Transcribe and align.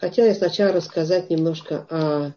Хотела 0.00 0.28
я 0.28 0.34
сначала 0.34 0.72
рассказать 0.72 1.28
немножко 1.28 1.86
о, 1.90 2.32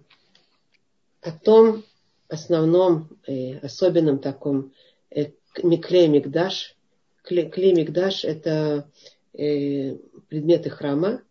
о 1.22 1.32
том 1.32 1.86
основном, 2.28 3.08
э, 3.26 3.58
особенном 3.60 4.20
таком 4.20 4.74
э, 5.10 5.28
клей 5.54 6.10
Мигдаш. 6.10 6.76
Клей 7.24 7.74
Мигдаш– 7.74 8.26
это 8.26 8.92
э, 9.32 9.96
предметы 10.28 10.72
храма, 10.72 11.22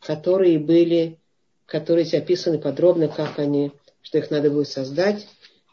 которые 0.00 0.58
были, 0.58 1.18
которые 1.64 2.04
описаны 2.18 2.58
подробно, 2.58 3.08
как 3.08 3.38
они, 3.38 3.72
что 4.02 4.18
их 4.18 4.30
надо 4.30 4.50
будет 4.50 4.68
создать 4.68 5.28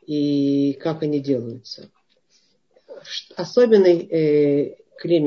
и 0.06 0.72
как 0.80 1.04
они 1.04 1.20
делаются. 1.20 1.90
Особенный 3.36 4.08
э, 4.08 4.78
клей 5.00 5.20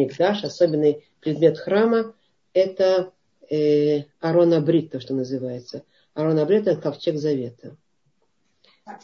особенный 0.43 1.05
предмет 1.21 1.59
храма– 1.59 2.15
это 2.55 3.13
э, 3.51 4.05
Арона 4.21 4.61
Брит, 4.61 4.93
то, 4.93 5.01
что 5.01 5.15
называется. 5.15 5.85
Арона 6.15 6.45
Брит– 6.47 6.67
это 6.67 6.81
ковчег 6.81 7.17
завета. 7.17 7.77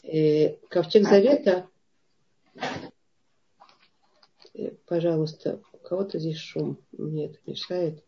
Э, 0.02 0.56
ковчег 0.68 1.06
завета, 1.06 1.68
э, 4.54 4.70
пожалуйста, 4.86 5.60
у 5.72 5.78
кого-то 5.78 6.18
здесь 6.18 6.38
шум, 6.38 6.78
мне 6.92 7.26
это 7.26 7.38
мешает. 7.46 8.02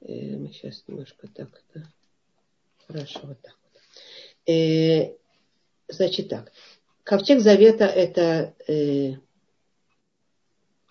Э, 0.00 0.36
мы 0.36 0.52
сейчас 0.52 0.84
немножко 0.86 1.28
так, 1.28 1.62
да. 1.74 1.82
Хорошо, 2.86 3.20
вот 3.22 3.40
так 3.40 3.56
вот. 3.62 4.52
Э, 4.52 5.16
значит 5.88 6.28
так, 6.28 6.52
ковчег 7.04 7.40
завета 7.40 7.86
это 7.86 8.54
э, 8.68 9.14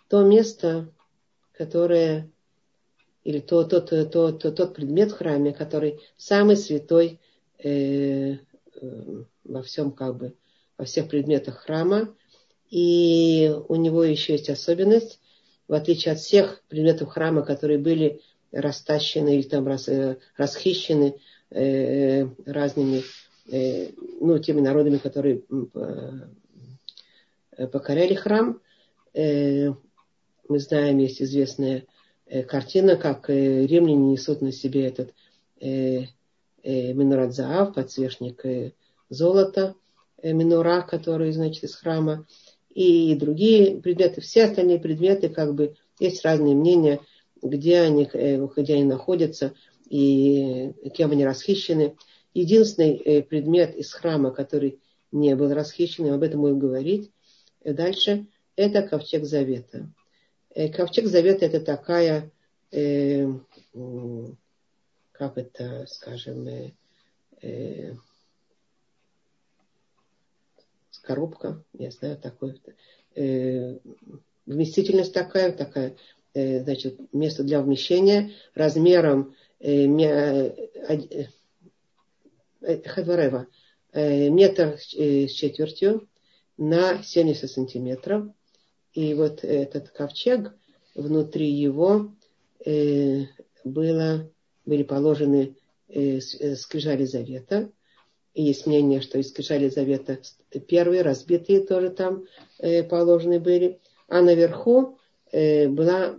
то 0.07 0.23
место, 0.23 0.91
которое 1.53 2.29
или 3.23 3.39
то, 3.39 3.63
тот, 3.63 3.89
то, 3.89 4.05
то, 4.05 4.51
тот 4.51 4.75
предмет 4.75 5.11
в 5.11 5.17
храме, 5.17 5.53
который 5.53 5.99
самый 6.17 6.55
святой 6.55 7.19
э, 7.63 8.33
э, 8.33 8.37
во 9.43 9.61
всем, 9.61 9.91
как 9.91 10.17
бы, 10.17 10.33
во 10.77 10.85
всех 10.85 11.09
предметах 11.09 11.59
храма. 11.59 12.15
И 12.69 13.53
у 13.67 13.75
него 13.75 14.03
еще 14.03 14.33
есть 14.33 14.49
особенность, 14.49 15.19
в 15.67 15.73
отличие 15.73 16.13
от 16.13 16.19
всех 16.19 16.61
предметов 16.69 17.09
храма, 17.09 17.41
которые 17.41 17.79
были 17.79 18.21
растащены 18.51 19.35
или 19.35 19.47
там 19.47 19.67
рас, 19.67 19.87
э, 19.89 20.17
расхищены 20.37 21.15
э, 21.51 22.25
разными, 22.45 23.03
э, 23.51 23.89
ну, 24.21 24.39
теми 24.39 24.61
народами, 24.61 24.97
которые 24.97 25.43
э, 27.57 27.67
покоряли 27.67 28.13
храм. 28.13 28.61
Мы 29.13 30.59
знаем, 30.59 30.97
есть 30.99 31.21
известная 31.21 31.85
картина, 32.47 32.95
как 32.95 33.29
э, 33.29 33.65
римляне 33.65 34.11
несут 34.11 34.41
на 34.41 34.51
себе 34.51 34.85
этот 34.85 35.13
э, 35.59 36.05
минорат 36.63 37.33
заав, 37.33 37.73
подсвечник 37.73 38.73
золота, 39.09 39.75
минора, 40.21 40.81
который, 40.81 41.31
значит, 41.31 41.63
из 41.63 41.75
храма, 41.75 42.27
и 42.69 43.15
другие 43.15 43.77
предметы, 43.81 44.21
все 44.21 44.45
остальные 44.45 44.79
предметы, 44.79 45.29
как 45.29 45.55
бы, 45.55 45.75
есть 45.99 46.23
разные 46.23 46.55
мнения, 46.55 46.99
где 47.41 47.79
они, 47.79 48.05
где 48.05 48.73
они 48.73 48.83
находятся 48.83 49.53
и 49.89 50.73
кем 50.93 51.11
они 51.11 51.25
расхищены. 51.25 51.95
Единственный 52.33 53.23
предмет 53.23 53.75
из 53.75 53.91
храма, 53.93 54.31
который 54.31 54.79
не 55.11 55.35
был 55.35 55.53
расхищен, 55.53 56.13
об 56.13 56.21
этом 56.21 56.41
будем 56.41 56.59
говорить 56.59 57.09
дальше, 57.63 58.27
это 58.55 58.83
ковчег 58.83 59.23
завета. 59.23 59.89
Э, 60.59 60.67
ковчег 60.67 61.07
Завета 61.07 61.45
это 61.45 61.61
такая, 61.61 62.29
э, 62.71 63.27
как 65.13 65.37
это, 65.37 65.85
скажем, 65.87 66.45
э, 66.49 66.73
э, 67.41 67.93
коробка, 71.01 71.63
я 71.71 71.91
знаю, 71.91 72.17
такой, 72.17 72.61
э, 73.15 73.77
вместительность 74.45 75.13
такая, 75.13 75.53
такая, 75.53 75.95
э, 76.33 76.61
значит, 76.61 76.99
место 77.13 77.45
для 77.45 77.61
вмещения 77.61 78.31
размером 78.53 79.37
э, 79.61 79.85
э, 79.85 81.27
Хадварева, 82.83 83.47
э, 83.93 84.27
метр 84.27 84.77
с 84.77 85.31
четвертью 85.31 86.09
на 86.57 87.01
70 87.01 87.49
сантиметров. 87.49 88.33
И 88.93 89.13
вот 89.13 89.43
этот 89.43 89.89
ковчег, 89.89 90.53
внутри 90.95 91.49
его 91.49 92.11
э, 92.65 93.25
было, 93.63 94.29
были 94.65 94.83
положены 94.83 95.55
э, 95.87 96.17
э, 96.17 96.55
скрижали 96.55 97.05
завета. 97.05 97.71
И 98.33 98.43
есть 98.43 98.65
мнение, 98.65 99.01
что 99.01 99.19
из 99.19 99.29
скрижали 99.29 99.69
завета 99.69 100.19
первые, 100.67 101.01
разбитые 101.01 101.61
тоже 101.61 101.89
там 101.89 102.25
э, 102.57 102.83
положены 102.83 103.39
были. 103.39 103.79
А 104.07 104.21
наверху 104.21 104.97
э, 105.31 105.67
была 105.67 106.15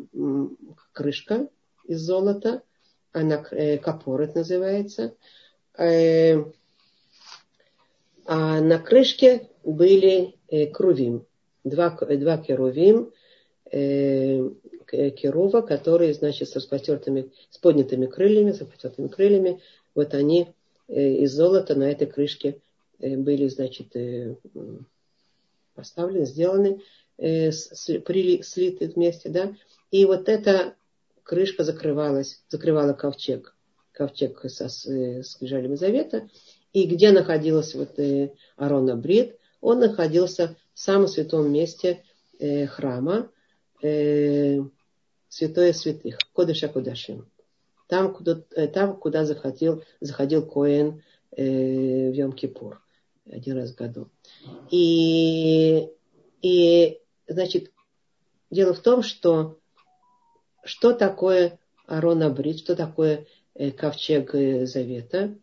крышка 0.93 1.49
из 1.85 2.01
золота, 2.01 2.63
она 3.13 3.45
э, 3.51 3.79
капорет 3.79 4.35
называется. 4.37 5.17
Э, 5.77 6.45
а 8.27 8.61
на 8.61 8.79
крышке 8.79 9.49
были 9.65 10.37
э, 10.49 10.67
крувим 10.67 11.27
два, 11.65 11.91
два 11.91 12.39
керувим, 12.39 13.13
э, 13.71 14.51
керува, 14.91 15.61
которые, 15.63 16.15
значит, 16.15 16.49
с 16.49 16.57
распростертыми, 16.57 17.31
с 17.51 17.59
поднятыми 17.59 18.07
крыльями, 18.07 18.53
с 18.53 18.61
распростертыми 18.61 19.09
крыльями, 19.09 19.61
вот 19.95 20.15
они 20.15 20.49
э, 20.89 21.15
из 21.23 21.33
золота 21.33 21.75
на 21.75 21.91
этой 21.91 22.07
крышке 22.07 22.61
э, 22.99 23.17
были, 23.17 23.49
значит, 23.49 23.95
э, 23.95 24.37
поставлены, 25.75 26.27
сделаны, 26.27 26.81
э, 27.19 27.51
при, 28.05 28.43
слиты 28.43 28.89
вместе, 28.89 29.29
да, 29.29 29.55
и 29.91 30.05
вот 30.05 30.29
эта 30.29 30.75
крышка 31.23 31.65
закрывалась, 31.65 32.43
закрывала 32.49 32.93
ковчег, 32.93 33.55
ковчег 33.93 34.41
со, 34.51 34.69
с, 34.69 34.87
э, 34.87 35.23
скрижалями 35.23 35.77
завета, 35.77 36.29
и 36.73 36.87
где 36.87 37.13
находился 37.13 37.79
вот 37.79 37.99
э, 37.99 38.33
Арона 38.57 38.97
Брит, 38.97 39.37
он 39.61 39.81
находился 39.81 40.57
самом 40.81 41.09
святом 41.09 41.53
месте 41.53 42.03
э, 42.39 42.67
храма, 42.67 43.31
э, 43.83 44.61
святое 45.29 45.73
святых, 45.73 46.19
Кодыша 46.33 46.69
Кудашим. 46.69 47.31
Там, 47.87 48.15
куда, 48.15 48.43
э, 48.57 48.67
там, 48.67 48.97
куда 48.97 49.25
заходил, 49.25 49.83
заходил 50.01 50.47
Коэн 50.47 51.03
э, 51.37 52.11
в 52.11 52.15
Йом-Кипур 52.15 52.79
один 53.31 53.57
раз 53.57 53.73
в 53.73 53.77
году. 53.77 54.09
И, 54.71 55.89
и, 56.41 57.01
значит, 57.29 57.71
дело 58.51 58.73
в 58.73 58.81
том, 58.81 59.03
что 59.03 59.59
что 60.65 60.93
такое 60.93 61.59
Арона 61.87 62.31
Брит, 62.31 62.61
что 62.61 62.75
такое 62.75 63.27
э, 63.55 63.71
ковчег 63.71 64.35
э, 64.35 64.67
Завета 64.67 65.37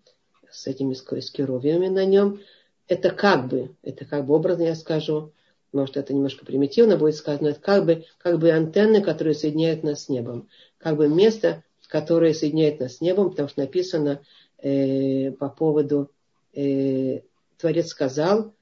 с 0.50 0.68
этими 0.68 0.94
скеровиями 0.94 1.90
на 1.90 2.06
нем– 2.06 2.42
это 2.88 3.10
как 3.12 3.48
бы, 3.48 3.76
это 3.84 4.06
как 4.06 4.26
бы 4.26 4.36
образно 4.36 4.64
я 4.64 4.76
скажу, 4.76 5.34
может 5.74 5.98
это 5.98 6.14
немножко 6.14 6.46
примитивно 6.46 6.98
будет 6.98 7.16
сказано, 7.16 7.50
это 7.50 7.60
как 7.60 7.86
бы, 7.86 8.06
как 8.18 8.40
бы 8.40 8.52
антенны, 8.52 9.02
которые 9.02 9.34
соединяют 9.34 9.84
нас 9.84 10.06
с 10.06 10.10
небом, 10.10 10.48
как 10.78 10.98
бы 10.98 11.08
место, 11.08 11.64
которое 11.88 12.34
соединяет 12.34 12.80
нас 12.80 12.98
с 12.98 13.02
небом, 13.02 13.32
потому 13.32 13.50
что 13.50 13.62
написано 13.62 14.22
э, 14.60 15.32
по 15.32 15.50
поводу, 15.50 16.12
э, 16.54 17.22
Творец 17.58 17.88
сказал 17.88 18.54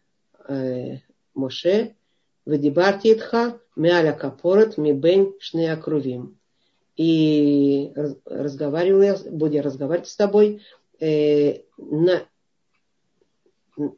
э, 0.47 0.97
Моше, 1.34 1.96
Вадибарти 2.46 3.13
Итха, 3.13 3.59
Меаля 3.75 4.13
Капорот, 4.13 4.78
Мибен 4.78 5.34
Шнеакрувим. 5.40 6.38
И 6.96 7.92
разговаривал 8.25 9.02
я, 9.02 9.18
буду 9.30 9.53
я 9.53 9.62
разговаривать 9.62 10.07
с 10.07 10.16
тобой 10.16 10.62
э, 11.00 11.62
на, 11.77 12.24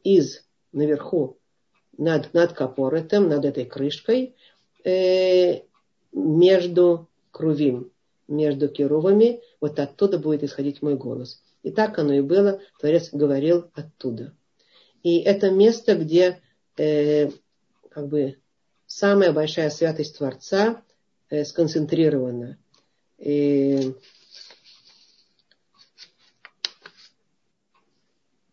из 0.04 0.44
наверху 0.72 1.38
над, 1.98 2.34
над 2.34 2.54
капоретом, 2.54 3.30
над 3.30 3.46
этой 3.46 3.66
крышкой, 3.66 4.36
э, 4.84 5.62
между 6.12 7.10
крувим, 7.32 7.92
между 8.28 8.68
керувами, 8.70 9.42
вот 9.60 9.80
оттуда 9.80 10.18
будет 10.20 10.44
исходить 10.44 10.82
мой 10.82 10.96
голос. 10.96 11.42
И 11.64 11.72
так 11.72 11.98
оно 12.00 12.14
и 12.14 12.22
было, 12.22 12.62
Творец 12.80 13.10
говорил 13.12 13.70
оттуда. 13.74 14.34
И 15.04 15.20
это 15.20 15.52
место, 15.52 15.96
где 15.96 16.42
э, 16.78 17.30
как 17.90 18.08
бы 18.08 18.38
самая 18.86 19.32
большая 19.32 19.70
святость 19.70 20.18
Творца 20.18 20.84
э, 21.30 21.46
сконцентрирована. 21.46 22.58
И 23.18 23.96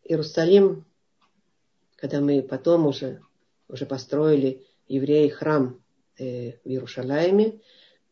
Иерусалим 0.05 0.85
когда 2.05 2.21
мы 2.21 2.43
потом 2.43 2.87
уже, 2.87 3.23
уже 3.67 3.87
построили 3.87 4.67
евреи 4.89 5.29
храм 5.29 5.81
э, 6.19 6.59
в 6.63 6.69
Иерушалайме, 6.69 7.61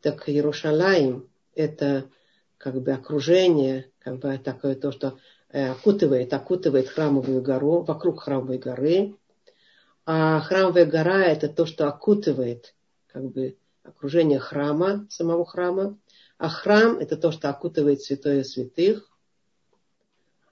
так 0.01 0.27
Иерушалаем– 0.27 1.29
это 1.55 2.09
как 2.57 2.81
бы 2.81 2.91
окружение, 2.91 3.91
как 3.99 4.17
бы 4.17 4.35
такое 4.39 4.73
то, 4.73 4.91
что 4.91 5.19
э, 5.49 5.69
окутывает, 5.69 6.33
окутывает 6.33 6.89
храмовую 6.89 7.43
гору, 7.43 7.83
вокруг 7.83 8.23
храмовой 8.23 8.57
горы. 8.57 9.15
А 10.07 10.39
храмовая 10.39 10.87
гора 10.87 11.25
это 11.25 11.47
то, 11.47 11.67
что 11.67 11.87
окутывает 11.87 12.73
как 13.05 13.25
бы 13.25 13.57
окружение 13.83 14.39
храма, 14.39 15.05
самого 15.11 15.45
храма. 15.45 15.99
А 16.39 16.49
храм 16.49 16.97
это 16.97 17.15
то, 17.15 17.31
что 17.31 17.47
окутывает 17.51 18.01
святое 18.01 18.43
святых. 18.43 19.07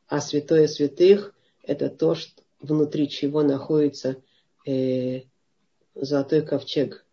А 0.05 0.21
святое 0.21 0.67
святых 0.67 1.33
это 1.63 1.89
то, 1.89 2.13
что, 2.13 2.43
внутри 2.61 3.09
чего 3.09 3.43
находится 3.43 4.17
э, 4.65 5.21
золотой 5.95 6.41
ковчег 6.41 7.05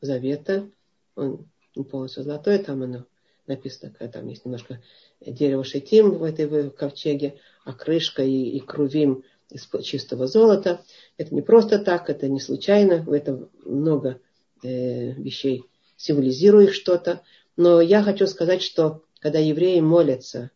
завета. 0.00 0.70
Он 1.14 1.46
полностью 1.90 2.22
золотой, 2.22 2.58
там 2.58 2.82
оно 2.82 3.04
написано, 3.46 3.92
там 3.92 4.28
есть 4.28 4.44
немножко 4.44 4.80
дерево 5.20 5.64
шитим 5.64 6.10
в 6.10 6.22
этой 6.22 6.46
в 6.46 6.70
ковчеге, 6.70 7.38
а 7.64 7.72
крышка 7.72 8.22
и, 8.22 8.56
и 8.56 8.60
крувим 8.60 9.24
из 9.50 9.68
чистого 9.84 10.26
золота. 10.26 10.82
Это 11.18 11.34
не 11.34 11.42
просто 11.42 11.78
так, 11.78 12.08
это 12.08 12.28
не 12.28 12.40
случайно, 12.40 13.02
в 13.02 13.12
этом 13.12 13.50
много 13.64 14.20
э, 14.62 15.12
вещей 15.12 15.64
символизирует 15.96 16.72
что-то. 16.72 17.22
Но 17.56 17.80
я 17.80 18.02
хочу 18.02 18.26
сказать, 18.26 18.62
что 18.62 19.02
когда 19.20 19.38
евреи 19.38 19.80
молятся 19.80 20.50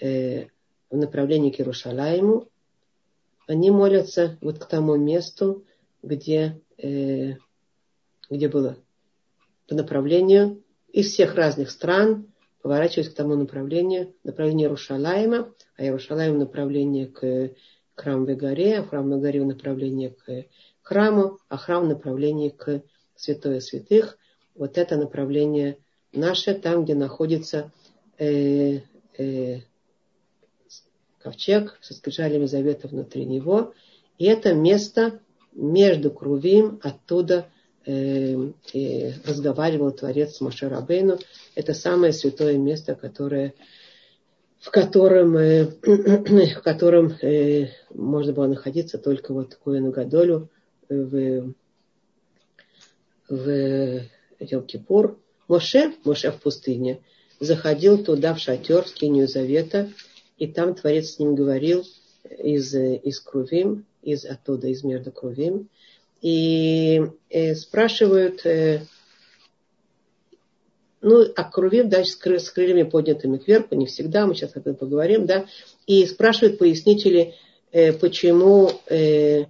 э, 0.00 0.46
в 0.90 0.96
направлении 0.96 1.50
к 1.50 1.60
Иерушалайму, 1.60 2.48
они 3.46 3.70
молятся 3.70 4.38
вот 4.40 4.58
к 4.58 4.66
тому 4.66 4.96
месту, 4.96 5.64
где, 6.02 6.60
э, 6.78 7.34
где 8.30 8.48
было 8.48 8.76
по 9.68 9.74
направлению 9.74 10.62
из 10.92 11.12
всех 11.12 11.34
разных 11.34 11.70
стран, 11.70 12.26
поворачиваясь 12.62 13.10
к 13.10 13.14
тому 13.14 13.34
направлению, 13.34 14.14
направлению 14.24 14.66
Иерушалайма, 14.66 15.52
а 15.76 15.82
Иерушалайм 15.82 16.38
направление 16.38 17.06
к 17.06 17.50
храмовой 17.94 18.36
горе, 18.36 18.78
а 18.78 18.84
храмовой 18.84 19.20
горе 19.20 19.44
направление 19.44 20.10
к 20.10 20.46
храму, 20.82 21.38
а 21.48 21.56
храм 21.56 21.88
направление 21.88 22.50
к 22.50 22.82
святое 23.16 23.60
святых. 23.60 24.18
Вот 24.54 24.78
это 24.78 24.96
направление 24.96 25.78
наше, 26.12 26.54
там, 26.54 26.84
где 26.84 26.94
находится 26.94 27.70
э, 28.18 28.80
э, 29.16 29.60
ковчег 31.22 31.78
со 31.80 31.94
скрижалями 31.94 32.46
завета 32.46 32.88
внутри 32.88 33.24
него. 33.24 33.74
И 34.18 34.26
это 34.26 34.52
место 34.54 35.20
между 35.52 36.10
Крувим, 36.10 36.80
оттуда 36.82 37.46
э, 37.86 38.34
э, 38.74 39.12
разговаривал 39.26 39.92
Творец 39.92 40.36
с 40.36 40.40
Машарабейну. 40.40 41.18
Это 41.54 41.74
самое 41.74 42.12
святое 42.12 42.56
место, 42.56 42.94
которое, 42.94 43.54
в 44.60 44.70
котором, 44.70 45.36
э, 45.36 45.66
в 45.82 46.62
котором 46.62 47.12
э, 47.22 47.68
можно 47.94 48.32
было 48.32 48.46
находиться 48.46 48.98
только 48.98 49.32
вот 49.32 49.58
Коэну 49.62 49.90
Гадолю 49.90 50.48
в, 50.88 51.52
в 53.28 54.02
Йом-Кипур. 54.40 55.16
Моше, 55.48 55.92
Моше 56.04 56.30
в 56.30 56.40
пустыне, 56.40 57.00
заходил 57.40 58.02
туда 58.02 58.34
в 58.34 58.38
шатер, 58.38 58.84
в 58.84 58.94
Кинию 58.94 59.28
Завета, 59.28 59.90
и 60.42 60.48
там 60.48 60.74
Творец 60.74 61.10
с 61.10 61.18
ним 61.20 61.36
говорил 61.36 61.84
из, 62.42 62.74
из 62.74 63.20
Крувим, 63.20 63.86
из 64.02 64.24
оттуда, 64.24 64.66
из 64.66 64.82
между 64.82 65.12
Крувим. 65.12 65.68
И 66.20 67.00
э, 67.30 67.54
спрашивают, 67.54 68.44
э, 68.44 68.82
ну, 71.00 71.24
а 71.36 71.44
Крувим, 71.44 71.88
да, 71.88 72.04
с, 72.04 72.18
с 72.20 72.50
крыльями 72.50 72.82
поднятыми 72.82 73.38
кверху, 73.38 73.76
не 73.76 73.86
всегда, 73.86 74.26
мы 74.26 74.34
сейчас 74.34 74.56
об 74.56 74.62
этом 74.62 74.74
поговорим, 74.74 75.26
да, 75.26 75.46
и 75.86 76.04
спрашивают 76.06 76.58
пояснители, 76.58 77.34
э, 77.70 77.92
почему 77.92 78.72
э, 78.88 79.44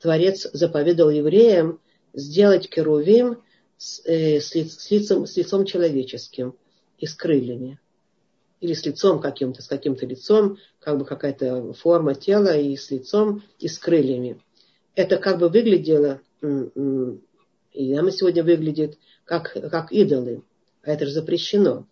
Творец 0.00 0.48
заповедал 0.54 1.10
евреям 1.10 1.80
сделать 2.14 2.70
керувим 2.70 3.42
с, 3.76 4.00
э, 4.06 4.40
с, 4.40 4.54
лиц, 4.54 4.72
с, 4.72 4.90
лицом, 4.90 5.26
с 5.26 5.36
лицом 5.36 5.66
человеческим 5.66 6.54
и 6.96 7.04
с 7.04 7.14
крыльями 7.14 7.78
или 8.60 8.74
с 8.74 8.84
лицом 8.84 9.20
каким-то, 9.20 9.62
с 9.62 9.66
каким-то 9.66 10.06
лицом, 10.06 10.58
как 10.78 10.98
бы 10.98 11.04
какая-то 11.04 11.72
форма 11.72 12.14
тела 12.14 12.56
и 12.56 12.76
с 12.76 12.90
лицом, 12.90 13.42
и 13.58 13.68
с 13.68 13.78
крыльями. 13.78 14.40
Это 14.94 15.16
как 15.16 15.38
бы 15.38 15.48
выглядело, 15.48 16.20
и 16.42 17.94
нам 17.94 18.10
сегодня 18.10 18.42
выглядит 18.42 18.98
как, 19.24 19.52
как 19.70 19.92
идолы. 19.92 20.42
А 20.82 20.92
это 20.92 21.06
же 21.06 21.12
запрещено. 21.12 21.86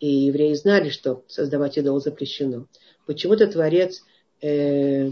И 0.00 0.08
евреи 0.26 0.54
знали, 0.54 0.90
что 0.90 1.24
создавать 1.28 1.78
идол 1.78 2.00
запрещено. 2.00 2.66
Почему-то 3.06 3.46
Творец 3.46 4.02
э, 4.40 5.10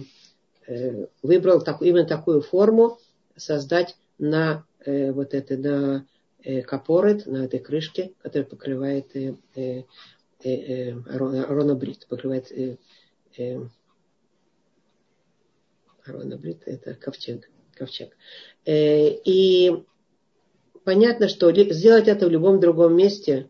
э, 0.67 1.07
выбрал 1.23 1.61
так, 1.63 1.81
именно 1.83 2.05
такую 2.05 2.43
форму 2.43 2.99
создать 3.37 3.97
на 4.19 4.65
э, 4.85 5.13
вот 5.13 5.33
это, 5.33 5.57
на 5.57 6.07
э, 6.43 6.63
капорет, 6.63 7.27
на 7.27 7.45
этой 7.45 7.61
крышке, 7.61 8.13
которая 8.21 8.49
покрывает 8.49 9.15
э, 9.15 9.37
э, 9.55 9.85
э, 10.45 10.51
э, 10.51 10.93
Арона 11.09 11.75
Брит, 11.75 12.07
покрывает 12.09 12.51
э, 12.53 12.77
э, 13.37 13.61
Арона 16.05 16.37
Брит, 16.37 16.63
это 16.67 16.95
ковчег. 16.95 17.49
ковчег. 17.75 18.17
Э, 18.65 19.09
и 19.09 19.85
понятно, 20.85 21.29
что 21.29 21.53
сделать 21.53 22.09
это 22.09 22.27
в 22.27 22.31
любом 22.31 22.61
другом 22.61 22.97
месте, 22.97 23.49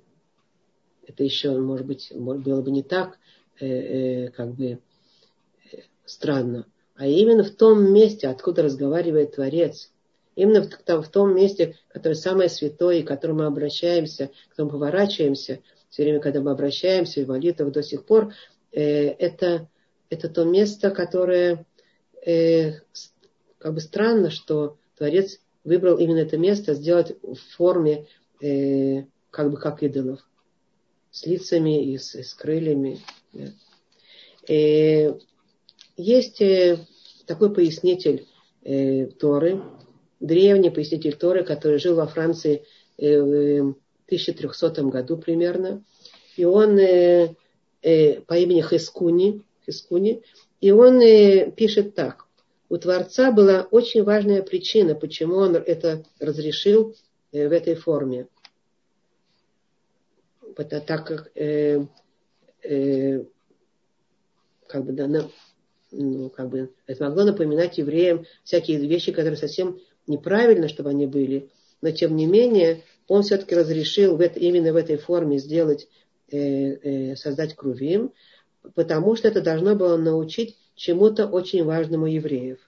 это 1.07 1.25
еще, 1.25 1.59
может 1.59 1.87
быть, 1.87 2.13
было 2.15 2.63
бы 2.63 2.71
не 2.71 2.83
так, 2.83 3.19
э, 3.59 3.67
э, 3.67 4.31
как 4.31 4.55
бы 4.55 4.79
э, 5.73 5.77
странно. 6.05 6.67
А 6.95 7.07
именно 7.07 7.45
в 7.45 7.51
том 7.51 7.93
месте, 7.93 8.29
откуда 8.29 8.63
разговаривает 8.63 9.35
Творец, 9.35 9.91
именно 10.37 10.63
в, 10.63 11.03
в 11.03 11.09
том 11.09 11.35
месте, 11.35 11.77
которое 11.89 12.15
самое 12.15 12.49
святое, 12.49 13.03
к 13.03 13.09
которому 13.09 13.41
мы 13.41 13.47
обращаемся, 13.47 14.29
к 14.29 14.51
которому 14.51 14.73
поворачиваемся– 14.73 15.61
все 15.91 16.05
время, 16.05 16.21
когда 16.21 16.41
мы 16.41 16.53
обращаемся 16.53 17.25
в 17.25 17.29
молитвах 17.29 17.73
до 17.73 17.83
сих 17.83 18.07
пор, 18.07 18.33
э, 18.73 19.09
это, 19.09 19.69
это 20.09 20.29
то 20.29 20.45
место, 20.45 20.91
которое 20.91 21.67
э, 22.25 22.75
как 23.59 23.75
бы 23.75 23.81
странно, 23.81 24.31
что 24.31 24.79
Творец 24.97 25.41
выбрал 25.65 25.99
именно 25.99 26.19
это 26.19 26.39
место 26.39 26.75
сделать 26.75 27.17
в 27.23 27.37
форме 27.57 28.07
э, 28.41 29.05
как 29.31 29.51
бы 29.51 29.57
как 29.57 29.83
идолов. 29.83 30.21
С 31.11 31.27
лицами 31.27 31.93
и 31.93 31.99
с, 31.99 32.15
с 32.15 32.35
крыльями. 32.35 33.01
Да. 33.33 33.49
Э, 34.49 35.19
есть 35.97 36.41
э, 36.41 36.79
такой 37.27 37.53
пояснитель 37.53 38.27
э, 38.63 39.07
Торы, 39.07 39.61
древний 40.21 40.71
пояснитель 40.71 41.17
Торы, 41.17 41.43
который 41.43 41.79
жил 41.79 41.97
во 41.97 42.07
Франции 42.07 42.65
э, 42.97 43.61
1300 44.11 44.83
году 44.85 45.17
примерно. 45.17 45.85
И 46.37 46.45
он 46.45 46.79
э, 46.79 47.35
э, 47.83 48.21
по 48.23 48.35
имени 48.35 48.61
Хескуни, 48.63 49.43
Хескуни, 49.65 50.23
и 50.61 50.73
он 50.73 51.01
э, 51.01 51.51
пишет 51.53 51.95
так. 51.95 52.27
У 52.69 52.77
Творца 52.77 53.31
была 53.31 53.69
очень 53.71 54.03
важная 54.03 54.43
причина, 54.43 54.95
почему 54.95 55.37
он 55.37 55.57
это 55.57 56.05
разрешил 56.19 56.97
э, 57.33 57.49
в 57.49 57.53
этой 57.53 57.75
форме. 57.77 58.27
Это 60.57 60.81
так 60.81 61.07
как 61.07 61.31
э, 61.37 61.87
э, 62.63 63.25
как 64.67 64.85
бы, 64.85 64.93
да, 64.93 65.09
ну, 65.93 66.31
как 66.31 66.49
бы, 66.49 66.71
это 66.87 67.05
могло 67.05 67.25
напоминать 67.25 67.79
евреям 67.79 68.27
всякие 68.45 68.79
вещи, 68.79 69.13
которые 69.13 69.37
совсем 69.37 69.81
неправильно, 70.07 70.69
чтобы 70.69 70.91
они 70.91 71.07
были. 71.07 71.49
Но 71.81 71.91
тем 71.91 72.15
не 72.15 72.27
менее, 72.27 72.83
он 73.11 73.25
все-таки 73.25 73.57
разрешил 73.57 74.17
в 74.17 74.21
это, 74.21 74.39
именно 74.39 74.73
в 74.73 74.77
этой 74.77 74.97
форме 74.97 75.39
сделать, 75.39 75.89
э, 76.31 76.39
э, 76.39 77.17
создать 77.17 77.57
крувим, 77.57 78.13
потому 78.77 79.17
что 79.17 79.27
это 79.27 79.41
должно 79.41 79.75
было 79.75 79.97
научить 79.97 80.57
чему-то 80.77 81.27
очень 81.27 81.65
важному 81.65 82.07
евреев. 82.07 82.59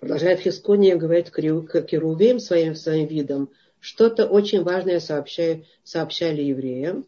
Продолжает 0.00 0.40
Хискония, 0.40 0.96
говорит 0.96 1.30
Керувим 1.30 2.40
своим, 2.40 2.74
своим 2.74 3.06
видом, 3.06 3.50
что-то 3.78 4.26
очень 4.26 4.64
важное 4.64 4.98
сообщали, 4.98 5.64
сообщали 5.84 6.42
евреям. 6.42 7.06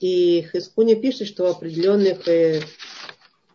И 0.00 0.44
Хискония 0.52 0.96
пишет, 0.96 1.28
что 1.28 1.44
в 1.44 1.56
определенных 1.56 2.26
э, 2.26 2.62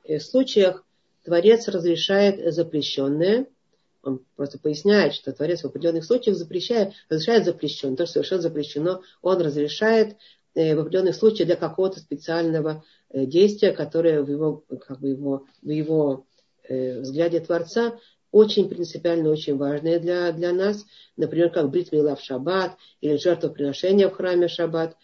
э, 0.06 0.20
случаях 0.20 0.86
Творец 1.26 1.68
разрешает 1.68 2.54
запрещенное– 2.54 3.46
он 4.04 4.22
просто 4.36 4.60
поясняет, 4.60 5.14
что 5.14 5.32
Творец 5.32 5.62
в 5.62 5.66
определенных 5.66 6.06
случаях 6.06 6.38
запрещает, 6.38 6.94
разрешает 7.10 7.46
запрещено. 7.46 7.96
То, 7.96 8.06
что 8.06 8.14
совершенно 8.14 8.42
запрещено, 8.42 9.02
он 9.22 9.42
разрешает 9.42 10.18
э, 10.56 10.76
в 10.76 10.80
определенных 10.80 11.16
случаях 11.16 11.48
для 11.48 11.56
какого-то 11.56 12.00
специального 12.00 12.84
э, 13.10 13.26
действия, 13.26 13.72
которое 13.72 14.24
в 14.24 14.30
его, 14.30 14.64
как 14.88 15.00
бы 15.00 15.10
его, 15.10 15.46
в 15.62 15.70
его 15.70 16.26
э, 16.68 17.00
взгляде 17.00 17.40
Творца 17.40 17.98
очень 18.32 18.70
принципиально, 18.70 19.30
очень 19.30 19.58
важное 19.58 20.00
для, 20.00 20.32
для 20.32 20.54
нас. 20.54 20.86
Например, 21.18 21.52
как 21.52 21.70
брит 21.70 21.92
мила 21.92 22.16
в 22.16 22.22
шаббат 22.22 22.78
или 23.02 23.18
жертвоприношение 23.18 24.10
в 24.10 24.14
храме 24.14 24.48
шаббат. 24.48 24.96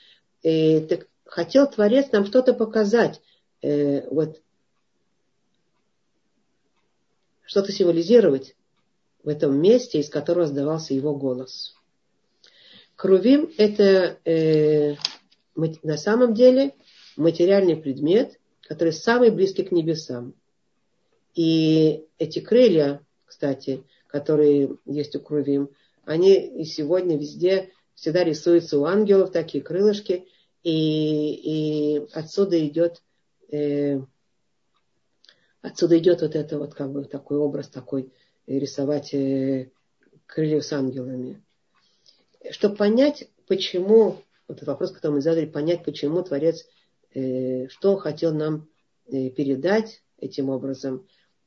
И, 0.43 0.79
так, 0.79 1.07
хотел 1.25 1.69
Творец 1.69 2.11
нам 2.11 2.25
что-то 2.25 2.53
показать, 2.53 3.21
э, 3.61 4.07
вот 4.09 4.41
что-то 7.45 7.71
символизировать 7.71 8.56
в 9.23 9.29
этом 9.29 9.59
месте, 9.59 9.99
из 9.99 10.09
которого 10.09 10.43
раздавался 10.43 10.93
его 10.93 11.15
голос. 11.15 11.75
Крувим– 12.95 13.51
это 13.57 14.17
э, 14.25 14.95
на 15.55 15.97
самом 15.97 16.33
деле 16.33 16.73
материальный 17.15 17.75
предмет, 17.75 18.39
который 18.61 18.93
самый 18.93 19.29
близкий 19.31 19.63
к 19.63 19.71
небесам. 19.71 20.33
И 21.35 22.05
эти 22.17 22.39
крылья, 22.39 23.05
кстати, 23.25 23.83
которые 24.07 24.77
есть 24.85 25.15
у 25.15 25.19
Крувим, 25.19 25.69
они 26.05 26.33
и 26.33 26.63
сегодня 26.63 27.17
везде 27.17 27.71
всегда 27.93 28.23
рисуются 28.23 28.79
у 28.79 28.85
ангелов, 28.85 29.31
такие 29.31 29.63
крылышки, 29.63 30.25
и, 30.63 31.33
и 31.33 32.07
отсюда 32.13 32.65
идет 32.65 33.03
э, 33.51 33.99
отсюда 35.61 35.97
идет 35.97 36.21
вот 36.21 36.35
это 36.35 36.57
вот 36.57 36.73
как 36.73 36.91
бы 36.91 37.05
такой 37.05 37.37
образ 37.37 37.67
такой 37.67 38.11
рисовать 38.47 39.13
э, 39.13 39.69
крылья 40.25 40.61
с 40.61 40.71
ангелами. 40.71 41.43
Чтобы 42.49 42.75
понять, 42.75 43.29
почему, 43.47 44.23
вот 44.47 44.63
вопрос, 44.63 44.91
который 44.91 45.13
мы 45.13 45.21
задали, 45.21 45.45
понять, 45.45 45.83
почему 45.83 46.23
Творец, 46.23 46.65
э, 47.13 47.67
что 47.67 47.93
он 47.93 47.99
хотел 47.99 48.33
нам 48.33 48.69
э, 49.07 49.29
передать 49.29 50.01
этим 50.17 50.49
образом, 50.49 51.05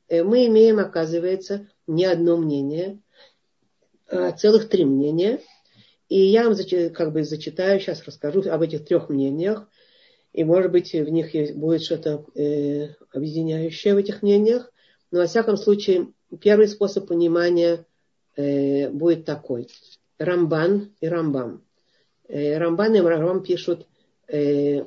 мы 0.09 0.45
имеем, 0.47 0.79
оказывается, 0.79 1.69
не 1.87 2.03
одно 2.03 2.35
мнение, 2.35 2.99
а 4.07 4.33
целых 4.33 4.67
три 4.67 4.83
мнения. 4.83 5.39
И 6.09 6.19
я 6.19 6.49
вам 6.49 6.57
как 6.93 7.13
бы 7.13 7.23
зачитаю, 7.23 7.79
сейчас 7.79 8.03
расскажу 8.03 8.41
об 8.49 8.61
этих 8.61 8.83
трех 8.83 9.07
мнениях. 9.07 9.69
И, 10.33 10.43
может 10.43 10.69
быть, 10.71 10.91
в 10.91 11.07
них 11.07 11.31
будет 11.55 11.83
что-то 11.83 12.25
э, 12.35 12.89
объединяющее 13.13 13.93
в 13.93 13.97
этих 13.97 14.21
мнениях. 14.21 14.69
Но, 15.11 15.19
во 15.19 15.27
всяком 15.27 15.55
случае, 15.55 16.11
первый 16.39 16.67
способ 16.67 17.07
понимания 17.07 17.85
э, 18.35 18.89
будет 18.89 19.25
такой. 19.25 19.67
Рамбан 20.17 20.93
и 20.99 21.07
Рамбам. 21.07 21.63
Э, 22.27 22.57
Рамбан 22.57 22.95
и 22.95 22.99
Рамбам 22.99 23.43
пишут 23.43 23.87
э, 24.27 24.85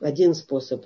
один 0.00 0.34
способ. 0.34 0.84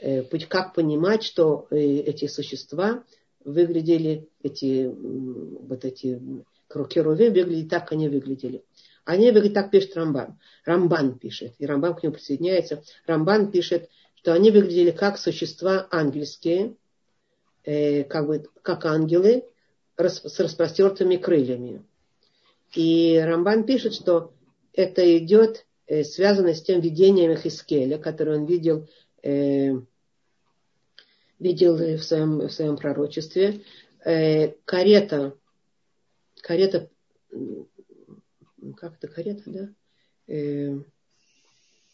Э, 0.00 0.22
как 0.48 0.74
понимать, 0.74 1.22
что 1.22 1.66
э, 1.70 1.76
эти 1.76 2.26
существа 2.26 3.04
выглядели, 3.44 4.28
эти, 4.42 4.86
вот 4.86 5.84
эти 5.84 6.20
керувим 6.88 7.32
выглядели 7.32 7.68
так, 7.68 7.84
как 7.84 7.92
они 7.92 8.08
выглядели. 8.08 8.64
Они 9.04 9.30
выглядят, 9.30 9.54
так 9.54 9.70
пишет 9.70 9.96
Рамбан. 9.96 10.38
Рамбан 10.64 11.18
пишет, 11.18 11.54
и 11.58 11.66
Рамбан 11.66 11.94
к 11.94 12.02
нему 12.02 12.14
присоединяется. 12.14 12.82
Рамбан 13.06 13.50
пишет, 13.50 13.88
что 14.16 14.34
они 14.34 14.50
выглядели 14.50 14.90
как 14.90 15.18
существа 15.18 15.88
ангельские, 15.90 16.76
э, 17.68 18.04
как, 18.04 18.26
бы, 18.26 18.44
как 18.62 18.86
ангелы 18.86 19.44
с 19.96 20.40
распростертыми 20.40 21.16
крыльями. 21.16 21.84
И 22.74 23.18
Рамбан 23.18 23.64
пишет, 23.64 23.94
что 23.94 24.32
это 24.72 25.18
идет, 25.18 25.66
э, 25.86 26.04
связано 26.04 26.54
с 26.54 26.62
тем 26.62 26.80
видением 26.80 27.36
Хискеля, 27.36 27.98
которое 27.98 28.38
он 28.38 28.46
видел, 28.46 28.88
э, 29.22 29.72
видел 31.38 31.76
в 31.76 32.02
своем, 32.02 32.38
в 32.38 32.50
своем 32.50 32.76
пророчестве. 32.76 33.62
Э, 34.04 34.52
карета, 34.64 35.34
карета 36.42 36.88
как 38.76 38.94
это, 38.96 39.08
карета, 39.08 39.42
да? 39.46 39.68
Э, 40.26 40.78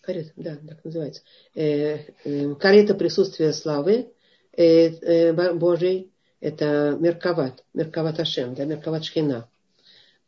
карета, 0.00 0.33
да, 0.37 0.57
так 0.57 0.85
называется. 0.85 1.23
Э, 1.54 1.99
э, 2.25 2.54
карета 2.57 2.95
присутствия 2.95 3.52
славы 3.52 4.12
э, 4.56 4.88
э, 4.88 5.52
Божьей, 5.54 6.12
это 6.40 6.96
Мерковат, 7.00 7.64
Мерковат 7.73 8.20
Ашем, 8.20 8.54
да, 8.54 8.64
Мерковат 8.64 9.04
Шхина. 9.04 9.49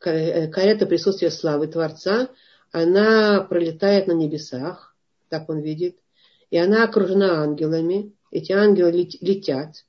Э, 0.05 0.49
карета 0.49 0.87
присутствия 0.87 1.31
славы 1.31 1.67
Творца, 1.69 2.29
она 2.73 3.41
пролетает 3.43 4.07
на 4.07 4.13
небесах, 4.13 4.95
так 5.29 5.49
он 5.49 5.61
видит, 5.61 5.97
и 6.51 6.59
она 6.59 6.85
окружена 6.85 7.43
ангелами, 7.43 8.13
эти 8.31 8.53
ангелы 8.53 8.93
летят, 8.93 9.85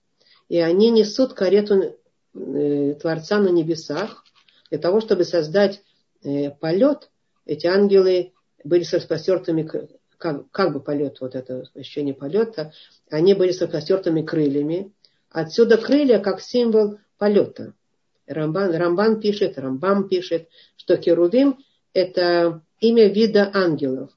и 0.50 0.60
они 0.60 0.92
несут 0.92 1.34
карету 1.34 1.98
Творца 2.34 3.40
на 3.40 3.50
небесах 3.50 4.24
для 4.70 4.80
того, 4.80 5.02
чтобы 5.02 5.24
создать 5.24 5.82
полет, 6.60 7.10
эти 7.46 7.66
ангелы 7.68 8.34
были 8.64 8.84
с 8.84 8.94
распростертыми, 8.94 9.70
как, 10.18 10.50
как 10.52 10.74
бы 10.74 10.80
полет, 10.80 11.22
вот 11.22 11.36
это 11.36 11.64
ощущение 11.76 12.14
полета, 12.14 12.74
они 13.10 13.34
были 13.34 13.52
с 13.52 13.62
распростертыми 13.62 14.22
крыльями. 14.22 14.94
Отсюда 15.30 15.78
крылья 15.78 16.20
как 16.20 16.42
символ 16.42 16.98
полета. 17.18 17.74
Рамбан, 18.26 18.76
Рамбан 18.76 19.20
пишет, 19.20 19.58
Рамбам 19.58 20.10
пишет, 20.10 20.50
что 20.76 20.98
Керувим– 20.98 21.58
это 21.94 22.62
имя 22.80 23.08
вида 23.08 23.50
ангелов, 23.54 24.12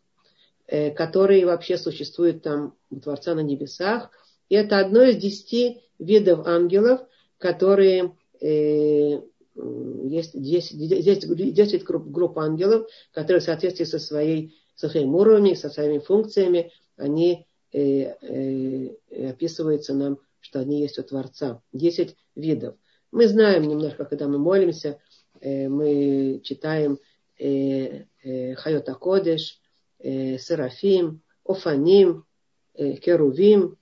э, 0.67 0.91
которые 0.91 1.47
вообще 1.47 1.79
существуют 1.79 2.43
там 2.43 2.75
у 2.91 3.01
Творца 3.01 3.35
на 3.35 3.41
небесах. 3.41 4.11
И 4.49 4.57
это 4.57 4.81
одно 4.81 5.03
из 5.03 5.17
десяти 5.17 5.83
видов 5.99 6.47
ангелов, 6.47 7.01
которые 7.39 8.17
э, 8.41 9.21
есть 9.55 10.41
10, 10.41 10.79
10, 10.79 11.55
10 11.55 11.85
групп, 11.85 12.07
групп 12.09 12.39
ангелов, 12.39 12.89
которые 13.13 13.41
в 13.41 13.45
соответствии 13.45 13.85
со, 13.85 13.99
своей, 13.99 14.60
со 14.81 14.89
своим 14.89 15.15
уровнем, 15.15 15.57
со 15.57 15.69
своими 15.69 15.99
функциями, 15.99 16.73
они 16.97 17.47
э, 17.71 18.15
э, 18.23 19.29
описываются 19.29 19.93
нам, 19.93 20.19
что 20.41 20.61
они 20.61 20.81
есть 20.81 20.99
у 20.99 21.03
Творца. 21.03 21.61
10 21.75 22.17
видов. 22.35 22.77
Мы 23.13 23.29
знаем 23.29 23.65
немножко, 23.69 24.07
когда 24.07 24.27
мы 24.27 24.39
молимся, 24.39 24.99
э, 25.43 25.69
мы 25.69 26.41
читаем 26.43 26.99
э, 27.39 28.05
э, 28.25 28.55
Хайота 28.55 28.95
Кодеш, 28.95 29.61
э, 29.99 30.39
Серафим, 30.39 31.21
Офаним, 31.45 32.25
э, 32.73 32.95
Керувим, 32.95 33.77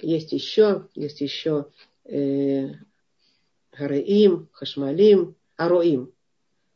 есть 0.00 0.32
еще, 0.32 0.88
есть 0.96 1.20
еще 1.20 1.66
э, 2.04 2.70
Хараим, 3.70 4.48
Хашмалим, 4.50 5.36
Ароим. 5.56 6.12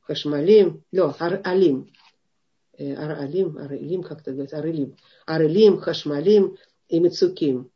Хашмалим, 0.02 0.84
лё, 0.92 1.12
Ар-Алим. 1.18 1.90
Ар-Алим, 2.78 3.58
Ар-Алим, 3.58 4.02
как 4.02 4.20
это 4.20 4.32
говорится, 4.32 4.58
Ар-Алим. 4.58 4.96
Ар-Алим, 5.26 5.78
Хашмалим 5.78 6.56
и 6.88 7.00
Мицуким. 7.00 7.70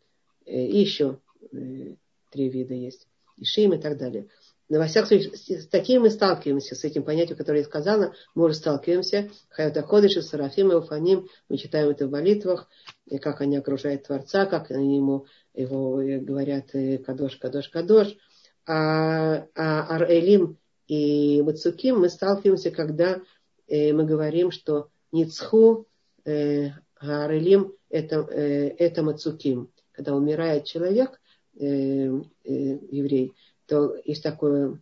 И 0.47 0.81
еще 0.81 1.19
три 1.51 2.49
вида 2.49 2.75
есть. 2.75 3.07
Ишим 3.37 3.73
и 3.73 3.79
так 3.79 3.99
далее. 3.99 4.29
Но 4.69 4.79
во 4.79 4.87
всяком 4.87 5.09
случае, 5.09 5.61
с 5.61 5.67
таким 5.67 6.03
мы 6.03 6.11
сталкиваемся, 6.11 6.77
с 6.77 6.85
этим 6.85 7.03
понятием, 7.03 7.37
которое 7.37 7.59
я 7.59 7.65
сказала, 7.65 8.15
мы 8.37 8.45
уже 8.45 8.55
сталкиваемся. 8.55 9.29
Хайота 9.49 9.83
Ходыш, 9.83 10.13
Сарафим 10.25 10.71
и 10.71 10.77
Уфаним, 10.77 11.27
мы 11.49 11.57
читаем 11.59 11.89
это 11.89 12.07
в 12.07 12.11
молитвах, 12.11 12.69
и 13.07 13.19
как 13.19 13.41
они 13.41 13.57
окружают 13.57 14.05
Творца, 14.05 14.47
как 14.47 14.71
они 14.71 14.97
ему 14.97 15.27
его 15.55 15.97
говорят 16.21 16.71
Кадош, 17.05 17.37
Кадош, 17.37 17.69
Кадош 17.69 18.17
а, 18.65 19.47
а 19.57 19.97
Ар-Элим 19.97 20.57
и 20.87 21.43
Мацуким 21.43 21.99
мы 21.99 22.09
сталкиваемся, 22.09 22.71
когда 22.71 23.17
э, 23.17 23.21
мы 23.71 24.05
говорим, 24.05 24.51
что 24.51 24.89
Ницху, 25.13 25.87
э, 26.25 26.71
Ар-Элим 27.01 27.73
это, 27.89 28.27
э, 28.31 28.75
это 28.79 29.03
Мацуким. 29.03 29.71
Когда 29.93 30.15
умирает 30.15 30.65
человек, 30.65 31.21
э, 31.59 31.65
э, 31.67 32.19
еврей, 32.45 33.35
то 33.67 33.97
есть 34.05 34.23
такая 34.23 34.79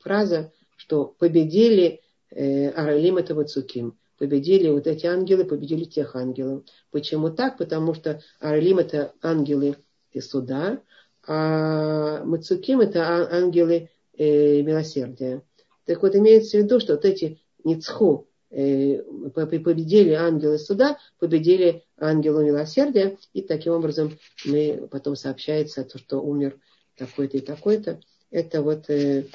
фраза, 0.00 0.52
что 0.76 1.06
победили 1.18 2.00
э, 2.30 2.70
Ар-Элим 2.70 3.16
это 3.16 3.34
Мацуким 3.34 3.96
победили 4.22 4.68
вот 4.68 4.86
эти 4.86 5.04
ангелы, 5.06 5.44
победили 5.44 5.82
тех 5.82 6.14
ангелов. 6.14 6.62
Почему 6.92 7.30
так? 7.30 7.58
Потому 7.58 7.92
что 7.92 8.22
Арлим 8.38 8.78
это 8.78 9.14
ангелы 9.20 9.74
из 10.12 10.30
суда, 10.30 10.80
а 11.26 12.22
Мацуким 12.24 12.78
это 12.78 13.28
ангелы 13.28 13.90
э, 14.16 14.62
милосердия. 14.62 15.42
Так 15.86 16.02
вот, 16.02 16.14
имеется 16.14 16.56
в 16.56 16.60
виду, 16.60 16.78
что 16.78 16.92
вот 16.92 17.04
эти 17.04 17.41
Ницху 17.64 18.28
э, 18.50 19.02
победили 19.34 20.12
ангелы 20.12 20.58
суда, 20.58 20.98
победили 21.18 21.84
ангелы 21.98 22.44
милосердия, 22.44 23.16
и 23.32 23.42
таким 23.42 23.74
образом 23.74 24.18
мы 24.44 24.88
потом 24.90 25.16
сообщается 25.16 25.84
то, 25.84 25.98
что 25.98 26.20
умер 26.20 26.58
такой-то 26.96 27.38
и 27.38 27.40
такой-то. 27.40 28.00
Это 28.30 28.62
вот 28.62 28.88
э, 28.88 29.26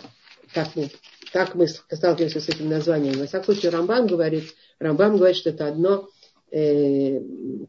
так, 0.54 0.76
мы, 0.76 0.90
так 1.34 1.56
мы 1.56 1.68
сталкиваемся 1.68 2.40
с 2.40 2.50
этим 2.50 2.70
названием. 2.70 3.18
На 3.18 3.28
всяком 3.28 3.54
случае, 3.54 3.72
Рамбам 3.72 4.08
говорит, 4.08 4.54
Рамбам 4.80 5.18
говорит, 5.18 5.38
что 5.38 5.50
это 5.50 5.68
одно 5.68 6.10
э, 6.52 7.20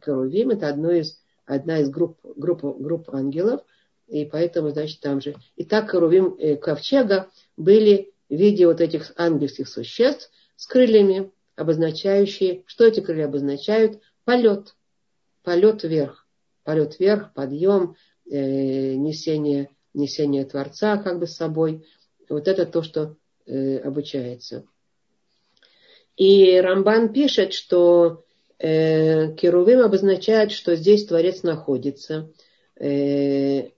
Карувим, 0.01 0.51
это 0.51 0.69
одно 0.69 0.93
из, 0.93 1.21
одна 1.47 1.81
из 1.81 1.89
групп, 1.91 2.19
групп, 2.23 2.63
групп 2.63 3.11
ангелов– 3.15 3.63
и 4.09 4.25
поэтому, 4.25 4.71
значит, 4.71 5.01
там 5.01 5.21
же. 5.21 5.37
И 5.57 5.65
так 5.65 5.93
Рувим 5.93 6.35
э, 6.39 6.57
ковчега 6.57 7.31
были 7.57 8.13
в 8.29 8.35
виде 8.35 8.67
вот 8.67 8.81
этих 8.81 9.13
ангельских 9.17 9.69
существ 9.69 10.31
с 10.59 10.67
крыльями, 10.67 11.31
обозначающие, 11.55 12.65
что 12.67 12.85
эти 12.85 12.99
крылья 12.99 13.27
обозначают, 13.27 14.01
полет. 14.25 14.75
Полет 15.45 15.85
вверх. 15.85 16.27
Полет 16.65 16.99
вверх, 16.99 17.33
подъем, 17.33 17.95
э, 18.29 18.95
несение, 18.95 19.71
несение 19.95 20.45
Творца 20.45 20.97
как 20.97 21.21
бы 21.21 21.29
с 21.29 21.37
собой. 21.37 21.87
Вот 22.29 22.49
это 22.49 22.67
то, 22.67 22.83
что 22.83 23.17
э, 23.47 23.79
обучается. 23.79 24.65
И 26.17 26.61
Рамбан 26.61 27.13
пишет, 27.13 27.53
что 27.53 28.25
э, 28.59 29.33
Керувим 29.37 29.83
обозначает, 29.83 30.51
что 30.51 30.75
здесь 30.75 31.07
Творец 31.07 31.45
находится. 31.45 32.33
Э, 32.75 33.69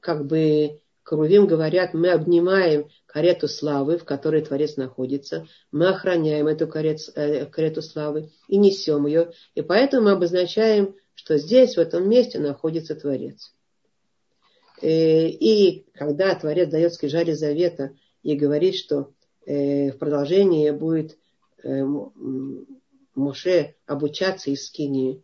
как 0.00 0.26
бы 0.26 0.80
Керувим 1.08 1.46
говорят, 1.46 1.92
мы 1.92 2.10
обнимаем 2.10 2.88
карету 3.06 3.46
славы, 3.46 3.98
в 3.98 4.04
которой 4.04 4.42
Творец 4.42 4.76
находится. 4.76 5.46
Мы 5.70 5.88
охраняем 5.88 6.46
эту 6.46 6.66
карету, 6.66 7.12
э, 7.14 7.44
карету 7.46 7.82
славы 7.82 8.30
и 8.48 8.56
несем 8.56 9.06
ее. 9.06 9.32
И 9.54 9.60
поэтому 9.60 10.04
мы 10.04 10.12
обозначаем, 10.12 10.94
что 11.14 11.36
здесь, 11.36 11.76
в 11.76 11.80
этом 11.80 12.08
месте, 12.08 12.38
находится 12.38 12.94
Творец. 12.94 13.52
Э, 14.80 15.28
и 15.28 15.84
когда 15.92 16.34
Творец 16.34 16.70
дает 16.70 16.94
скрижали 16.94 17.32
завета 17.32 17.94
и 18.22 18.34
говорит, 18.34 18.74
что 18.74 19.12
э, 19.46 19.90
в 19.92 19.98
продолжении 19.98 20.70
будет 20.70 21.18
Моше 23.14 23.74
обучаться 23.86 24.50
из 24.50 24.66
Скинии, 24.66 25.22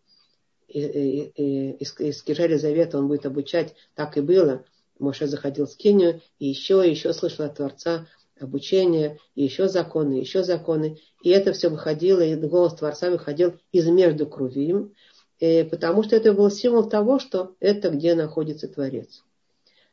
из 0.68 2.16
скрижали 2.16 2.56
завета 2.56 2.96
он 2.96 3.08
будет 3.08 3.26
обучать, 3.26 3.74
так 3.94 4.16
и 4.16 4.22
было. 4.22 4.64
Моше 5.00 5.26
заходил 5.26 5.66
в 5.66 5.70
Скинию 5.70 6.20
и 6.38 6.46
еще, 6.46 6.86
и 6.86 6.90
еще 6.90 7.12
слышал 7.12 7.44
от 7.44 7.56
Творца 7.56 8.06
обучение, 8.38 9.18
и 9.34 9.44
еще 9.44 9.68
законы, 9.68 10.18
и 10.18 10.20
еще 10.20 10.42
законы. 10.42 10.98
И 11.22 11.30
это 11.30 11.52
все 11.52 11.68
выходило, 11.68 12.20
и 12.20 12.34
голос 12.36 12.74
Творца 12.74 13.10
выходил 13.10 13.54
из 13.72 13.86
между 13.86 14.26
крувим, 14.26 14.94
потому 15.38 16.02
что 16.02 16.16
это 16.16 16.32
был 16.32 16.50
символ 16.50 16.88
того, 16.88 17.18
что 17.18 17.54
это 17.60 17.90
где 17.90 18.14
находится 18.14 18.68
Творец. 18.68 19.22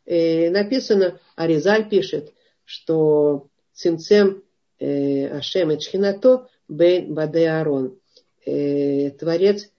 И 0.06 0.50
написано, 0.50 1.20
Аризаль 1.36 1.90
пишет, 1.90 2.34
что 2.64 3.48
Цимцем 3.74 4.44
э, 4.80 5.28
Ашем 5.28 5.72
и 5.72 5.80
Чхинато 5.80 6.48
Бен 6.70 7.14
Баде 7.14 7.50
Арон. 7.50 8.00
Э, 8.46 9.12
Творец 9.12 9.70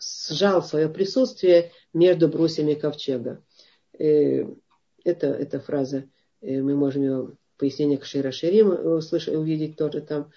сжал 0.00 0.62
свое 0.62 0.88
присутствие 0.88 1.70
между 1.92 2.28
брусьями 2.28 2.74
ковчега. 2.74 3.42
Э, 3.98 4.44
это, 5.04 5.26
эта 5.26 5.60
фраза, 5.60 6.04
мы 6.40 6.74
можем 6.74 7.02
ее 7.02 7.36
пояснение 7.56 7.98
к 7.98 8.04
Шира 8.04 8.32
Ширим 8.32 8.70
услышать, 8.70 9.34
увидеть 9.34 9.76
тоже 9.76 10.00
там, 10.00 10.30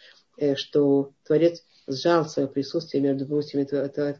что 0.55 1.13
Творец 1.23 1.63
сжал 1.87 2.25
свое 2.25 2.47
присутствие 2.47 3.01
между 3.01 3.25
брусьями 3.25 3.65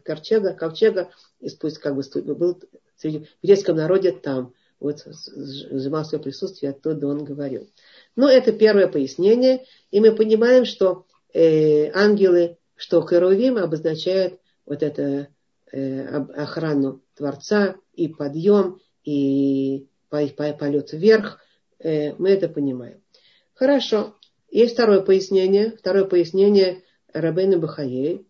ковчега, 0.04 0.54
ковчега, 0.54 1.10
и 1.40 1.48
пусть 1.50 1.78
как 1.78 1.96
бы 1.96 2.02
был 2.34 2.60
среди, 2.96 3.20
в 3.20 3.28
еврейском 3.42 3.76
народе 3.76 4.12
там– 4.12 4.52
вот 4.78 5.04
сжимал 5.06 6.04
свое 6.04 6.22
присутствие, 6.22 6.70
оттуда 6.70 7.06
он 7.06 7.24
говорил. 7.24 7.70
Но 8.14 8.28
это 8.28 8.52
первое 8.52 8.88
пояснение, 8.88 9.64
и 9.90 10.00
мы 10.00 10.14
понимаем, 10.14 10.64
что 10.64 11.06
э, 11.32 11.90
ангелы, 11.92 12.58
что 12.74 13.06
Керувим 13.06 13.56
обозначают 13.56 14.38
вот 14.66 14.82
это 14.82 15.28
э, 15.72 16.02
охрану 16.34 17.02
Творца 17.14 17.76
и 17.94 18.08
подъем, 18.08 18.80
и 19.06 19.88
полет 20.12 20.92
вверх. 20.92 21.40
Э, 21.78 22.12
мы 22.16 22.28
это 22.30 22.48
понимаем. 22.48 23.00
Хорошо. 23.54 24.14
Есть 24.50 24.74
второе 24.74 25.00
пояснение. 25.00 25.70
Второе 25.78 26.04
пояснение 26.04 26.82
Рабейна 27.12 27.58
Бахаей. 27.58 28.26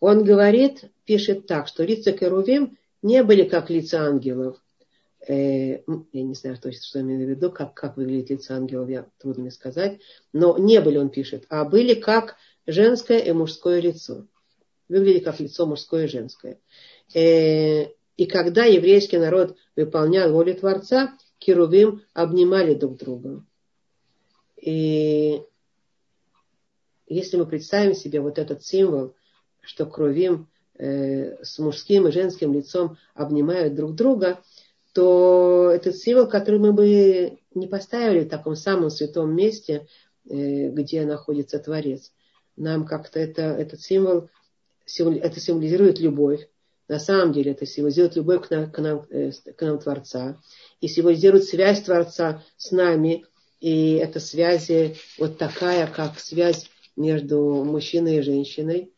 Он 0.00 0.24
говорит, 0.24 0.84
пишет 1.04 1.46
так, 1.46 1.68
что 1.68 1.84
лица 1.84 2.12
Керувим 2.12 2.76
не 3.02 3.22
были 3.22 3.44
как 3.44 3.70
лица 3.70 4.02
ангелов 4.02 4.60
э, 5.26 5.82
я 6.12 6.22
не 6.22 6.34
знаю 6.34 6.58
точно, 6.60 6.82
что 6.82 7.00
имею 7.00 7.26
в 7.26 7.30
виду, 7.30 7.50
как, 7.50 7.74
как 7.74 7.96
выглядит 7.96 8.30
лицо 8.30 8.54
ангелов, 8.54 8.88
я, 8.88 9.06
трудно 9.18 9.42
мне 9.42 9.50
сказать, 9.50 10.00
но 10.32 10.56
не 10.58 10.80
были, 10.80 10.98
он 10.98 11.10
пишет, 11.10 11.44
а 11.48 11.64
были 11.64 11.94
как 11.94 12.36
женское 12.66 13.18
и 13.18 13.32
мужское 13.32 13.80
лицо. 13.80 14.26
Выглядели 14.88 15.20
как 15.20 15.40
лицо 15.40 15.66
мужское 15.66 16.06
и 16.06 16.08
женское. 16.08 16.58
И 18.18 18.26
когда 18.26 18.64
еврейский 18.64 19.16
народ 19.16 19.56
выполнял 19.76 20.32
волю 20.32 20.54
Творца, 20.56 21.16
Керувим 21.38 22.02
обнимали 22.14 22.74
друг 22.74 22.96
друга. 22.98 23.44
И 24.60 25.40
если 27.06 27.36
мы 27.36 27.46
представим 27.46 27.94
себе 27.94 28.20
вот 28.20 28.38
этот 28.40 28.64
символ, 28.64 29.14
что 29.60 29.86
Крувим 29.86 30.48
э, 30.78 31.44
с 31.44 31.60
мужским 31.60 32.08
и 32.08 32.10
женским 32.10 32.52
лицом 32.52 32.98
обнимают 33.14 33.76
друг 33.76 33.94
друга, 33.94 34.42
то 34.92 35.70
этот 35.72 35.96
символ, 35.96 36.26
который 36.26 36.58
мы 36.58 36.72
бы 36.72 37.38
не 37.54 37.68
поставили 37.68 38.24
в 38.24 38.28
таком 38.28 38.56
самом 38.56 38.90
святом 38.90 39.32
месте, 39.32 39.86
э, 40.28 40.70
где 40.70 41.04
находится 41.04 41.60
Творец. 41.60 42.10
Нам 42.56 42.84
как-то 42.84 43.20
это, 43.20 43.42
этот 43.42 43.80
символ, 43.80 44.28
это 44.98 45.38
символизирует 45.38 46.00
любовь. 46.00 46.48
На 46.88 46.98
самом 46.98 47.32
деле 47.32 47.52
это 47.52 47.66
символизирует 47.66 48.16
любовь 48.16 48.48
к 48.48 48.50
нам, 48.50 48.70
к 48.70 48.78
нам, 48.78 49.06
э, 49.10 49.30
к 49.30 49.62
нам 49.62 49.78
Творца. 49.78 50.40
И 50.80 50.88
символизирует 50.88 51.44
связь 51.44 51.82
Творца 51.82 52.42
с 52.56 52.72
нами. 52.72 53.26
И 53.60 53.94
эта 53.94 54.20
связь 54.20 54.70
вот 55.18 55.36
такая, 55.36 55.86
как 55.86 56.18
связь 56.18 56.70
между 56.96 57.64
мужчиной 57.64 58.18
и 58.18 58.22
женщиной. 58.22 58.92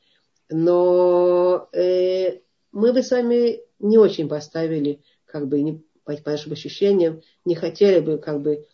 Но 0.49 1.69
э, 1.73 2.41
мы 2.73 2.93
бы 2.93 3.03
с 3.03 3.11
вами 3.11 3.61
не 3.79 3.99
очень 3.99 4.29
поставили, 4.29 5.03
как 5.25 5.49
бы 5.49 5.61
не, 5.61 5.83
по, 6.05 6.17
по 6.17 6.31
нашим 6.31 6.53
ощущениям, 6.53 7.23
не 7.45 7.55
хотели 7.55 8.01
бы 8.01 8.19
как 8.19 8.41
бы 8.41 8.67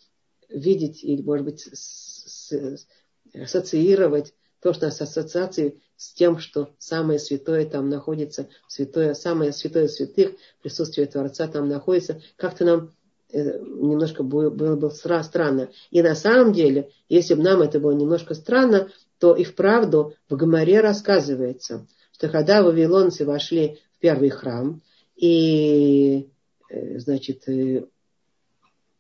видеть 0.49 1.03
или, 1.03 1.23
может 1.23 1.45
быть, 1.45 1.61
с, 1.61 2.51
с, 2.51 2.87
ассоциировать 3.35 4.35
то, 4.61 4.73
что 4.73 4.87
нас 4.87 5.01
ассоциации 5.01 5.81
с 5.97 6.13
тем, 6.13 6.39
что 6.39 6.71
самое 6.79 7.19
святое 7.19 7.67
там 7.67 7.89
находится, 7.89 8.49
святое, 8.69 9.15
самое 9.15 9.53
святое 9.53 9.89
святых, 9.89 10.33
присутствие 10.63 11.07
Творца 11.07 11.49
там 11.49 11.69
находится, 11.69 12.21
как-то 12.37 12.65
нам 12.65 12.95
э, 13.33 13.59
немножко 13.59 14.23
было, 14.23 14.51
бы 14.51 14.91
странно. 14.91 15.71
И 15.91 16.03
на 16.03 16.15
самом 16.15 16.53
деле, 16.53 16.91
если 17.09 17.35
бы 17.35 17.43
нам 17.43 17.63
это 17.63 17.81
было 17.81 17.93
немножко 17.93 18.35
странно, 18.35 18.91
то 19.19 19.35
и 19.35 19.45
вправду 19.45 20.15
в 20.29 20.37
Гамаре 20.37 20.81
рассказывается, 20.81 21.87
что 22.13 22.29
когда 22.29 22.63
вавилонцы 22.63 23.25
вошли 23.25 23.79
в 23.97 24.01
первый 24.01 24.29
храм, 24.29 24.83
и 25.17 26.29
Э, 26.69 26.99
значит, 26.99 27.49
э, 27.49 27.87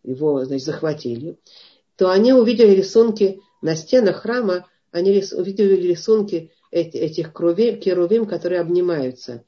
его 0.04 0.44
значит, 0.44 0.64
захватили, 0.64 1.38
то 1.96 2.10
они 2.10 2.32
увидели 2.32 2.76
рисунки 2.76 3.40
на 3.60 3.74
стенах 3.74 4.22
храма, 4.22 4.68
они 4.92 5.10
увидели 5.32 5.88
рисунки 5.88 6.52
этих 6.80 7.32
керувим, 7.32 8.26
которые 8.26 8.60
обнимаются 8.60 9.44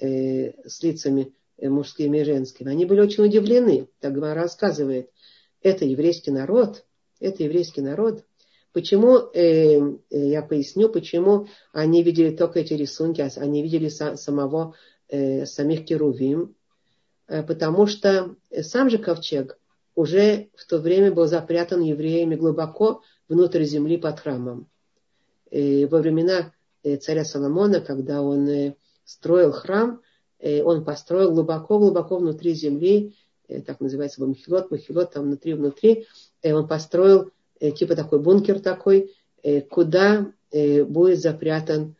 э, 0.00 0.52
с 0.68 0.82
лицами 0.82 1.32
э, 1.58 1.68
мужскими 1.68 2.18
и 2.18 2.24
женскими. 2.24 2.70
Они 2.70 2.84
были 2.84 3.00
очень 3.00 3.24
удивлены, 3.24 3.88
так 4.00 4.16
рассказывает. 4.16 5.10
Это 5.62 5.84
еврейский 5.84 6.30
народ, 6.30 6.84
это 7.20 7.44
еврейский 7.44 7.82
народ. 7.82 8.24
Почему, 8.72 9.18
э, 9.34 9.78
я 10.10 10.42
поясню, 10.42 10.88
почему 10.88 11.46
они 11.72 12.02
видели 12.02 12.34
только 12.34 12.60
эти 12.60 12.74
рисунки, 12.74 13.20
а 13.20 13.30
они 13.36 13.62
видели 13.62 13.88
са, 13.88 14.16
самого, 14.16 14.74
самих 15.08 15.84
керувим, 15.84 16.56
потому 17.26 17.86
что 17.86 18.34
сам 18.62 18.88
же 18.88 18.96
ковчег 18.96 19.58
уже 19.94 20.48
в 20.54 20.66
то 20.66 20.78
время 20.78 21.12
был 21.12 21.26
запрятан 21.26 21.82
евреями 21.82 22.34
глубоко 22.34 23.02
внутрь 23.28 23.64
земли 23.64 23.98
под 23.98 24.20
храмом. 24.20 24.68
И 25.50 25.84
во 25.84 25.98
времена 25.98 26.52
царя 27.00 27.24
Соломона, 27.24 27.80
когда 27.80 28.22
он 28.22 28.48
э, 28.48 28.74
строил 29.04 29.52
храм, 29.52 30.00
он 30.64 30.84
построил 30.84 31.30
глубоко-глубоко 31.30 32.16
внутри 32.16 32.54
земли, 32.54 33.14
так 33.64 33.78
называется 33.78 34.24
Махилот, 34.24 34.72
Махилот 34.72 35.12
там 35.12 35.26
внутри-внутри, 35.26 36.08
он 36.42 36.66
построил 36.66 37.30
типа 37.60 37.94
такой 37.94 38.18
бункер 38.18 38.58
такой, 38.58 39.14
куда 39.70 40.32
будет 40.50 41.20
запрятан 41.20 41.94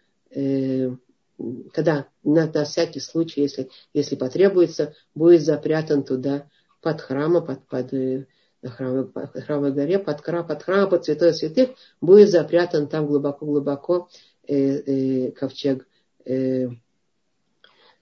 когда 1.73 2.07
на, 2.23 2.47
на 2.47 2.65
всякий 2.65 3.01
случай, 3.01 3.43
если, 3.43 3.69
если 3.93 4.17
потребуется, 4.17 4.95
будет 5.15 5.43
запрятан 5.43 6.05
туда 6.05 6.49
под 6.81 7.01
храмом, 7.01 7.45
под, 7.45 7.67
под, 7.67 7.93
э, 7.93 8.27
на 8.63 8.71
храмовой, 8.71 9.11
храмовой 9.43 9.73
горе, 9.73 9.99
под, 9.99 10.21
храм, 10.21 10.47
под 10.47 10.63
храмом, 10.63 10.91
под 10.91 11.05
святой 11.05 11.35
святых, 11.35 11.71
будет 12.01 12.31
запрятан 12.31 12.89
там 12.89 13.07
глубоко-глубоко 13.07 14.09
э, 14.47 14.57
э, 14.57 15.31
ковчег 15.33 15.87
э, 16.25 16.69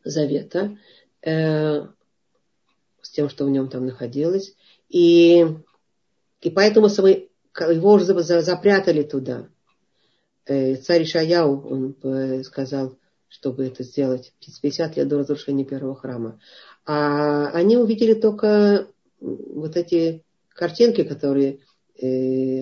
завета 0.04 0.78
с 1.22 3.10
тем, 3.12 3.28
что 3.28 3.44
в 3.44 3.50
нем 3.50 3.68
там 3.68 3.84
находилось. 3.84 4.54
И, 4.88 5.44
и 6.40 6.50
поэтому 6.50 6.86
его 6.86 7.92
уже 7.92 8.04
запрятали 8.04 9.02
туда. 9.02 9.48
Царь 10.46 11.02
Ишаяу, 11.02 11.60
он 11.68 12.42
сказал, 12.44 12.96
чтобы 13.28 13.66
это 13.66 13.84
сделать, 13.84 14.32
50 14.40 14.96
лет 14.96 15.08
до 15.08 15.18
разрушения 15.18 15.66
первого 15.66 15.94
храма. 15.94 16.40
А 16.86 17.48
они 17.50 17.76
увидели 17.76 18.14
только 18.14 18.88
вот 19.20 19.76
эти 19.76 20.24
картинки, 20.48 21.04
которые 21.04 21.60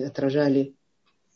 отражали 0.05 0.75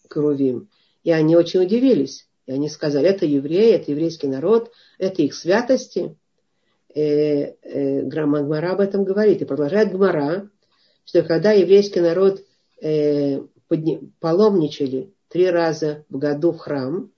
Крувим. 0.10 0.70
И 1.04 1.12
они 1.12 1.38
очень 1.38 1.62
удивились. 1.62 2.28
И 2.46 2.52
они 2.52 2.70
сказали, 2.70 3.08
это 3.08 3.26
евреи, 3.26 3.74
это 3.74 3.92
еврейский 3.92 4.28
народ, 4.28 4.72
это 4.98 5.22
их 5.22 5.34
святости. 5.34 6.18
Э, 6.94 7.54
э, 7.62 8.02
Гмара 8.02 8.74
об 8.74 8.80
этом 8.80 9.04
говорит. 9.04 9.42
И 9.42 9.46
продолжает 9.46 9.92
Гмара, 9.92 10.50
что 11.06 11.24
когда 11.24 11.52
еврейский 11.52 12.02
народ 12.02 12.44
э, 12.82 13.40
подни, 13.68 14.12
паломничали 14.20 15.14
три 15.30 15.50
раза 15.50 16.06
в 16.10 16.18
году 16.18 16.52
в 16.52 16.58
храм, 16.58 17.12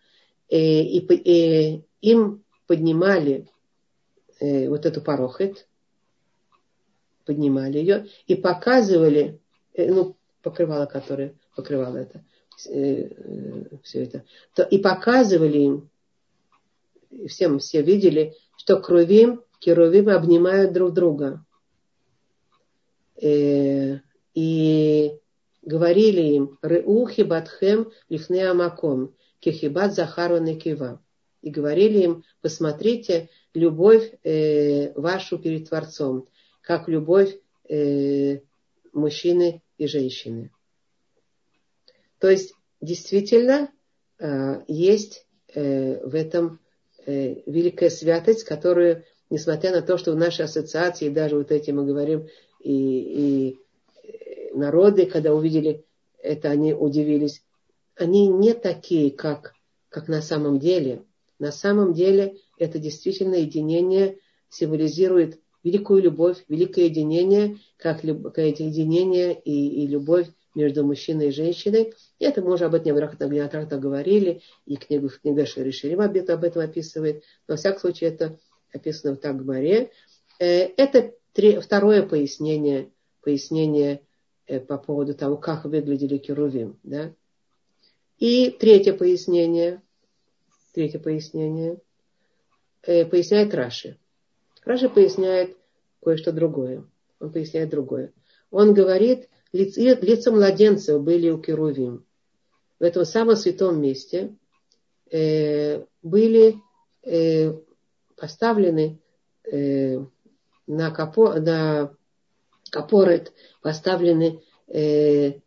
э, 0.50 0.58
и, 0.58 1.00
и 1.00 1.84
им 2.02 2.44
поднимали 2.68 3.48
э, 4.40 4.70
вот 4.70 4.86
эту 4.86 5.02
порохет, 5.02 5.68
поднимали 7.26 7.80
ее 7.80 8.08
и 8.28 8.36
показывали, 8.36 9.42
э, 9.74 9.92
ну, 9.92 10.16
покрывало, 10.42 10.86
которое 10.86 11.34
покрывало 11.56 11.98
это, 11.98 12.20
э, 12.20 12.22
э, 12.22 12.35
все 12.58 14.04
это, 14.04 14.24
то, 14.54 14.64
и 14.64 14.78
показывали 14.78 15.58
им, 15.58 15.90
всем 17.28 17.60
все 17.60 17.82
видели, 17.82 18.34
что 18.58 18.80
кровим, 18.80 19.44
керувим 19.60 20.10
обнимают 20.10 20.74
друг 20.74 20.94
друга. 20.94 21.46
Э, 23.22 24.00
и 24.34 25.18
говорили 25.62 26.22
им, 26.22 26.58
Реухи 26.62 27.22
батхем 27.22 27.92
лифне 28.10 28.50
амаком, 28.50 29.16
кехибат 29.40 29.94
захару 29.94 30.38
некива. 30.38 31.02
И 31.42 31.50
говорили 31.50 32.00
им, 32.00 32.24
посмотрите 32.42 33.30
любовь 33.54 34.12
э, 34.24 34.92
вашу 35.00 35.38
перед 35.38 35.70
Творцом, 35.70 36.28
как 36.62 36.90
любовь 36.90 37.38
э, 37.70 38.40
мужчины 38.94 39.62
и 39.78 39.88
женщины. 39.88 40.52
То 42.26 42.32
есть 42.32 42.56
действительно 42.82 43.70
э, 44.18 44.64
есть 44.68 45.28
э, 45.54 46.04
в 46.04 46.16
этом 46.16 46.60
э, 47.06 47.36
великая 47.46 47.92
святость, 47.92 48.46
которую, 48.46 49.04
несмотря 49.30 49.72
на 49.72 49.84
то, 49.84 50.00
что 50.00 50.12
в 50.12 50.16
нашей 50.16 50.46
ассоциации, 50.46 51.10
даже 51.10 51.38
вот 51.38 51.52
эти 51.52 51.70
мы 51.70 51.86
говорим, 51.86 52.26
и, 52.62 53.60
и 54.02 54.58
народы, 54.58 55.06
когда 55.06 55.36
увидели 55.36 55.86
это, 56.18 56.50
они 56.50 56.74
удивились, 56.74 57.44
они 57.96 58.28
не 58.28 58.56
такие, 58.56 59.12
как, 59.12 59.54
как 59.90 60.08
на 60.08 60.24
самом 60.24 60.58
деле. 60.58 61.04
На 61.38 61.52
самом 61.52 61.94
деле 61.94 62.38
это 62.58 62.80
действительно 62.80 63.36
единение 63.36 64.18
символизирует 64.50 65.40
великую 65.64 66.02
любовь, 66.02 66.44
великое 66.48 66.86
единение, 66.86 67.60
как, 67.78 68.02
как 68.02 68.40
единение 68.40 69.40
и, 69.40 69.84
и 69.84 69.86
любовь 69.86 70.26
между 70.56 70.86
мужчиной 70.86 71.28
и 71.28 71.32
женщиной. 71.32 71.94
И 72.20 72.26
это 72.26 72.42
мы 72.42 72.54
уже 72.54 72.66
об 72.66 72.74
этом 72.74 72.96
неоднократно 72.96 73.78
говорили, 73.78 74.42
и 74.66 74.78
книга, 74.78 75.10
книга 75.10 75.46
Шериширим 75.46 76.02
об 76.02 76.16
этом, 76.16 76.36
об 76.36 76.44
этом 76.44 76.64
описывает. 76.64 77.24
Но, 77.48 77.54
во 77.54 77.58
всяком 77.58 77.82
случае, 77.82 78.12
это 78.12 78.40
описано 78.74 79.16
в 79.16 79.18
Тагмаре. 79.18 79.92
Э, 80.40 80.70
это 80.78 81.14
три, 81.34 81.60
второе 81.60 82.04
пояснение, 82.04 82.92
пояснение 83.22 84.02
э, 84.48 84.60
по 84.60 84.78
поводу 84.78 85.14
того, 85.14 85.38
как 85.38 85.66
выглядели 85.66 86.18
керувим. 86.18 86.80
Да? 86.84 87.14
И 88.18 88.50
третье 88.50 88.94
пояснение, 88.94 89.82
третье 90.74 91.00
пояснение, 91.00 91.78
э, 92.84 93.06
поясняет 93.06 93.54
Раши. 93.54 93.98
Раши 94.64 94.90
поясняет 94.90 95.58
кое-что 96.02 96.32
другое. 96.32 96.86
Он 97.20 97.32
поясняет 97.32 97.70
другое. 97.70 98.14
Он 98.52 98.74
говорит, 98.74 99.30
лица, 99.56 100.32
младенцев 100.32 101.02
были 101.02 101.30
у 101.30 101.42
Керувим. 101.42 102.06
В 102.80 102.84
этом 102.84 103.06
самом 103.06 103.36
святом 103.36 103.82
месте 103.82 104.36
э, 105.10 105.86
были 106.02 106.58
э, 107.04 107.54
поставлены 108.18 109.00
э, 109.50 110.00
на, 110.68 110.92
капо, 110.92 111.40
на 111.40 111.96
капорет, 112.70 113.34
поставлены 113.62 114.42
э, 114.68 115.40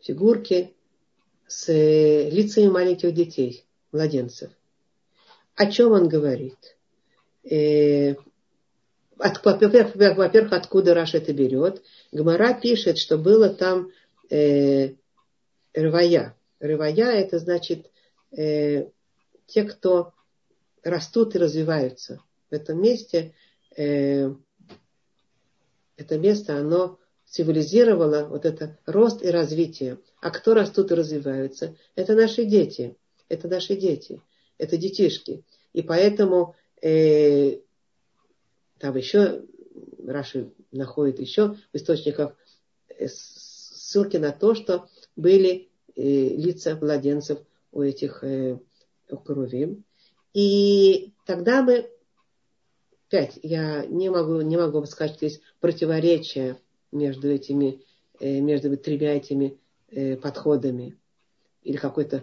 фигурки 0.00 0.74
с 1.46 1.68
э, 1.68 2.30
лицами 2.30 2.68
маленьких 2.68 3.12
детей, 3.12 3.66
младенцев. 3.92 4.50
О 5.54 5.70
чем 5.70 5.92
он 5.92 6.08
говорит? 6.08 6.78
Э, 7.44 8.14
от, 9.20 9.44
во-первых, 9.44 10.52
откуда 10.52 10.94
Раш 10.94 11.14
это 11.14 11.32
берет? 11.32 11.82
Гмара 12.12 12.54
пишет, 12.54 12.98
что 12.98 13.18
было 13.18 13.48
там 13.50 13.90
э, 14.30 14.94
рывая. 15.74 16.36
Рывая 16.58 17.12
это 17.12 17.38
значит 17.38 17.90
э, 18.36 18.86
те, 19.46 19.64
кто 19.64 20.12
растут 20.82 21.34
и 21.34 21.38
развиваются. 21.38 22.20
В 22.50 22.54
этом 22.54 22.80
месте 22.80 23.34
э, 23.76 24.30
это 25.96 26.18
место, 26.18 26.56
оно 26.56 26.98
символизировало 27.26 28.24
вот 28.24 28.44
это 28.44 28.78
рост 28.86 29.22
и 29.22 29.30
развитие. 29.30 29.98
А 30.20 30.30
кто 30.30 30.54
растут 30.54 30.90
и 30.90 30.94
развиваются? 30.94 31.76
Это 31.94 32.14
наши 32.14 32.44
дети. 32.44 32.96
Это 33.28 33.48
наши 33.48 33.76
дети. 33.76 34.20
Это 34.58 34.76
детишки. 34.76 35.44
И 35.72 35.82
поэтому 35.82 36.56
э, 36.82 37.58
там 38.80 38.96
еще 38.96 39.44
Раши 40.06 40.50
находит 40.72 41.20
еще 41.20 41.54
в 41.72 41.74
источниках 41.74 42.34
э, 42.88 43.06
ссылки 43.08 44.16
на 44.16 44.32
то, 44.32 44.54
что 44.54 44.88
были 45.16 45.68
э, 45.94 46.02
лица 46.02 46.76
младенцев 46.76 47.38
у 47.72 47.82
этих 47.82 48.24
э, 48.24 48.58
Крувим. 49.24 49.84
И 50.32 51.12
тогда 51.26 51.62
мы, 51.62 51.90
опять, 53.08 53.38
я 53.42 53.84
не 53.86 54.08
могу, 54.08 54.40
не 54.40 54.56
могу 54.56 54.84
сказать, 54.86 55.16
что 55.16 55.26
есть 55.26 55.40
противоречие 55.60 56.56
между 56.92 57.28
этими, 57.28 57.82
между 58.20 58.76
тремя 58.76 59.16
этими 59.16 59.58
подходами 60.22 60.96
или 61.62 61.76
какой-то 61.76 62.22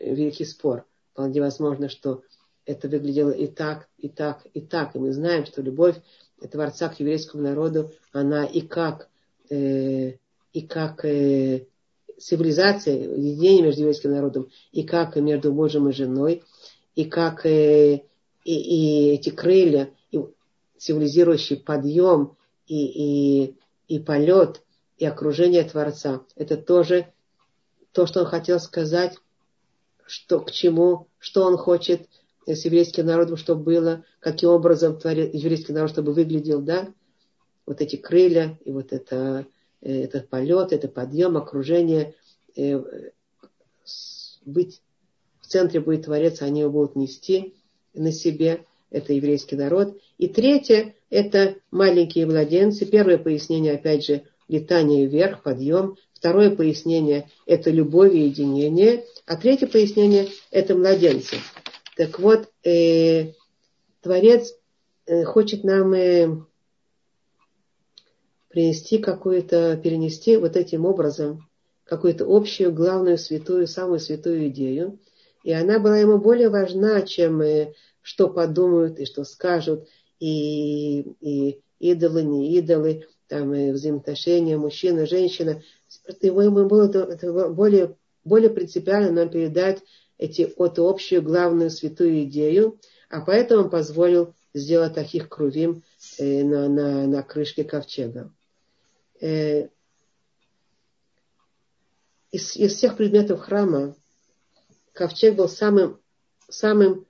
великий 0.00 0.46
спор. 0.46 0.86
Вполне 1.12 1.42
возможно, 1.42 1.90
что 1.90 2.22
это 2.64 2.88
выглядело 2.88 3.30
и 3.30 3.46
так, 3.46 3.88
и 3.98 4.08
так, 4.08 4.46
и 4.54 4.60
так. 4.60 4.94
И 4.94 4.98
мы 4.98 5.12
знаем, 5.12 5.46
что 5.46 5.62
любовь 5.62 5.96
Творца 6.50 6.88
к 6.88 7.00
еврейскому 7.00 7.42
народу, 7.42 7.92
она 8.12 8.44
и 8.44 8.60
как, 8.60 9.08
э, 9.50 10.14
и 10.52 10.62
как 10.62 11.04
э, 11.04 11.66
цивилизация, 12.18 12.94
единение 12.94 13.62
между 13.62 13.82
еврейским 13.82 14.12
народом, 14.12 14.48
и 14.72 14.82
как 14.82 15.16
между 15.16 15.52
мужем 15.52 15.88
и 15.88 15.92
женой, 15.92 16.42
и 16.94 17.04
как 17.04 17.46
э, 17.46 18.02
и, 18.44 18.54
и 18.54 19.14
эти 19.14 19.30
крылья, 19.30 19.90
и 20.10 20.20
символизирующий 20.78 21.56
подъем 21.56 22.36
и, 22.66 23.44
и, 23.44 23.56
и 23.88 23.98
полет, 23.98 24.62
и 24.98 25.06
окружение 25.06 25.64
Творца. 25.64 26.22
Это 26.36 26.56
тоже 26.56 27.12
то, 27.92 28.06
что 28.06 28.20
он 28.20 28.26
хотел 28.26 28.58
сказать, 28.58 29.16
что, 30.06 30.40
к 30.40 30.50
чему, 30.50 31.08
что 31.18 31.44
он 31.44 31.56
хочет 31.56 32.08
с 32.46 32.64
еврейским 32.64 33.06
народом, 33.06 33.36
чтобы 33.36 33.62
было, 33.62 34.04
каким 34.20 34.50
образом 34.50 34.98
творит 34.98 35.34
еврейский 35.34 35.72
народ, 35.72 35.90
чтобы 35.90 36.12
выглядел, 36.12 36.60
да, 36.60 36.92
вот 37.66 37.80
эти 37.80 37.96
крылья, 37.96 38.58
и 38.64 38.72
вот 38.72 38.92
это, 38.92 39.46
э, 39.80 40.02
этот 40.02 40.28
полет, 40.28 40.72
это 40.72 40.88
подъем, 40.88 41.36
окружение, 41.36 42.14
э, 42.56 42.82
быть 44.44 44.80
в 45.40 45.46
центре 45.46 45.80
будет 45.80 46.06
Творец, 46.06 46.42
они 46.42 46.60
его 46.60 46.70
будут 46.70 46.96
нести 46.96 47.54
на 47.94 48.10
себе, 48.10 48.64
это 48.90 49.12
еврейский 49.12 49.56
народ. 49.56 49.96
И 50.18 50.28
третье, 50.28 50.94
это 51.10 51.56
маленькие 51.70 52.26
младенцы. 52.26 52.86
Первое 52.86 53.18
пояснение, 53.18 53.74
опять 53.74 54.04
же, 54.04 54.22
летание 54.48 55.06
вверх, 55.06 55.42
подъем. 55.42 55.96
Второе 56.12 56.54
пояснение– 56.54 57.28
это 57.46 57.70
любовь 57.70 58.14
и 58.14 58.26
единение. 58.26 59.04
А 59.26 59.36
третье 59.36 59.66
пояснение– 59.66 60.28
это 60.50 60.74
младенцы. 60.76 61.36
Так 61.96 62.18
вот, 62.18 62.50
э, 62.64 63.32
Творец 64.00 64.54
э, 65.06 65.24
хочет 65.24 65.64
нам 65.64 65.92
э, 65.92 66.28
принести 68.48 68.98
какую-то, 68.98 69.76
перенести 69.76 70.36
вот 70.36 70.56
этим 70.56 70.86
образом 70.86 71.48
какую-то 71.84 72.24
общую, 72.26 72.72
главную, 72.72 73.18
святую, 73.18 73.66
самую 73.66 74.00
святую 74.00 74.48
идею. 74.48 74.98
И 75.42 75.52
она 75.52 75.78
была 75.78 75.98
ему 75.98 76.18
более 76.18 76.48
важна, 76.48 77.02
чем 77.02 77.42
э, 77.42 77.74
что 78.00 78.28
подумают 78.28 78.98
и 78.98 79.04
что 79.04 79.24
скажут, 79.24 79.86
и, 80.18 81.00
и 81.20 81.60
идолы, 81.78 82.22
не 82.22 82.56
идолы, 82.56 83.06
там 83.26 83.52
и 83.54 83.72
взаимоотношения 83.72 84.56
мужчина, 84.56 85.06
женщина. 85.06 85.62
Его 86.20 86.42
ему 86.42 86.66
было 86.66 86.88
это 86.88 87.50
более, 87.50 87.96
более 88.24 88.50
принципиально 88.50 89.10
нам 89.12 89.30
передать 89.30 89.82
эти, 90.22 90.42
эту 90.42 90.88
общую 90.88 91.22
главную 91.22 91.70
святую 91.70 92.24
идею, 92.24 92.78
а 93.08 93.20
поэтому 93.20 93.68
позволил 93.68 94.34
сделать 94.54 94.94
таких 94.94 95.28
крувим 95.28 95.82
э, 96.18 96.44
на, 96.44 96.68
на, 96.68 97.06
на 97.06 97.22
крышке 97.22 97.64
ковчега. 97.64 98.32
Э, 99.20 99.68
из, 102.30 102.56
из 102.56 102.74
всех 102.74 102.96
предметов 102.96 103.40
храма 103.40 103.96
ковчег 104.92 105.34
был 105.34 105.48
самым, 105.48 106.00
самым 106.48 107.04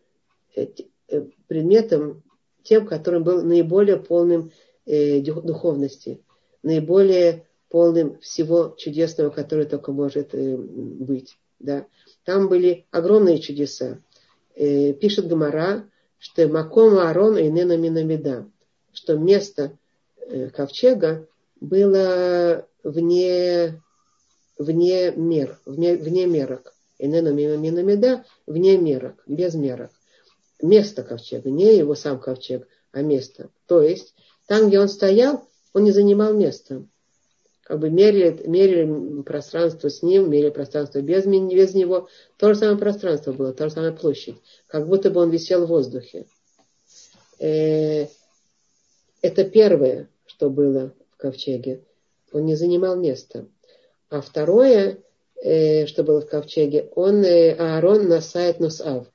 э, 0.56 0.68
э, 1.08 1.20
предметом, 1.48 2.22
тем, 2.62 2.86
которым 2.86 3.24
был 3.24 3.42
наиболее 3.42 3.98
полным 3.98 4.52
э, 4.86 5.20
духовности, 5.20 6.22
наиболее 6.62 7.46
полным 7.68 8.18
всего 8.20 8.74
чудесного, 8.78 9.28
которое 9.30 9.66
только 9.66 9.92
может 9.92 10.34
э, 10.34 10.56
быть. 10.56 11.36
Да. 11.62 11.86
Там 12.24 12.48
были 12.48 12.86
огромные 12.90 13.38
чудеса. 13.38 14.00
Э, 14.54 14.92
пишет 14.92 15.28
Гамара, 15.28 15.88
что 16.18 16.46
Маком 16.48 16.98
Аарон 16.98 17.38
и 17.38 17.48
Нена 17.48 17.76
Минамида, 17.76 18.48
что 18.92 19.16
место 19.16 19.78
э, 20.18 20.50
ковчега 20.50 21.26
было 21.60 22.66
вне, 22.82 23.80
вне 24.58 25.12
мер, 25.12 25.60
вне, 25.64 25.96
вне 25.96 26.26
мерок. 26.26 26.74
И 26.98 27.06
Нена 27.06 27.28
Минамида 27.28 28.24
вне 28.46 28.76
мерок, 28.76 29.22
без 29.26 29.54
мерок. 29.54 29.90
Место 30.60 31.02
ковчега, 31.02 31.50
не 31.50 31.76
его 31.76 31.94
сам 31.94 32.20
ковчег, 32.20 32.66
а 32.92 33.02
место. 33.02 33.50
То 33.66 33.82
есть, 33.82 34.14
там, 34.46 34.68
где 34.68 34.80
он 34.80 34.88
стоял, 34.88 35.48
он 35.72 35.84
не 35.84 35.92
занимал 35.92 36.34
места 36.34 36.84
как 37.72 37.80
бы 37.80 37.88
мерили, 37.88 38.38
мерили 38.46 39.22
пространство 39.22 39.88
с 39.88 40.02
ним, 40.02 40.28
мерили 40.28 40.50
пространство 40.50 41.00
без, 41.00 41.24
без 41.24 41.72
него. 41.72 42.06
То 42.36 42.52
же 42.52 42.60
самое 42.60 42.76
пространство 42.76 43.32
было, 43.32 43.54
та 43.54 43.68
же 43.70 43.74
самая 43.74 43.92
площадь. 43.92 44.36
Как 44.66 44.86
будто 44.86 45.10
бы 45.10 45.22
он 45.22 45.30
висел 45.30 45.64
в 45.64 45.70
воздухе. 45.70 46.26
Э, 47.38 48.08
это 49.22 49.44
первое, 49.44 50.10
что 50.26 50.50
было 50.50 50.92
в 51.12 51.16
ковчеге. 51.16 51.80
Он 52.30 52.44
не 52.44 52.56
занимал 52.56 52.96
места. 52.96 53.46
А 54.10 54.20
второе, 54.20 54.98
э, 55.42 55.86
что 55.86 56.04
было 56.04 56.20
в 56.20 56.28
ковчеге, 56.28 56.90
он, 56.94 57.24
э, 57.24 57.54
Аарон 57.54 58.06
насает 58.06 58.60
Нусав. 58.60 59.06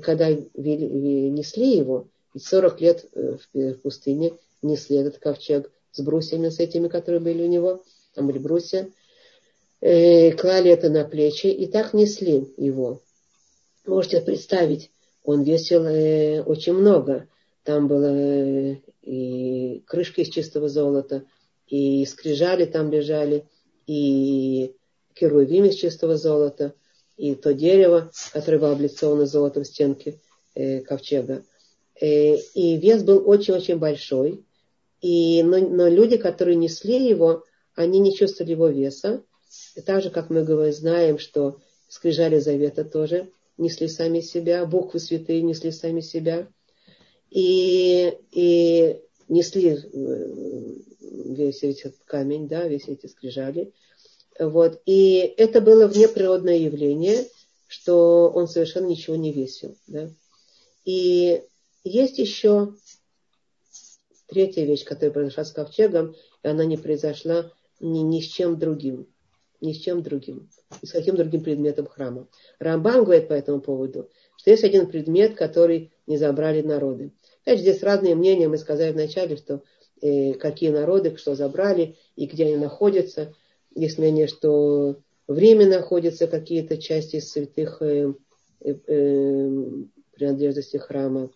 Когда 0.00 0.28
несли 0.30 1.76
его, 1.76 2.06
40 2.38 2.80
лет 2.80 3.04
в 3.12 3.74
пустыне 3.82 4.34
несли 4.62 4.98
этот 4.98 5.18
ковчег, 5.18 5.72
с 5.94 6.00
брусьями, 6.00 6.48
с 6.50 6.58
этими, 6.60 6.88
которые 6.88 7.20
были 7.20 7.42
у 7.42 7.48
него, 7.48 7.82
там 8.14 8.26
были 8.26 8.38
брусья, 8.38 8.90
э, 9.80 10.32
клали 10.32 10.70
это 10.70 10.90
на 10.90 11.04
плечи 11.04 11.46
и 11.46 11.66
так 11.66 11.94
несли 11.94 12.52
его. 12.56 13.00
Можете 13.86 14.20
представить, 14.20 14.90
он 15.24 15.42
весил 15.42 15.84
э, 15.84 16.42
очень 16.42 16.74
много. 16.74 17.28
Там 17.62 17.88
было 17.88 18.06
э, 18.06 18.76
и 19.02 19.82
крышки 19.86 20.20
из 20.20 20.28
чистого 20.28 20.68
золота, 20.68 21.24
и 21.66 22.04
скрижали 22.04 22.66
там 22.66 22.90
лежали, 22.90 23.44
и 23.86 24.74
керувим 25.14 25.64
из 25.64 25.76
чистого 25.76 26.16
золота, 26.16 26.74
и 27.16 27.34
то 27.34 27.54
дерево, 27.54 28.10
которое 28.32 28.58
было 28.58 28.72
облицовано 28.72 29.26
золотом 29.26 29.64
стенки 29.64 30.20
э, 30.54 30.80
ковчега. 30.80 31.44
Э, 32.00 32.36
и 32.36 32.76
вес 32.76 33.02
был 33.02 33.28
очень-очень 33.28 33.78
большой. 33.78 34.44
И, 35.04 35.42
но, 35.42 35.58
но 35.58 35.86
люди, 35.86 36.16
которые 36.16 36.56
несли 36.56 37.06
его, 37.06 37.44
они 37.74 37.98
не 37.98 38.16
чувствовали 38.16 38.52
его 38.52 38.68
веса. 38.68 39.22
И 39.76 39.82
так 39.82 40.02
же, 40.02 40.08
как 40.08 40.30
мы 40.30 40.44
говорим, 40.44 40.72
знаем, 40.72 41.18
что 41.18 41.60
скрижали 41.88 42.38
завета 42.38 42.86
тоже 42.86 43.30
несли 43.58 43.86
сами 43.86 44.20
себя, 44.20 44.64
буквы 44.64 45.00
святые 45.00 45.42
несли 45.42 45.72
сами 45.72 46.00
себя. 46.00 46.48
И, 47.30 48.16
и 48.32 48.98
несли 49.28 49.76
э, 49.76 50.32
весь 51.02 51.62
этот 51.62 51.96
камень, 52.06 52.48
да, 52.48 52.66
весь 52.66 52.88
эти 52.88 53.06
скрижали. 53.06 53.74
Вот. 54.38 54.80
И 54.86 55.34
это 55.36 55.60
было 55.60 55.86
внеприродное 55.86 56.56
явление, 56.56 57.28
что 57.66 58.32
он 58.34 58.48
совершенно 58.48 58.86
ничего 58.86 59.16
не 59.16 59.32
весил. 59.32 59.76
Да. 59.86 60.08
И 60.86 61.42
есть 61.84 62.16
еще 62.18 62.72
третья 64.34 64.64
вещь, 64.64 64.84
которая 64.84 65.12
произошла 65.12 65.44
с 65.44 65.52
ковчегом, 65.52 66.14
и 66.42 66.48
она 66.48 66.64
не 66.64 66.76
произошла 66.76 67.52
ни, 67.80 68.00
ни 68.00 68.20
с 68.20 68.26
чем 68.26 68.58
другим. 68.58 69.06
Ни 69.60 69.72
с 69.72 69.78
чем 69.78 70.02
другим. 70.02 70.50
Ни 70.82 70.86
с 70.86 70.90
каким 70.90 71.16
другим 71.16 71.42
предметом 71.42 71.86
храма. 71.86 72.28
Рамбан 72.58 73.04
говорит 73.04 73.28
по 73.28 73.32
этому 73.32 73.60
поводу, 73.60 74.10
что 74.36 74.50
есть 74.50 74.64
один 74.64 74.88
предмет, 74.88 75.36
который 75.36 75.92
не 76.06 76.18
забрали 76.18 76.60
народы. 76.62 77.12
Опять 77.42 77.58
же, 77.58 77.62
здесь 77.62 77.82
разные 77.82 78.14
мнения. 78.16 78.48
Мы 78.48 78.58
сказали 78.58 78.92
вначале, 78.92 79.36
что 79.36 79.62
э, 80.02 80.34
какие 80.34 80.70
народы, 80.70 81.16
что 81.16 81.34
забрали 81.34 81.96
и 82.16 82.26
где 82.26 82.46
они 82.46 82.56
находятся. 82.56 83.34
Есть 83.74 83.98
мнение, 83.98 84.26
что 84.26 84.96
в 85.28 85.38
Риме 85.38 85.66
находятся 85.66 86.26
какие-то 86.26 86.76
части 86.76 87.20
святых 87.20 87.80
э, 87.80 88.12
э, 88.60 88.74
э, 88.86 89.50
принадлежностей 90.12 90.80
храма. 90.80 91.30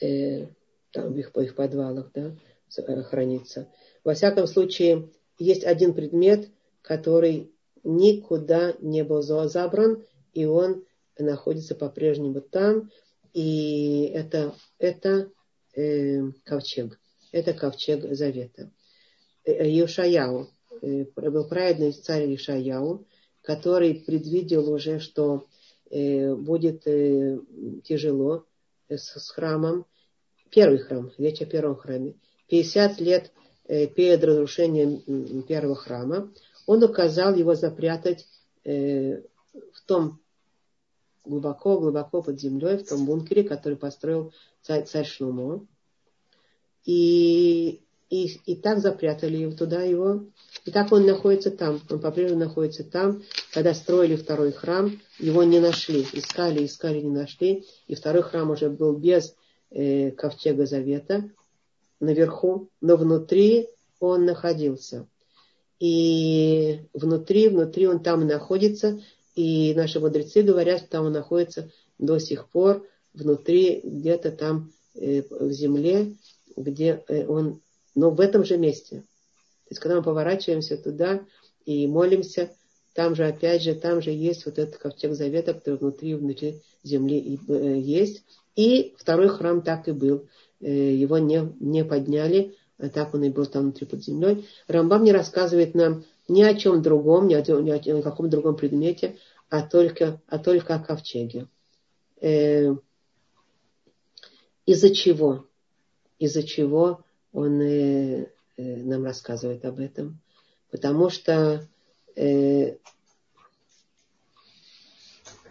Э, 0.00 0.46
там 0.92 1.12
в 1.12 1.18
их, 1.18 1.30
их 1.36 1.54
подвалах 1.54 2.10
да, 2.14 2.36
э, 2.76 3.02
хранится. 3.02 3.68
Во 4.04 4.14
всяком 4.14 4.46
случае, 4.46 5.10
есть 5.38 5.64
один 5.64 5.94
предмет, 5.94 6.48
который 6.82 7.52
никуда 7.82 8.74
не 8.80 9.02
был 9.04 9.22
забран, 9.22 10.04
и 10.32 10.44
он 10.44 10.84
находится 11.18 11.74
по-прежнему 11.74 12.40
там. 12.40 12.90
И 13.32 14.10
это, 14.14 14.54
это 14.78 15.30
э, 15.74 16.20
ковчег. 16.44 16.98
Это 17.32 17.52
ковчег 17.52 18.12
Завета. 18.14 18.72
Иошаяу, 19.44 20.48
э, 20.82 21.04
э, 21.14 21.30
был 21.30 21.48
праведный 21.48 21.92
царь 21.92 22.30
Иошаяу, 22.30 23.06
который 23.42 23.94
предвидел 23.94 24.70
уже, 24.70 24.98
что 24.98 25.46
э, 25.90 26.34
будет 26.34 26.86
э, 26.86 27.38
тяжело 27.84 28.46
с, 28.88 29.18
с 29.18 29.30
храмом, 29.30 29.86
первый 30.50 30.78
храм, 30.78 31.10
речь 31.18 31.40
о 31.40 31.46
первом 31.46 31.76
храме, 31.76 32.14
50 32.48 33.00
лет 33.00 33.32
э, 33.66 33.86
перед 33.86 34.22
разрушением 34.24 35.42
первого 35.42 35.76
храма, 35.76 36.30
он 36.66 36.82
указал 36.82 37.34
его 37.34 37.54
запрятать 37.54 38.26
э, 38.64 39.22
в 39.52 39.80
том 39.86 40.20
глубоко-глубоко 41.24 42.22
под 42.22 42.40
землей, 42.40 42.78
в 42.78 42.88
том 42.88 43.06
бункере, 43.06 43.44
который 43.44 43.76
построил 43.76 44.32
царь, 44.62 44.84
царь 44.84 45.06
Шлумо. 45.06 45.66
И, 46.84 47.82
и, 48.08 48.26
и 48.46 48.56
так 48.56 48.80
запрятали 48.80 49.36
его 49.36 49.52
туда 49.52 49.82
его. 49.82 50.24
И 50.64 50.70
так 50.70 50.90
он 50.92 51.06
находится 51.06 51.50
там. 51.50 51.80
Он 51.90 52.00
по-прежнему 52.00 52.40
находится 52.40 52.84
там. 52.84 53.22
Когда 53.52 53.74
строили 53.74 54.16
второй 54.16 54.52
храм, 54.52 54.98
его 55.18 55.42
не 55.44 55.60
нашли. 55.60 56.06
Искали, 56.12 56.64
искали, 56.64 57.00
не 57.00 57.10
нашли. 57.10 57.66
И 57.86 57.94
второй 57.94 58.22
храм 58.22 58.50
уже 58.50 58.70
был 58.70 58.96
без 58.96 59.34
э, 59.70 60.10
ковчега 60.12 60.66
завета 60.66 61.30
наверху, 62.00 62.68
но 62.80 62.96
внутри 62.96 63.68
он 63.98 64.24
находился. 64.24 65.06
И 65.78 66.80
внутри, 66.92 67.48
внутри 67.48 67.86
он 67.86 68.02
там 68.02 68.26
находится, 68.26 69.00
и 69.34 69.74
наши 69.74 70.00
мудрецы 70.00 70.42
говорят, 70.42 70.80
что 70.80 70.88
там 70.88 71.06
он 71.06 71.12
находится 71.12 71.70
до 71.98 72.18
сих 72.18 72.48
пор, 72.48 72.86
внутри, 73.14 73.80
где-то 73.82 74.32
там 74.32 74.72
э, 74.94 75.22
в 75.30 75.50
земле, 75.52 76.14
где 76.56 77.02
э, 77.08 77.26
он, 77.26 77.60
но 77.94 78.10
в 78.10 78.20
этом 78.20 78.44
же 78.44 78.58
месте. 78.58 79.00
То 79.00 79.72
есть, 79.72 79.80
когда 79.80 79.96
мы 79.96 80.02
поворачиваемся 80.02 80.76
туда 80.76 81.24
и 81.64 81.86
молимся, 81.86 82.50
там 82.94 83.14
же, 83.14 83.26
опять 83.26 83.62
же, 83.62 83.74
там 83.74 84.02
же 84.02 84.10
есть 84.10 84.46
вот 84.46 84.58
этот 84.58 84.76
ковчег 84.76 85.14
завета, 85.14 85.54
который 85.54 85.78
внутри, 85.78 86.14
внутри 86.14 86.62
земли 86.82 87.38
э, 87.48 87.78
есть. 87.78 88.24
И 88.56 88.94
второй 88.98 89.28
храм 89.28 89.62
так 89.62 89.88
и 89.88 89.92
был. 89.92 90.26
Э, 90.60 90.70
его 90.70 91.18
не, 91.18 91.52
не 91.60 91.84
подняли, 91.84 92.56
а 92.78 92.88
так 92.88 93.14
он 93.14 93.24
и 93.24 93.30
был 93.30 93.46
там 93.46 93.62
внутри 93.62 93.86
под 93.86 94.02
землей. 94.02 94.46
Рамбам 94.66 95.04
не 95.04 95.12
рассказывает 95.12 95.74
нам 95.74 96.04
ни 96.28 96.42
о 96.42 96.54
чем 96.54 96.82
другом, 96.82 97.28
ни 97.28 97.34
о, 97.34 97.42
ни 97.42 97.70
о, 97.70 97.78
ни 97.78 97.90
о 97.90 98.02
каком 98.02 98.28
другом 98.28 98.56
предмете, 98.56 99.16
а 99.48 99.62
только, 99.62 100.20
а 100.28 100.38
только 100.38 100.74
о 100.74 100.80
ковчеге. 100.80 101.46
Э, 102.20 102.74
из-за 104.66 104.94
чего? 104.94 105.46
Из-за 106.18 106.42
чего 106.42 107.04
он 107.32 107.60
э, 107.60 108.30
э, 108.56 108.76
нам 108.82 109.04
рассказывает 109.04 109.64
об 109.64 109.80
этом? 109.80 110.20
Потому 110.70 111.10
что 111.10 111.66
э, 112.20 112.76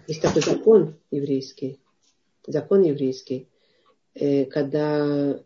есть 0.08 0.21
такой 0.21 0.41
закон 0.41 0.95
еврейский, 1.12 1.79
закон 2.45 2.84
еврейский, 2.84 3.47
э, 4.15 4.45
когда, 4.45 5.39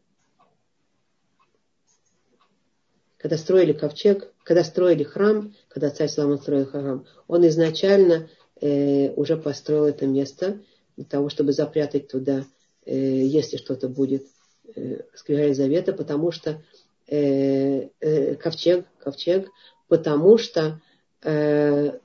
когда 3.18 3.38
строили 3.38 3.74
ковчег, 3.74 4.34
когда 4.44 4.64
строили 4.64 5.04
храм, 5.04 5.54
когда 5.70 5.90
царь 5.90 6.10
Соломон 6.10 6.40
строил 6.40 6.66
храм, 6.66 7.06
он 7.28 7.48
изначально 7.48 8.30
э, 8.62 9.12
уже 9.12 9.38
построил 9.38 9.86
это 9.86 10.08
место 10.08 10.62
для 10.98 11.06
того, 11.06 11.30
чтобы 11.30 11.54
запрятать 11.54 12.08
туда, 12.10 12.46
э, 12.86 12.96
если 12.96 13.58
что-то 13.58 13.88
будет, 13.88 14.28
э, 14.76 15.04
скрижали 15.14 15.54
завета, 15.54 15.94
потому 15.94 16.32
что 16.32 16.62
э, 17.08 17.90
э, 18.00 18.36
ковчег, 18.36 18.86
ковчег, 19.00 19.50
потому 19.88 20.38
что 20.38 20.82
э, 21.24 22.00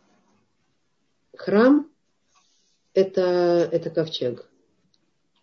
храм 1.36 1.90
это, 2.94 3.68
это 3.70 3.90
ковчег. 3.90 4.48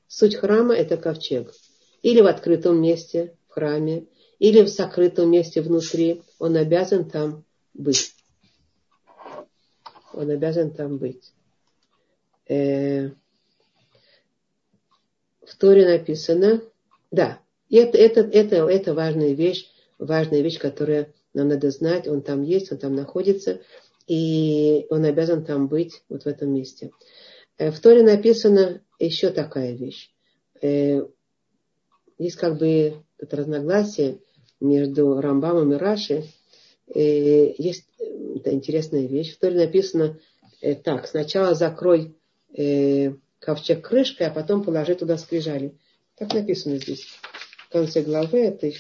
Суть 0.08 0.36
храма 0.36 0.74
это 0.74 0.98
ковчег. 0.98 1.54
Или 2.02 2.22
в 2.22 2.28
открытом 2.28 2.82
месте, 2.82 3.36
в 3.48 3.54
храме, 3.54 4.08
или 4.40 4.62
в 4.62 4.70
сокрытом 4.70 5.32
месте 5.32 5.62
внутри. 5.62 6.24
Он 6.40 6.56
обязан 6.56 7.10
там 7.10 7.44
быть. 7.74 8.16
Он 10.14 10.30
обязан 10.30 10.72
там 10.72 10.98
быть. 10.98 11.34
Э, 12.48 13.10
в 15.46 15.56
Торе 15.58 15.88
написано, 15.88 16.62
да, 17.12 17.40
это, 17.70 17.98
это, 17.98 18.22
это, 18.22 18.56
это 18.68 18.94
важная 18.94 19.34
вещь, 19.34 19.70
важная 19.98 20.42
вещь, 20.42 20.60
которая 20.60 21.14
нам 21.36 21.50
надо 21.50 21.70
знать. 21.70 22.08
Он 22.08 22.22
там 22.22 22.42
есть, 22.42 22.72
он 22.72 22.78
там 22.78 22.96
находится, 22.96 23.62
и 24.08 24.86
он 24.90 25.06
обязан 25.06 25.46
там 25.46 25.68
быть, 25.68 26.04
вот 26.10 26.24
в 26.24 26.28
этом 26.28 26.54
месте. 26.54 26.92
Э, 27.58 27.72
в 27.72 27.80
Торе 27.80 28.04
написано 28.04 28.82
еще 29.00 29.30
такая 29.30 29.74
вещь. 29.74 30.10
Э, 30.62 31.02
есть 32.18 32.38
как 32.38 32.58
бы 32.58 33.04
это 33.18 33.36
разногласие 33.36 34.20
между 34.60 35.20
Рамбамом 35.20 35.74
и 35.74 35.78
Раши. 35.78 36.26
Э, 36.94 37.54
есть 37.58 37.86
это 38.36 38.52
интересная 38.52 39.08
вещь. 39.08 39.36
В 39.36 39.40
Торе 39.40 39.56
написано 39.56 40.20
так. 40.84 41.08
Сначала 41.08 41.54
закрой 41.54 42.16
ковчег 43.40 43.88
крышкой, 43.88 44.28
а 44.28 44.32
потом 44.32 44.64
положи 44.64 44.96
туда 44.96 45.18
скрижали. 45.18 45.78
Так 46.18 46.34
написано 46.34 46.78
здесь. 46.78 47.06
В 47.68 47.70
конце 47.70 48.02
главы 48.02 48.40
это 48.40 48.72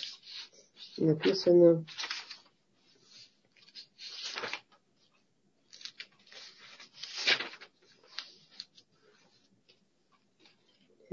написано 0.97 1.85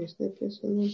здесь 0.07 0.19
написано. 0.19 0.89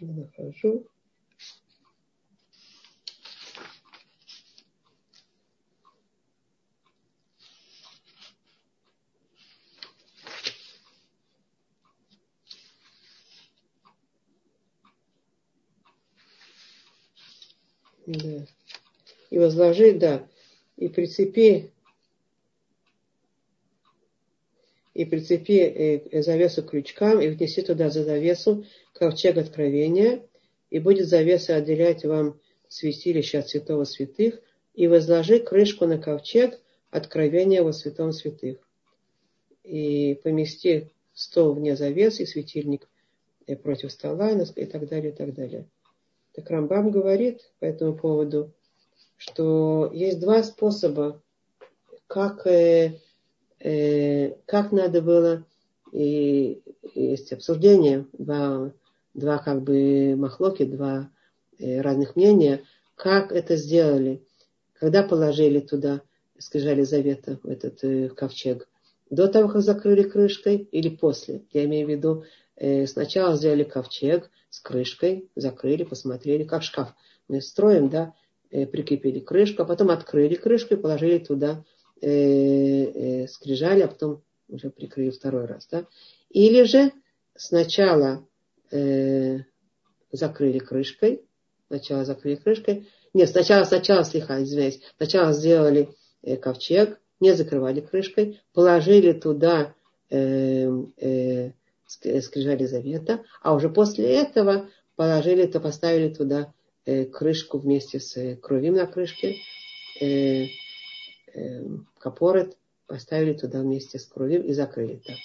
Нахожу. 0.00 0.86
Да 18.06 18.46
и 19.38 19.40
возложи, 19.40 19.92
да, 19.92 20.26
и 20.76 20.88
прицепи, 20.88 21.70
и 24.94 25.04
прицепи 25.04 26.00
э, 26.10 26.22
завесу 26.22 26.64
к 26.64 26.70
крючкам, 26.70 27.20
и 27.20 27.28
внеси 27.28 27.62
туда 27.62 27.88
за 27.88 28.02
завесу 28.02 28.64
ковчег 28.94 29.36
откровения, 29.36 30.26
и 30.70 30.80
будет 30.80 31.06
завеса 31.06 31.54
отделять 31.54 32.04
вам 32.04 32.40
святилище 32.66 33.38
от 33.38 33.48
святого 33.48 33.84
святых, 33.84 34.40
и 34.74 34.88
возложи 34.88 35.38
крышку 35.38 35.86
на 35.86 35.98
ковчег 35.98 36.60
откровения 36.90 37.62
во 37.62 37.72
святом 37.72 38.12
святых. 38.12 38.58
И 39.62 40.18
помести 40.24 40.90
стол 41.14 41.54
вне 41.54 41.76
завесы, 41.76 42.26
светильник 42.26 42.88
э, 43.46 43.54
против 43.54 43.92
стола 43.92 44.32
и 44.32 44.64
так 44.64 44.88
далее, 44.88 45.12
и 45.12 45.14
так 45.14 45.32
далее. 45.32 45.68
Так 46.32 46.50
Рамбам 46.50 46.90
говорит 46.90 47.52
по 47.60 47.66
этому 47.66 47.96
поводу, 47.96 48.52
что 49.18 49.90
есть 49.92 50.20
два 50.20 50.42
способа, 50.42 51.20
как, 52.06 52.46
э, 52.46 53.00
э, 53.60 54.32
как 54.46 54.72
надо 54.72 55.02
было, 55.02 55.44
и 55.92 56.62
есть 56.94 57.32
обсуждение, 57.32 58.06
два, 58.12 58.72
два 59.14 59.38
как 59.38 59.62
бы 59.62 60.14
махлоки, 60.16 60.64
два 60.64 61.10
э, 61.58 61.80
разных 61.80 62.16
мнения, 62.16 62.62
как 62.94 63.32
это 63.32 63.56
сделали, 63.56 64.22
когда 64.74 65.02
положили 65.02 65.60
туда, 65.60 66.00
скрижали 66.38 66.82
завета, 66.82 67.38
в 67.42 67.48
этот 67.48 67.82
э, 67.82 68.08
ковчег, 68.08 68.68
до 69.10 69.26
того, 69.26 69.48
как 69.48 69.62
закрыли 69.62 70.04
крышкой 70.04 70.68
или 70.70 70.88
после. 70.88 71.42
Я 71.52 71.64
имею 71.64 71.86
в 71.86 71.90
виду, 71.90 72.24
э, 72.56 72.86
сначала 72.86 73.36
сделали 73.36 73.64
ковчег 73.64 74.30
с 74.50 74.60
крышкой, 74.60 75.28
закрыли, 75.34 75.82
посмотрели, 75.82 76.44
как 76.44 76.62
шкаф. 76.62 76.94
Мы 77.26 77.40
строим, 77.40 77.88
да, 77.88 78.14
прикрепили 78.50 79.20
крышку, 79.20 79.62
а 79.62 79.64
потом 79.64 79.90
открыли 79.90 80.34
крышку 80.34 80.74
и 80.74 80.78
положили 80.78 81.18
туда 81.18 81.64
э, 82.00 82.08
э, 82.08 83.26
скрижали, 83.28 83.82
а 83.82 83.88
потом 83.88 84.22
уже 84.48 84.70
прикрыли 84.70 85.10
второй 85.10 85.46
раз. 85.46 85.66
Да? 85.70 85.86
Или 86.30 86.64
же 86.64 86.92
сначала 87.36 88.26
э, 88.70 89.40
закрыли 90.12 90.58
крышкой, 90.58 91.22
сначала 91.68 92.04
закрыли 92.04 92.36
крышкой, 92.36 92.88
нет, 93.14 93.28
сначала, 93.28 93.64
сначала, 93.64 94.04
слегка, 94.04 94.42
извиняюсь, 94.42 94.80
сначала 94.96 95.32
сделали 95.32 95.90
э, 96.22 96.36
ковчег, 96.36 97.00
не 97.20 97.34
закрывали 97.34 97.80
крышкой, 97.80 98.40
положили 98.52 99.12
туда 99.12 99.74
э, 100.10 100.70
э, 100.96 101.52
скрижали 101.86 102.66
завета, 102.66 103.24
а 103.42 103.54
уже 103.54 103.68
после 103.68 104.06
этого 104.14 104.68
положили, 104.96 105.46
то 105.46 105.60
поставили 105.60 106.12
туда 106.12 106.52
Э, 106.52 106.57
крышку 107.12 107.58
вместе 107.58 108.00
с 108.00 108.16
э, 108.16 108.36
кровим 108.36 108.74
на 108.74 108.86
крышке, 108.86 109.36
э, 110.00 110.46
капорет, 111.98 112.56
поставили 112.86 113.34
туда 113.34 113.60
вместе 113.60 113.98
с 113.98 114.06
кровим 114.06 114.42
и 114.42 114.52
закрыли 114.52 115.00
так. 115.04 115.16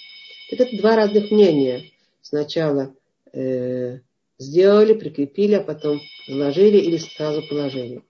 Это 0.50 0.76
два 0.76 0.96
разных 0.96 1.30
мнения. 1.30 1.84
Сначала 2.20 2.94
э, 3.32 4.00
сделали, 4.38 4.92
прикрепили, 4.92 5.54
а 5.54 5.62
потом 5.62 6.00
положили 6.26 6.78
или 6.78 6.98
сразу 6.98 7.42
положили. 7.48 8.02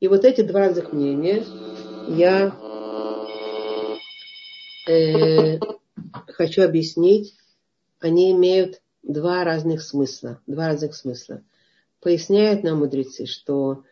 И 0.00 0.08
вот 0.08 0.24
эти 0.24 0.42
два 0.42 0.60
разных 0.60 0.92
мнения 0.92 1.44
я 2.08 2.54
э, 4.86 5.58
хочу 6.28 6.62
объяснить. 6.62 7.34
Они 8.00 8.30
имеют 8.32 8.80
два 9.02 9.44
разных 9.44 9.82
смысла. 9.82 10.40
Два 10.46 10.68
разных 10.68 10.94
смысла 10.94 11.42
поясняют 12.08 12.62
нам 12.62 12.78
мудрецы, 12.78 13.26
что 13.26 13.84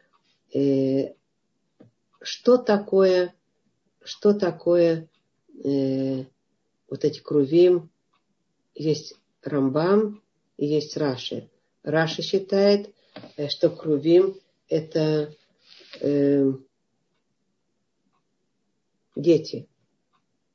э, 0.54 1.12
что 2.22 2.56
такое, 2.56 3.34
что 4.02 4.32
такое 4.32 5.10
э, 5.62 6.24
вот 6.88 7.04
эти 7.04 7.20
крувим, 7.20 7.90
есть 8.74 9.16
Рамбам 9.42 10.22
и 10.56 10.64
есть 10.64 10.96
Раши. 10.96 11.50
Раши 11.82 12.22
считает, 12.22 12.94
э, 13.36 13.48
что 13.48 13.68
крувим 13.68 14.40
это 14.70 15.34
э, 16.00 16.52
дети. 19.14 19.68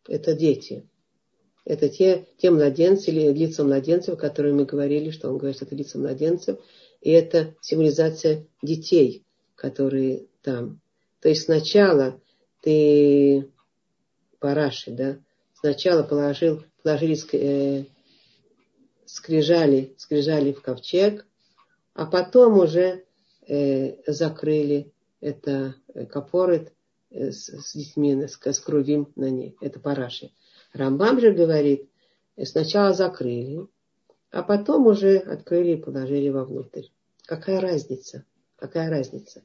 Это 0.07 0.33
дети. 0.33 0.89
Это 1.63 1.89
те, 1.89 2.27
те 2.37 2.49
младенцы 2.49 3.11
или 3.11 3.31
лица 3.31 3.63
младенцев, 3.63 4.17
которые 4.17 4.55
мы 4.55 4.65
говорили, 4.65 5.11
что 5.11 5.29
он 5.29 5.37
говорит, 5.37 5.57
что 5.57 5.65
это 5.65 5.75
лица 5.75 5.99
младенцев. 5.99 6.57
И 7.01 7.11
это 7.11 7.55
символизация 7.61 8.47
детей, 8.61 9.25
которые 9.55 10.27
там. 10.41 10.79
То 11.19 11.29
есть 11.29 11.43
сначала 11.43 12.19
ты 12.61 13.51
параши, 14.39 14.91
да, 14.91 15.17
сначала 15.53 16.03
положил, 16.03 16.63
положили 16.83 17.17
э, 17.33 17.85
скрижали, 19.05 19.93
скрижали 19.97 20.53
в 20.53 20.61
ковчег, 20.61 21.25
а 21.93 22.05
потом 22.05 22.59
уже 22.59 23.03
э, 23.47 23.95
закрыли 24.11 24.91
это 25.19 25.75
э, 25.93 26.05
капорет 26.05 26.73
э, 27.09 27.31
с, 27.31 27.47
с 27.47 27.73
детьми, 27.73 28.27
с, 28.27 28.39
с 28.41 28.59
крувим 28.59 29.11
на 29.15 29.29
ней. 29.29 29.55
Это 29.61 29.79
параши. 29.79 30.31
Рамбам 30.73 31.19
же 31.19 31.31
говорит, 31.31 31.89
э, 32.35 32.45
сначала 32.45 32.93
закрыли, 32.93 33.67
а 34.31 34.43
потом 34.43 34.87
уже 34.87 35.17
открыли 35.17 35.73
и 35.73 35.81
положили 35.81 36.29
вовнутрь. 36.29 36.87
Какая 37.25 37.59
разница? 37.59 38.25
Какая 38.55 38.89
разница? 38.89 39.43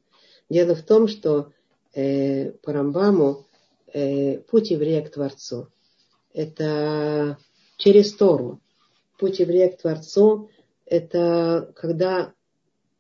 Дело 0.49 0.75
в 0.75 0.83
том, 0.83 1.09
что 1.09 1.53
э, 1.93 2.53
по 2.53 2.73
Рамбаму 2.73 3.47
э, 3.93 4.39
путь 4.39 4.71
еврея 4.71 5.03
к 5.03 5.11
Творцу– 5.11 5.69
это 6.33 7.39
через 7.77 8.15
Тору. 8.15 8.61
Путь 9.19 9.41
еврея 9.41 9.71
к 9.71 9.79
Творцу– 9.79 10.51
это 10.87 11.73
когда 11.75 12.33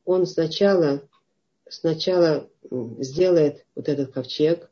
он 0.04 0.26
сначала, 0.26 1.02
сначала 1.68 2.48
сделает 2.98 3.64
вот 3.74 3.88
этот 3.88 4.12
ковчег, 4.12 4.70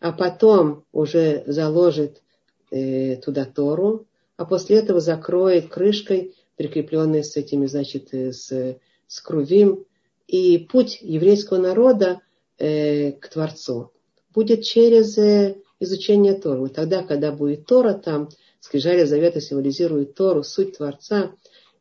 а 0.00 0.12
потом 0.12 0.84
уже 0.92 1.42
заложит 1.46 2.22
э, 2.70 3.16
туда 3.16 3.44
Тору, 3.44 4.07
а 4.38 4.46
после 4.46 4.76
этого 4.76 5.00
закроет 5.00 5.68
крышкой, 5.68 6.34
прикрепленной 6.56 7.24
с 7.24 7.36
этими, 7.36 7.66
значит, 7.66 8.14
э, 8.14 8.32
с, 8.32 8.78
с 9.06 9.20
крувим. 9.20 9.84
И 10.28 10.58
путь 10.58 10.98
еврейского 11.02 11.58
народа 11.58 12.20
э, 12.56 13.12
к 13.12 13.28
Творцу 13.28 13.92
будет 14.32 14.62
через 14.62 15.18
э, 15.18 15.56
изучение 15.80 16.34
Торы. 16.34 16.60
Вот 16.60 16.74
тогда, 16.74 17.02
когда 17.02 17.32
будет 17.32 17.66
Тора 17.66 17.94
там, 17.94 18.28
скрижали 18.60 19.04
завета 19.04 19.40
символизирует 19.40 20.14
Тору, 20.14 20.44
суть 20.44 20.76
Творца, 20.76 21.34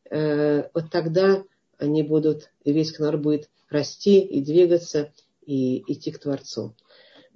э, 0.09 0.63
вот 0.73 0.85
тогда 0.91 1.43
они 1.77 2.01
будут, 2.01 2.49
еврейский 2.65 3.03
народ 3.03 3.21
будет 3.21 3.49
расти 3.69 4.19
и 4.19 4.41
двигаться, 4.41 5.13
и 5.45 5.83
идти 5.91 6.11
к 6.11 6.17
Творцу. 6.17 6.75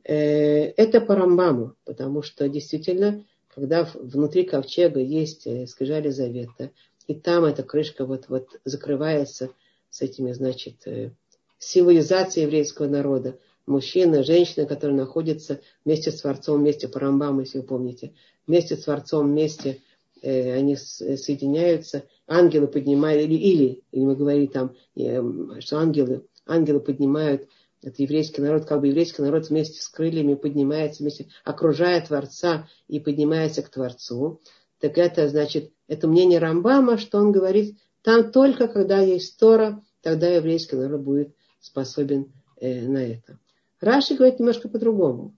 Э, 0.04 0.16
это 0.16 1.00
по 1.00 1.14
Рамбаму, 1.14 1.76
потому 1.86 2.24
что 2.24 2.50
действительно, 2.50 3.24
когда 3.54 3.90
внутри 3.94 4.44
ковчега 4.44 5.00
есть 5.00 5.46
э, 5.46 5.68
скрижали 5.68 6.10
завета, 6.10 6.72
и 7.08 7.16
там 7.16 7.46
эта 7.46 7.64
крышка 7.64 8.06
вот, 8.06 8.26
вот 8.30 8.60
закрывается 8.64 9.50
с 9.90 10.02
этими, 10.02 10.32
значит, 10.32 10.88
э, 10.88 11.12
символизацией 11.60 12.46
еврейского 12.46 12.88
народа, 12.88 13.38
мужчина, 13.66 14.24
женщина, 14.24 14.66
которые 14.66 14.98
находятся 14.98 15.62
вместе 15.86 16.12
с 16.12 16.22
Творцом, 16.22 16.62
вместе 16.62 16.88
по 16.88 17.00
Рамбаму, 17.00 17.42
если 17.42 17.60
вы 17.60 17.66
помните, 17.66 18.14
вместе 18.48 18.76
с 18.76 18.84
Творцом, 18.84 19.28
вместе 19.28 19.80
э, 20.22 20.54
они 20.54 20.76
соединяются, 20.76 22.04
ангелы 22.28 22.68
поднимают, 22.68 23.24
или, 23.24 23.36
или, 23.36 23.84
или 23.92 24.04
мы 24.04 24.16
говорим 24.16 24.48
там, 24.48 24.76
э, 24.96 25.22
что 25.60 25.78
ангелы, 25.78 26.26
ангелы 26.46 26.80
поднимают 26.80 27.48
это 27.82 28.04
еврейский 28.04 28.42
народ, 28.42 28.66
как 28.66 28.82
бы 28.82 28.88
еврейский 28.88 29.22
народ 29.22 29.50
вместе 29.50 29.82
с 29.82 29.88
крыльями 29.90 30.36
поднимается, 30.36 31.02
вместе 31.02 31.28
окружает 31.44 32.08
Творца 32.08 32.68
и 32.88 33.00
поднимается 33.00 33.64
к 33.64 33.70
Творцу. 33.70 34.42
Так 34.80 34.98
это 34.98 35.28
значит, 35.30 35.72
это 35.88 36.08
мнение 36.08 36.40
Рамбама, 36.40 36.98
что 36.98 37.18
он 37.18 37.32
говорит, 37.32 37.78
там 38.04 38.32
только 38.32 38.68
когда 38.68 39.00
есть 39.00 39.38
Тора, 39.40 39.84
тогда 40.02 40.28
еврейский 40.28 40.76
народ 40.76 41.02
будет 41.02 41.36
способен 41.60 42.32
э, 42.60 42.88
на 42.88 43.00
это. 43.00 43.40
Раши 43.80 44.16
говорит 44.16 44.40
немножко 44.40 44.70
по-другому. 44.70 45.36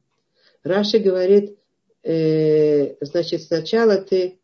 Раши 0.63 0.99
говорит, 0.99 1.57
э, 2.03 2.95
значит, 3.01 3.43
сначала 3.43 3.97
ты 3.97 4.39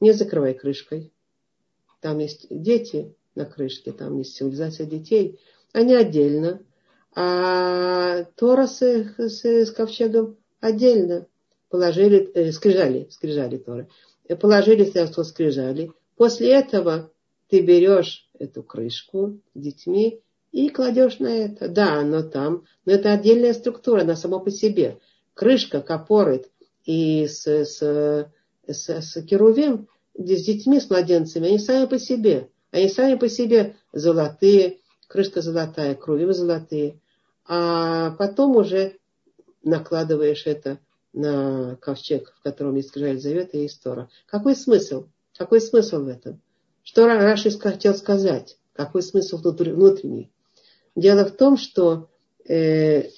не 0.00 0.12
закрывай 0.12 0.54
крышкой. 0.54 1.12
Там 2.00 2.18
есть 2.18 2.46
дети 2.50 3.14
на 3.36 3.44
крышке, 3.44 3.92
там 3.92 4.18
есть 4.18 4.36
цивилизация 4.36 4.86
детей. 4.86 5.38
Они 5.72 5.94
отдельно. 5.94 6.60
А 7.14 8.24
Тора 8.36 8.66
с, 8.66 8.80
с, 8.80 9.44
с 9.44 9.70
ковчегом 9.70 10.36
отдельно. 10.60 11.26
Положили, 11.68 12.30
э, 12.34 12.52
скрижали, 12.52 13.08
скрижали 13.10 13.58
Торы. 13.58 13.88
Положили 14.40 14.84
средства 14.84 15.22
скрижали. 15.22 15.92
После 16.16 16.52
этого 16.52 17.10
ты 17.48 17.60
берешь 17.60 18.28
эту 18.38 18.62
крышку 18.62 19.38
с 19.54 19.60
детьми 19.60 20.20
и 20.52 20.68
кладешь 20.68 21.18
на 21.18 21.28
это. 21.28 21.68
Да, 21.68 21.94
оно 21.94 22.22
там, 22.22 22.64
но 22.84 22.92
это 22.92 23.12
отдельная 23.12 23.54
структура, 23.54 24.02
она 24.02 24.16
сама 24.16 24.38
по 24.38 24.50
себе. 24.50 24.98
Крышка, 25.34 25.80
капорит 25.80 26.50
и 26.84 27.26
с, 27.26 27.46
с, 27.46 28.30
с, 28.66 28.88
с 28.88 29.22
керувим, 29.22 29.88
с 30.14 30.44
детьми, 30.44 30.80
с 30.80 30.90
младенцами, 30.90 31.48
они 31.48 31.58
сами 31.58 31.86
по 31.86 31.98
себе. 31.98 32.48
Они 32.70 32.88
сами 32.88 33.16
по 33.16 33.28
себе 33.28 33.76
золотые, 33.92 34.78
крышка 35.08 35.42
золотая, 35.42 35.94
крувим 35.94 36.32
золотые. 36.32 37.00
А 37.54 38.12
потом 38.12 38.56
уже 38.56 38.96
накладываешь 39.62 40.46
это 40.46 40.78
на 41.12 41.76
ковчег, 41.82 42.32
в 42.34 42.42
котором 42.42 42.76
есть 42.76 42.88
скрижаль 42.88 43.20
завета 43.20 43.58
и 43.58 43.66
истора. 43.66 44.08
Какой 44.24 44.56
смысл? 44.56 45.08
Какой 45.36 45.60
смысл 45.60 46.02
в 46.02 46.08
этом? 46.08 46.40
Что 46.82 47.06
Раши 47.06 47.50
хотел 47.58 47.94
сказать? 47.94 48.56
Какой 48.72 49.02
смысл 49.02 49.36
внутренний? 49.36 50.32
Дело 50.96 51.26
в 51.26 51.32
том, 51.32 51.58
что 51.58 52.08
э, 52.48 53.10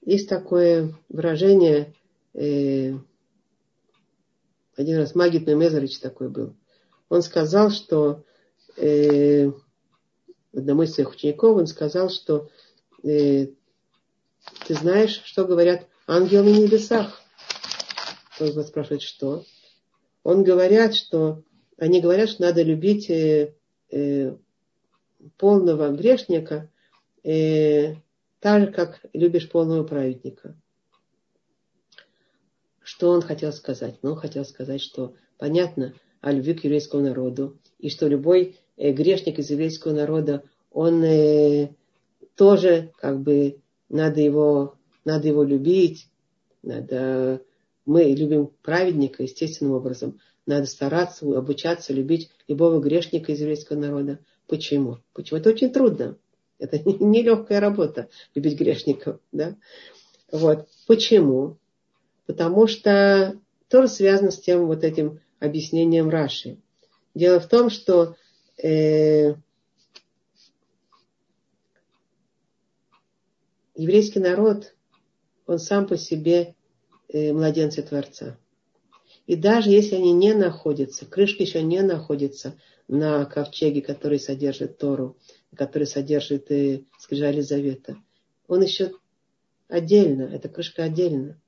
есть 0.00 0.30
такое 0.30 0.94
выражение, 1.10 1.92
э, 2.32 2.94
один 4.76 4.96
раз 4.96 5.14
Магит 5.14 5.46
Мемезович 5.46 5.98
такой 5.98 6.30
был. 6.30 6.56
Он 7.10 7.20
сказал, 7.20 7.70
что 7.70 8.24
э, 8.76 9.50
одному 10.52 10.82
из 10.82 10.94
своих 10.94 11.12
учеников, 11.12 11.56
он 11.56 11.66
сказал, 11.66 12.10
что 12.10 12.48
э, 13.02 13.48
ты 14.66 14.74
знаешь, 14.74 15.22
что 15.24 15.44
говорят 15.44 15.86
ангелы 16.06 16.52
на 16.52 16.58
небесах. 16.58 17.20
Он 18.40 18.52
вас 18.52 18.68
спрашивает, 18.68 19.02
что? 19.02 19.44
Он 20.22 20.44
говорят, 20.44 20.94
что 20.94 21.42
они 21.78 22.00
говорят, 22.00 22.28
что 22.28 22.42
надо 22.42 22.62
любить 22.62 23.10
э, 23.10 23.54
э, 23.90 24.36
полного 25.36 25.90
грешника 25.90 26.70
э, 27.22 27.94
так 28.40 28.62
же, 28.62 28.72
как 28.72 29.00
любишь 29.12 29.48
полного 29.48 29.84
праведника. 29.84 30.56
Что 32.82 33.10
он 33.10 33.20
хотел 33.20 33.52
сказать? 33.52 33.98
Ну, 34.02 34.12
он 34.12 34.16
хотел 34.16 34.44
сказать, 34.44 34.80
что 34.80 35.14
понятно 35.38 35.94
о 36.20 36.32
любви 36.32 36.54
к 36.54 36.64
еврейскому 36.64 37.02
народу, 37.02 37.58
и 37.78 37.90
что 37.90 38.06
любой 38.06 38.58
грешник 38.76 39.38
из 39.38 39.50
еврейского 39.50 39.92
народа, 39.92 40.44
он 40.70 41.02
э, 41.02 41.70
тоже 42.34 42.92
как 42.98 43.20
бы 43.20 43.60
надо 43.88 44.20
его, 44.20 44.74
надо 45.04 45.28
его 45.28 45.42
любить, 45.42 46.08
надо 46.62 47.42
мы 47.86 48.02
любим 48.02 48.50
праведника 48.62 49.22
естественным 49.22 49.74
образом, 49.74 50.20
надо 50.44 50.66
стараться, 50.66 51.26
обучаться 51.36 51.92
любить 51.92 52.30
любого 52.48 52.80
грешника 52.80 53.32
из 53.32 53.40
еврейского 53.40 53.78
народа. 53.78 54.18
Почему? 54.48 54.98
Почему? 55.12 55.38
Это 55.38 55.50
очень 55.50 55.72
трудно. 55.72 56.18
Это 56.58 56.78
нелегкая 56.84 57.60
работа, 57.60 58.08
любить 58.34 58.58
грешников. 58.58 59.20
Да? 59.32 59.56
Вот. 60.30 60.68
Почему? 60.86 61.58
Потому 62.26 62.66
что 62.66 63.38
тоже 63.68 63.88
связано 63.88 64.30
с 64.30 64.40
тем 64.40 64.66
вот 64.66 64.84
этим 64.84 65.20
объяснением 65.38 66.08
Раши. 66.08 66.58
Дело 67.14 67.40
в 67.40 67.48
том, 67.48 67.70
что 67.70 68.16
э, 68.62 69.34
еврейский 73.74 74.20
народ, 74.20 74.74
он 75.46 75.58
сам 75.58 75.86
по 75.86 75.96
себе 75.96 76.54
э, 77.08 77.32
младенцы 77.32 77.82
Творца. 77.82 78.38
И 79.26 79.34
даже 79.34 79.70
если 79.70 79.96
они 79.96 80.12
не 80.12 80.34
находятся, 80.34 81.04
крышка 81.04 81.42
еще 81.42 81.62
не 81.62 81.82
находится 81.82 82.58
на 82.88 83.24
ковчеге, 83.24 83.82
который 83.82 84.20
содержит 84.20 84.78
Тору, 84.78 85.16
который 85.56 85.86
содержит 85.86 86.50
и 86.50 86.76
э, 86.76 86.80
скрижали 86.98 87.40
завета, 87.40 87.96
он 88.46 88.62
еще 88.62 88.92
отдельно, 89.68 90.22
эта 90.22 90.48
крышка 90.48 90.84
отдельно. 90.84 91.40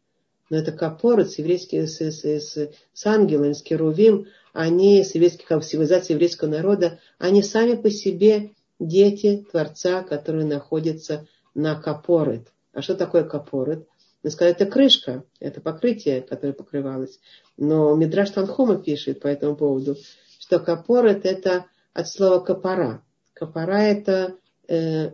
Но 0.50 0.56
это 0.56 0.72
капорот 0.72 1.30
с, 1.30 1.38
еврейским, 1.38 1.86
с, 1.86 2.00
с, 2.00 2.24
с, 2.24 2.70
с 2.92 3.06
ангелом, 3.06 3.54
с 3.54 3.62
керувим, 3.62 4.26
они, 4.58 5.04
с 5.04 5.14
еврейских, 5.14 5.46
цивилизацией 5.46 6.14
еврейского 6.14 6.48
народа, 6.48 6.98
они 7.18 7.44
сами 7.44 7.76
по 7.76 7.90
себе 7.90 8.54
дети 8.80 9.46
Творца, 9.48 10.02
которые 10.02 10.46
находятся 10.46 11.28
на 11.54 11.80
капорет. 11.80 12.48
А 12.72 12.82
что 12.82 12.96
такое 12.96 13.22
капорет? 13.22 13.86
Мы 14.24 14.30
сказали, 14.30 14.56
это 14.56 14.66
крышка, 14.66 15.22
это 15.38 15.60
покрытие, 15.60 16.22
которое 16.22 16.54
покрывалось. 16.54 17.20
Но 17.56 17.94
Мидраш 17.94 18.30
Танхома 18.30 18.82
пишет 18.82 19.20
по 19.20 19.28
этому 19.28 19.54
поводу, 19.54 19.96
что 20.40 20.58
капорет 20.58 21.24
это 21.24 21.66
от 21.92 22.08
слова 22.08 22.40
капара. 22.40 23.04
Капара 23.34 23.78
это 23.78 24.38
э, 24.66 25.06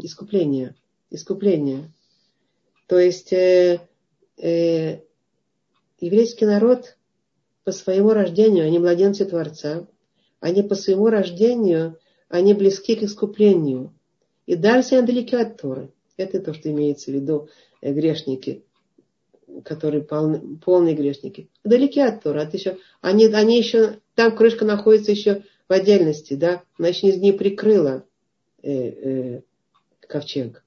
искупление. 0.00 0.76
Искупление. 1.10 1.92
То 2.86 2.98
есть 2.98 3.34
э, 3.34 3.86
э, 4.38 5.00
еврейский 6.00 6.46
народ 6.46 6.96
по 7.68 7.72
своему 7.72 8.14
рождению, 8.14 8.64
они 8.64 8.78
младенцы 8.78 9.26
Творца, 9.26 9.86
они 10.40 10.62
по 10.62 10.74
своему 10.74 11.08
рождению, 11.08 11.98
они 12.30 12.54
близки 12.54 12.96
к 12.96 13.02
искуплению. 13.02 13.92
И 14.46 14.56
дальше 14.56 14.94
они 14.94 15.06
далеки 15.06 15.36
от 15.36 15.60
Торы. 15.60 15.92
Это 16.16 16.40
то, 16.40 16.54
что 16.54 16.70
имеется 16.70 17.10
в 17.10 17.14
виду 17.14 17.48
Э, 17.80 17.92
грешники, 17.92 18.64
которые 19.64 20.02
полны, 20.02 20.58
полные 20.58 20.94
грешники, 20.94 21.48
далеки 21.64 22.00
от 22.00 22.22
Тора. 22.22 22.42
От 22.42 22.54
еще, 22.54 22.78
они, 23.00 23.26
они 23.26 23.58
еще, 23.58 24.00
там 24.14 24.36
крышка 24.36 24.64
находится 24.64 25.12
еще 25.12 25.44
в 25.68 25.72
отдельности, 25.72 26.34
да, 26.34 26.62
она 26.78 26.88
еще 26.88 27.16
не 27.16 27.32
прикрыла 27.32 28.04
э, 28.62 28.72
э, 28.72 29.42
ковчег. 30.00 30.64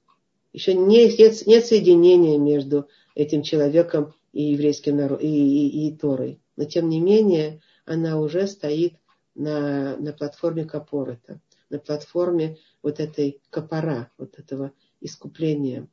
Еще 0.52 0.74
не, 0.74 1.06
нет, 1.18 1.46
нет 1.46 1.66
соединения 1.66 2.38
между 2.38 2.88
этим 3.14 3.42
человеком 3.42 4.14
и 4.32 4.42
еврейским 4.52 4.96
народом, 4.96 5.26
и, 5.26 5.28
и, 5.28 5.88
и 5.88 5.96
Торой. 5.96 6.40
Но 6.56 6.64
тем 6.64 6.88
не 6.88 7.00
менее, 7.00 7.60
она 7.84 8.18
уже 8.20 8.46
стоит 8.46 8.94
на, 9.34 9.96
на 9.96 10.12
платформе 10.12 10.64
Капорета, 10.64 11.40
на 11.70 11.78
платформе 11.78 12.58
вот 12.82 13.00
этой 13.00 13.40
капора, 13.50 14.10
вот 14.18 14.38
этого 14.38 14.72
искупления. 15.00 15.88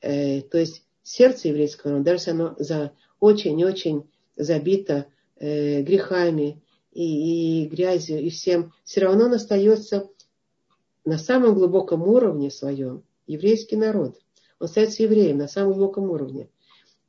Э, 0.00 0.42
то 0.42 0.58
есть 0.58 0.84
сердце 1.02 1.48
еврейского 1.48 1.90
народа, 1.90 2.04
даже 2.04 2.20
если 2.20 2.30
оно 2.30 2.54
за 2.58 2.92
очень-очень 3.20 4.08
забито 4.36 5.06
э, 5.36 5.82
грехами 5.82 6.62
и, 6.92 7.64
и 7.64 7.66
грязью 7.66 8.20
и 8.20 8.30
всем, 8.30 8.72
все 8.84 9.00
равно 9.00 9.26
он 9.26 9.34
остается 9.34 10.08
на 11.04 11.18
самом 11.18 11.54
глубоком 11.54 12.02
уровне 12.02 12.50
своем, 12.50 13.02
еврейский 13.26 13.76
народ. 13.76 14.18
Он 14.58 14.66
остается 14.66 15.02
евреем 15.02 15.38
на 15.38 15.48
самом 15.48 15.74
глубоком 15.74 16.10
уровне. 16.10 16.48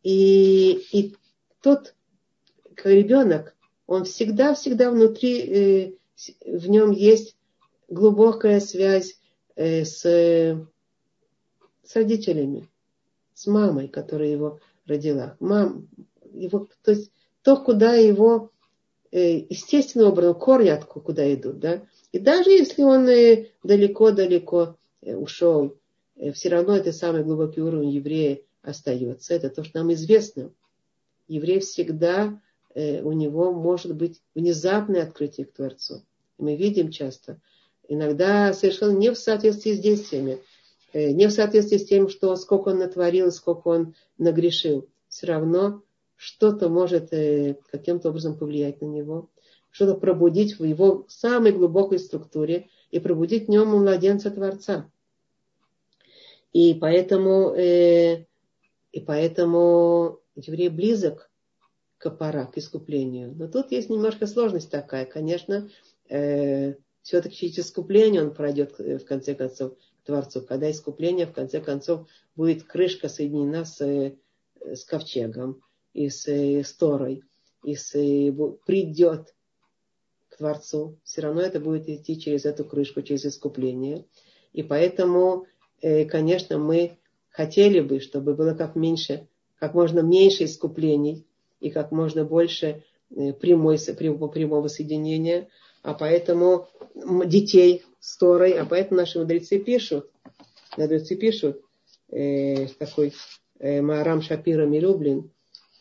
И, 0.03 0.81
и 0.91 1.15
тот 1.61 1.94
ребенок, 2.83 3.55
он 3.87 4.05
всегда-всегда 4.05 4.91
внутри, 4.91 5.39
э, 5.39 5.91
в 6.45 6.69
нем 6.69 6.91
есть 6.91 7.35
глубокая 7.87 8.59
связь 8.59 9.19
э, 9.55 9.85
с, 9.85 10.01
с 11.83 11.95
родителями, 11.95 12.67
с 13.33 13.47
мамой, 13.47 13.87
которая 13.87 14.29
его 14.29 14.59
родила. 14.87 15.37
Мам, 15.39 15.87
его, 16.33 16.67
то 16.83 16.91
есть 16.91 17.11
то, 17.43 17.57
куда 17.57 17.93
его 17.93 18.51
э, 19.11 19.37
естественным 19.49 20.09
образом 20.09 20.35
корни 20.35 20.69
откуда 20.69 21.05
куда 21.05 21.33
идут, 21.33 21.59
да. 21.59 21.81
И 22.11 22.19
даже 22.19 22.49
если 22.49 22.81
он 22.81 23.05
далеко-далеко 23.63 24.77
ушел, 25.01 25.77
все 26.33 26.49
равно 26.49 26.75
это 26.75 26.93
самый 26.93 27.23
глубокий 27.23 27.61
уровень 27.61 27.89
еврея 27.89 28.39
остается. 28.61 29.33
Это 29.33 29.49
то, 29.49 29.63
что 29.63 29.79
нам 29.79 29.93
известно. 29.93 30.51
Еврей 31.27 31.59
всегда, 31.59 32.39
у 32.75 33.11
него 33.13 33.53
может 33.53 33.95
быть 33.95 34.21
внезапное 34.35 35.03
открытие 35.03 35.45
к 35.45 35.53
Творцу. 35.53 36.03
Мы 36.37 36.55
видим 36.55 36.91
часто, 36.91 37.39
иногда 37.87 38.53
совершенно 38.53 38.97
не 38.97 39.11
в 39.11 39.17
соответствии 39.17 39.73
с 39.73 39.79
действиями, 39.79 40.39
э, 40.93 41.11
не 41.11 41.27
в 41.27 41.31
соответствии 41.31 41.77
с 41.77 41.85
тем, 41.85 42.09
что 42.09 42.35
сколько 42.35 42.69
он 42.69 42.79
натворил, 42.79 43.31
сколько 43.31 43.69
он 43.69 43.95
нагрешил. 44.17 44.87
Все 45.07 45.27
равно 45.27 45.81
что-то 46.15 46.69
может 46.69 47.13
э, 47.13 47.57
каким-то 47.71 48.09
образом 48.09 48.37
повлиять 48.37 48.81
на 48.81 48.85
него, 48.85 49.29
что-то 49.71 49.95
пробудить 49.95 50.59
в 50.59 50.63
его 50.63 51.05
самой 51.07 51.51
глубокой 51.51 51.99
структуре 51.99 52.69
и 52.91 52.99
пробудить 52.99 53.45
в 53.45 53.49
нем 53.49 53.69
младенца 53.69 54.31
Творца. 54.31 54.89
И 56.53 56.73
поэтому, 56.73 57.53
э, 57.53 58.25
и 58.91 58.99
поэтому 59.01 60.19
еврей 60.35 60.69
близок 60.69 61.29
к 62.05 62.07
аппара, 62.07 62.45
к 62.45 62.57
искуплению. 62.59 63.33
Но 63.35 63.47
тут 63.47 63.71
есть 63.71 63.89
немножко 63.89 64.27
сложность 64.27 64.69
такая. 64.69 65.05
Конечно, 65.05 65.69
э, 66.07 66.75
все-таки 67.01 67.35
через 67.35 67.59
искупление 67.65 68.21
он 68.21 68.35
пройдет 68.35 68.79
э, 68.79 68.99
в 68.99 69.05
конце 69.05 69.33
концов 69.33 69.73
к 69.73 70.05
Творцу. 70.05 70.43
Когда 70.43 70.69
искупление 70.69 71.25
в 71.25 71.33
конце 71.33 71.61
концов 71.61 72.07
будет 72.35 72.63
крышка 72.63 73.09
соединена 73.09 73.65
с, 73.65 73.81
э, 73.81 74.17
с 74.63 74.85
ковчегом 74.85 75.63
и 75.93 76.09
с, 76.09 76.27
э, 76.27 76.59
и 77.63 77.75
с, 77.75 77.91
придет 78.67 79.33
к 80.29 80.37
Творцу, 80.37 80.99
все 81.03 81.21
равно 81.21 81.41
это 81.41 81.59
будет 81.59 81.89
идти 81.89 82.19
через 82.19 82.45
эту 82.45 82.65
крышку, 82.65 83.01
через 83.01 83.25
искупление. 83.25 84.05
И 84.53 84.61
поэтому, 84.61 85.47
конечно, 85.81 86.59
мы 86.59 86.99
хотели 87.29 87.79
бы, 87.79 87.99
чтобы 87.99 88.35
было 88.35 88.53
как 88.53 88.75
меньше, 88.75 89.27
как 89.57 89.73
можно 89.73 90.01
меньше 90.01 90.43
искуплений 90.43 91.25
и 91.65 91.71
как 91.71 91.91
можно 91.91 92.23
больше 92.23 92.83
прямой, 93.09 93.79
прямого 93.79 94.67
соединения, 94.67 95.49
а 95.81 95.95
поэтому 95.95 96.69
детей 97.25 97.83
с 97.99 98.17
Торой, 98.17 98.51
а 98.51 98.65
поэтому 98.65 98.99
наши 98.99 99.17
мудрецы 99.17 99.57
пишут, 99.57 100.11
мудрецы 100.77 101.15
пишут, 101.15 101.59
э, 102.11 102.67
такой 102.77 103.13
э, 103.57 103.81
Марам 103.81 104.21
Шапира 104.21 104.67
Милюблин, 104.67 105.31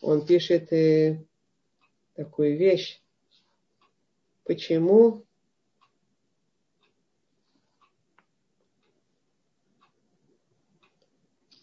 он 0.01 0.25
пишет 0.25 0.73
э, 0.73 1.23
такую 2.15 2.57
вещь, 2.57 2.99
почему 4.43 5.23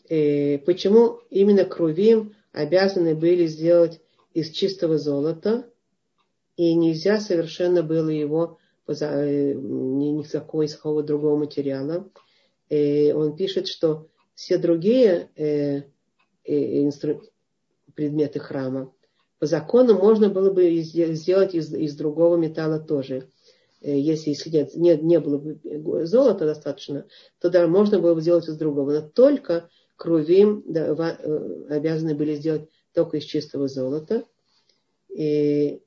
э, 0.08 0.58
почему 0.58 1.22
именно 1.28 1.64
Крувим 1.64 2.36
обязаны 2.52 3.16
были 3.16 3.46
сделать 3.46 4.00
из 4.34 4.50
чистого 4.50 4.98
золота, 4.98 5.68
и 6.56 6.74
нельзя 6.74 7.20
совершенно 7.20 7.82
было 7.82 8.08
его 8.08 8.58
э, 8.86 9.54
ни, 9.54 10.06
ни 10.06 10.22
какого 10.22 11.02
другого 11.02 11.36
материала. 11.36 12.10
И 12.68 13.08
э, 13.08 13.14
он 13.14 13.36
пишет, 13.36 13.68
что 13.68 14.08
все 14.34 14.58
другие 14.58 15.30
э, 15.36 15.82
э, 16.44 16.82
инстру... 16.82 17.22
предметы 17.94 18.40
храма 18.40 18.92
по 19.38 19.46
закону 19.46 19.94
можно 19.94 20.28
было 20.28 20.52
бы 20.52 20.78
сделать 20.78 21.54
из, 21.54 21.74
из 21.74 21.96
другого 21.96 22.36
металла 22.36 22.78
тоже. 22.78 23.28
Если, 23.80 24.30
если 24.30 24.50
нет, 24.50 24.76
не, 24.76 24.96
не 24.96 25.18
было 25.18 25.38
бы 25.38 26.06
золота 26.06 26.46
достаточно, 26.46 27.06
то 27.40 27.50
да, 27.50 27.66
можно 27.66 27.98
было 27.98 28.14
бы 28.14 28.20
сделать 28.20 28.46
из 28.46 28.56
другого. 28.56 28.92
Но 28.92 29.02
только 29.02 29.68
крувим 29.96 30.62
да, 30.68 31.18
обязаны 31.68 32.14
были 32.14 32.36
сделать 32.36 32.68
только 32.92 33.18
из 33.18 33.24
чистого 33.24 33.68
золота. 33.68 34.24
И 35.08 35.82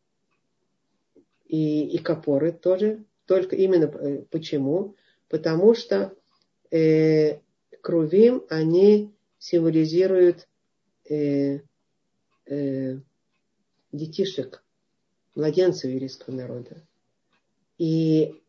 и, 1.47 1.87
и 1.87 1.97
капоры 1.99 2.51
тоже. 2.51 3.03
Только 3.25 3.55
именно 3.55 3.85
э, 3.85 4.23
почему? 4.29 4.95
Потому 5.29 5.73
что 5.73 6.15
э, 6.71 7.39
крувим, 7.81 8.43
они 8.49 9.13
символизируют 9.39 10.47
э, 11.09 11.59
э, 12.45 12.99
детишек, 13.91 14.63
младенцев 15.35 15.91
еврейского 15.91 16.35
народа. 16.35 16.81
И, 17.77 18.41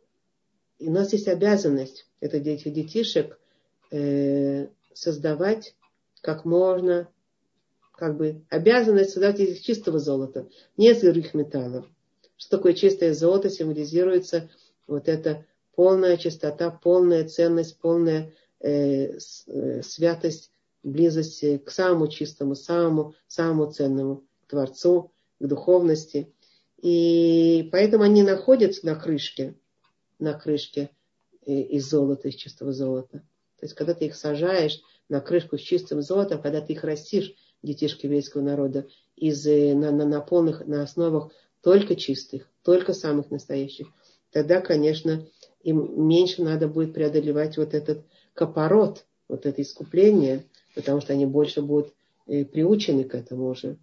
и 0.78 0.88
у 0.88 0.92
нас 0.92 1.12
есть 1.12 1.28
обязанность 1.28 2.06
это 2.20 2.38
этих 2.38 2.72
детишек 2.72 3.38
э, 3.90 4.68
создавать 4.92 5.74
как 6.20 6.44
можно, 6.44 7.08
как 7.96 8.16
бы 8.16 8.42
обязанность 8.50 9.10
создать 9.10 9.40
из 9.40 9.58
чистого 9.60 9.98
золота, 9.98 10.48
не 10.76 10.90
из 10.90 11.00
других 11.00 11.34
металлов. 11.34 11.86
Что 12.36 12.58
такое 12.58 12.74
чистое 12.74 13.14
золото? 13.14 13.48
Символизируется 13.48 14.50
вот 14.86 15.08
эта 15.08 15.46
полная 15.74 16.16
чистота, 16.16 16.70
полная 16.70 17.26
ценность, 17.26 17.78
полная 17.78 18.32
э, 18.60 19.18
э, 19.46 19.82
святость, 19.82 20.50
близость 20.82 21.64
к 21.64 21.70
самому 21.70 22.08
чистому, 22.08 22.54
самому, 22.54 23.14
самому 23.26 23.70
ценному, 23.72 24.24
к 24.46 24.50
Творцу, 24.50 25.10
к 25.40 25.46
духовности. 25.46 26.32
И 26.82 27.68
поэтому 27.72 28.04
они 28.04 28.22
находятся 28.22 28.84
на 28.84 28.94
крышке, 28.94 29.54
на 30.18 30.34
крышке 30.34 30.90
э, 31.46 31.52
из 31.52 31.88
золота, 31.88 32.28
из 32.28 32.34
чистого 32.34 32.72
золота. 32.72 33.22
То 33.58 33.64
есть, 33.64 33.74
когда 33.74 33.94
ты 33.94 34.06
их 34.06 34.14
сажаешь 34.14 34.82
на 35.08 35.20
крышку 35.20 35.56
с 35.56 35.62
чистым 35.62 36.02
золотом, 36.02 36.42
когда 36.42 36.60
ты 36.60 36.74
их 36.74 36.84
растишь, 36.84 37.34
детишки 37.62 38.06
еврейского 38.06 38.42
народа, 38.42 38.86
из, 39.16 39.46
э, 39.46 39.74
на, 39.74 39.90
на, 39.90 40.06
на 40.06 40.20
полных, 40.20 40.66
на 40.66 40.82
основах 40.82 41.30
только 41.62 41.96
чистых, 41.96 42.48
только 42.62 42.92
самых 42.92 43.30
настоящих, 43.30 43.88
тогда, 44.30 44.60
конечно, 44.60 45.26
им 45.62 46.06
меньше 46.08 46.42
надо 46.42 46.68
будет 46.68 46.94
преодолевать 46.94 47.56
вот 47.56 47.74
этот 47.74 48.04
капорот, 48.34 49.04
вот 49.28 49.46
это 49.46 49.62
искупление, 49.62 50.44
потому 50.74 51.00
что 51.00 51.12
они 51.12 51.26
больше 51.26 51.62
будут 51.62 51.92
э, 52.26 52.44
приучены 52.44 53.04
к 53.04 53.14
этому 53.14 53.48
уже. 53.48 53.78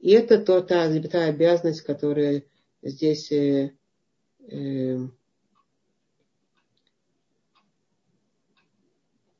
И 0.00 0.10
это 0.10 0.38
то, 0.38 0.60
та, 0.60 0.88
та 1.02 1.24
обязанность, 1.24 1.82
которая 1.82 2.44
здесь 2.82 3.30
э, 3.32 3.72
э, 4.48 4.98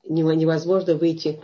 невозможно 0.08 0.94
выйти 0.94 1.40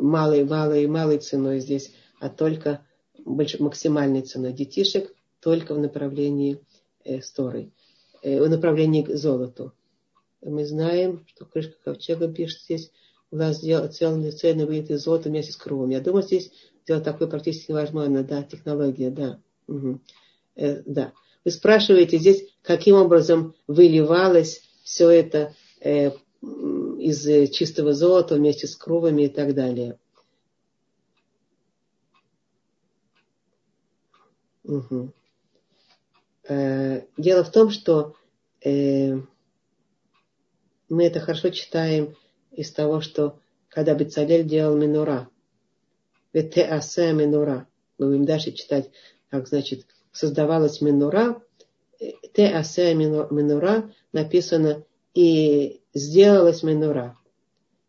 малой, 0.00 0.44
малой, 0.44 0.86
малой 0.86 1.18
ценой 1.18 1.60
здесь, 1.60 1.92
а 2.20 2.28
только 2.28 2.84
больш, 3.24 3.58
максимальной 3.58 4.22
ценой 4.22 4.52
детишек 4.52 5.14
только 5.40 5.74
в 5.74 5.78
направлении 5.78 6.60
э, 7.04 7.20
Сторы, 7.20 7.70
э, 8.22 8.40
в 8.40 8.48
направлении 8.48 9.02
к 9.02 9.14
золоту. 9.16 9.72
Мы 10.42 10.64
знаем, 10.64 11.24
что 11.26 11.44
крышка 11.44 11.74
ковчега 11.84 12.28
пишет 12.28 12.62
здесь, 12.62 12.92
у 13.30 13.36
нас 13.36 13.58
целый 13.58 14.30
цельный 14.32 14.64
выйдет 14.64 14.90
из 14.90 15.02
золота 15.02 15.28
вместе 15.28 15.52
с 15.52 15.56
кровом. 15.56 15.90
Я 15.90 16.00
думаю, 16.00 16.22
здесь 16.22 16.50
дело 16.86 17.00
такое 17.00 17.28
практически 17.28 17.70
невозможно, 17.70 18.24
да, 18.24 18.42
технология, 18.42 19.10
да. 19.10 19.40
Угу. 19.66 20.00
Э, 20.56 20.82
да. 20.86 21.12
Вы 21.44 21.50
спрашиваете 21.50 22.18
здесь, 22.18 22.44
каким 22.62 22.96
образом 22.96 23.54
выливалось 23.66 24.62
все 24.82 25.10
это 25.10 25.54
э, 25.80 26.10
из 26.98 27.50
чистого 27.50 27.92
золота 27.92 28.34
вместе 28.34 28.66
с 28.66 28.76
кровами 28.76 29.22
и 29.22 29.28
так 29.28 29.54
далее. 29.54 29.98
Угу. 34.64 35.12
Э, 36.48 37.02
дело 37.16 37.44
в 37.44 37.50
том, 37.50 37.70
что 37.70 38.16
э, 38.62 39.14
мы 40.88 41.04
это 41.04 41.20
хорошо 41.20 41.50
читаем 41.50 42.16
из 42.50 42.72
того, 42.72 43.00
что 43.00 43.38
когда 43.68 43.94
Бецалель 43.94 44.46
делал 44.46 44.76
минура, 44.76 45.28
Вете 46.32 46.64
асе 46.64 47.12
минура, 47.12 47.66
мы 47.98 48.08
будем 48.08 48.26
дальше 48.26 48.52
читать, 48.52 48.90
как 49.30 49.48
значит, 49.48 49.86
создавалась 50.12 50.80
минура, 50.80 51.42
те 52.34 52.48
асе 52.48 52.94
минура 52.94 53.90
написано 54.12 54.84
и 55.14 55.77
сделалась 55.94 56.62
минура. 56.62 57.16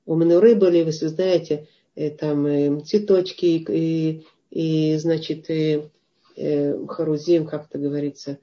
У 0.05 0.15
минуры 0.15 0.55
были, 0.55 0.83
вы 0.83 0.91
знаете, 0.91 1.67
э, 1.95 2.09
там 2.09 2.45
э, 2.47 2.81
цветочки 2.81 3.63
и, 3.69 4.25
и 4.49 4.97
значит, 4.97 5.49
и, 5.49 5.87
э, 6.35 6.85
харузим, 6.87 7.45
как 7.45 7.67
это 7.67 7.77
говорится 7.77 8.39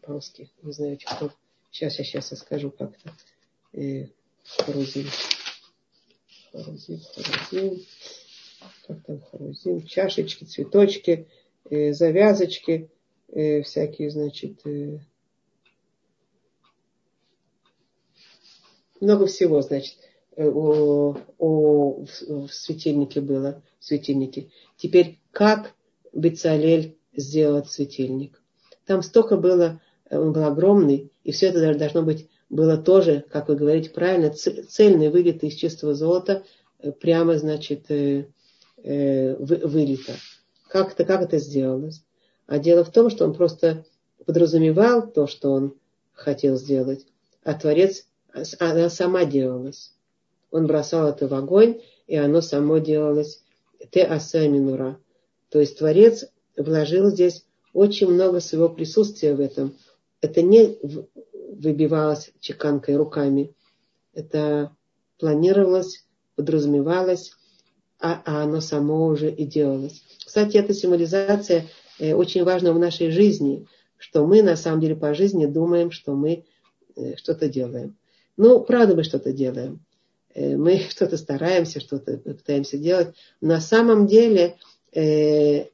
по-русски, 0.00 0.50
не 0.62 0.72
знаю, 0.72 0.98
что. 1.00 1.32
Сейчас, 1.70 1.98
я 1.98 2.04
сейчас 2.04 2.38
скажу 2.38 2.70
как-то. 2.70 3.12
Харузим. 4.42 5.06
Харузим, 6.50 7.00
харузим. 7.14 7.84
Как 8.86 9.04
там 9.04 9.20
харузим? 9.20 9.82
Чашечки, 9.82 10.44
цветочки, 10.44 11.28
завязочки, 11.68 12.88
всякие, 13.28 14.10
значит, 14.10 14.62
много 19.00 19.26
всего, 19.26 19.60
значит, 19.62 19.96
о, 20.36 21.16
о, 21.38 22.04
в 22.18 22.48
светильнике 22.50 23.20
было, 23.20 23.62
в 23.80 23.84
светильнике. 23.84 24.50
Теперь, 24.76 25.18
как 25.32 25.72
Бецалель 26.12 26.96
сделал 27.14 27.64
светильник? 27.64 28.40
Там 28.86 29.02
столько 29.02 29.36
было, 29.36 29.80
он 30.10 30.32
был 30.32 30.44
огромный, 30.44 31.12
и 31.24 31.32
все 31.32 31.46
это 31.46 31.76
должно 31.76 32.02
быть 32.02 32.28
было 32.50 32.78
тоже, 32.78 33.24
как 33.30 33.48
вы 33.48 33.56
говорите 33.56 33.90
правильно, 33.90 34.30
цельный, 34.30 35.10
вылитый 35.10 35.50
из 35.50 35.54
чистого 35.56 35.94
золота, 35.94 36.44
э, 36.78 36.92
прямо, 36.92 37.36
значит, 37.38 37.90
э, 37.90 38.28
э, 38.82 39.36
вылито. 39.36 40.12
Как 40.68 40.92
это, 40.92 41.04
как 41.04 41.22
это 41.22 41.38
сделалось? 41.38 42.02
А 42.46 42.58
дело 42.58 42.84
в 42.84 42.92
том, 42.92 43.10
что 43.10 43.24
он 43.24 43.34
просто 43.34 43.84
подразумевал 44.24 45.10
то, 45.10 45.26
что 45.26 45.50
он 45.50 45.74
хотел 46.12 46.56
сделать, 46.56 47.06
а 47.44 47.54
Творец, 47.54 48.06
она 48.58 48.90
сама 48.90 49.24
делалась. 49.24 49.92
Он 50.50 50.66
бросал 50.66 51.08
это 51.08 51.28
в 51.28 51.34
огонь, 51.34 51.80
и 52.06 52.16
оно 52.16 52.40
само 52.40 52.78
делалось 52.78 53.42
те 53.90 54.04
асаминура. 54.04 54.98
То 55.50 55.60
есть 55.60 55.78
Творец 55.78 56.26
вложил 56.56 57.10
здесь 57.10 57.44
очень 57.72 58.08
много 58.08 58.40
своего 58.40 58.68
присутствия 58.68 59.34
в 59.34 59.40
этом. 59.40 59.76
Это 60.20 60.42
не 60.42 60.78
выбивалось 61.58 62.32
чеканкой 62.40 62.96
руками. 62.96 63.54
Это 64.14 64.72
планировалось, 65.18 66.06
подразумевалось, 66.34 67.32
а, 68.00 68.22
а 68.24 68.42
оно 68.42 68.60
само 68.60 69.06
уже 69.06 69.30
и 69.30 69.44
делалось. 69.44 70.02
Кстати, 70.24 70.56
эта 70.56 70.72
символизация 70.72 71.66
э, 71.98 72.14
очень 72.14 72.44
важна 72.44 72.72
в 72.72 72.78
нашей 72.78 73.10
жизни, 73.10 73.66
что 73.96 74.24
мы 74.24 74.42
на 74.42 74.56
самом 74.56 74.80
деле 74.80 74.94
по 74.96 75.14
жизни 75.14 75.46
думаем, 75.46 75.90
что 75.90 76.14
мы 76.14 76.44
э, 76.96 77.16
что-то 77.16 77.48
делаем. 77.48 77.97
Ну, 78.38 78.60
правда, 78.60 78.94
мы 78.94 79.02
что-то 79.02 79.32
делаем. 79.32 79.84
Э, 80.32 80.56
мы 80.56 80.78
что-то 80.88 81.18
стараемся, 81.18 81.80
что-то 81.80 82.16
пытаемся 82.16 82.78
делать. 82.78 83.14
На 83.42 83.60
самом 83.60 84.06
деле 84.06 84.56
э, 84.94 85.66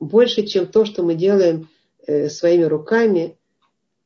больше, 0.00 0.44
чем 0.46 0.66
то, 0.66 0.84
что 0.84 1.02
мы 1.04 1.14
делаем 1.14 1.68
э, 2.06 2.30
своими 2.30 2.64
руками, 2.64 3.36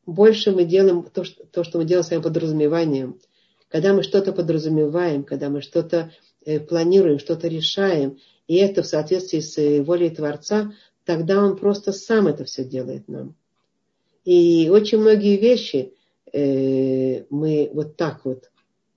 больше 0.07 0.51
мы 0.51 0.65
делаем 0.65 1.05
то, 1.05 1.23
что, 1.23 1.47
то, 1.47 1.63
что 1.63 1.79
мы 1.79 1.85
делаем 1.85 2.05
своим 2.05 2.23
подразумеванием. 2.23 3.21
Когда 3.69 3.95
мы 3.95 4.03
что-то 4.03 4.33
подразумеваем, 4.33 5.23
когда 5.23 5.49
мы 5.49 5.63
что-то 5.63 6.13
планируем, 6.69 7.21
что-то 7.21 7.47
решаем, 7.47 8.19
и 8.49 8.57
это 8.57 8.83
в 8.83 8.87
соответствии 8.87 9.39
с 9.39 9.85
волей 9.85 10.11
Творца, 10.11 10.73
тогда 11.05 11.45
Он 11.45 11.57
просто 11.57 11.93
сам 11.93 12.27
это 12.27 12.45
все 12.45 12.65
делает 12.65 13.07
нам. 13.07 13.37
И 14.25 14.69
очень 14.71 14.99
многие 14.99 15.37
вещи 15.37 15.93
мы 16.33 17.71
вот 17.73 17.97
так 17.97 18.25
вот 18.25 18.51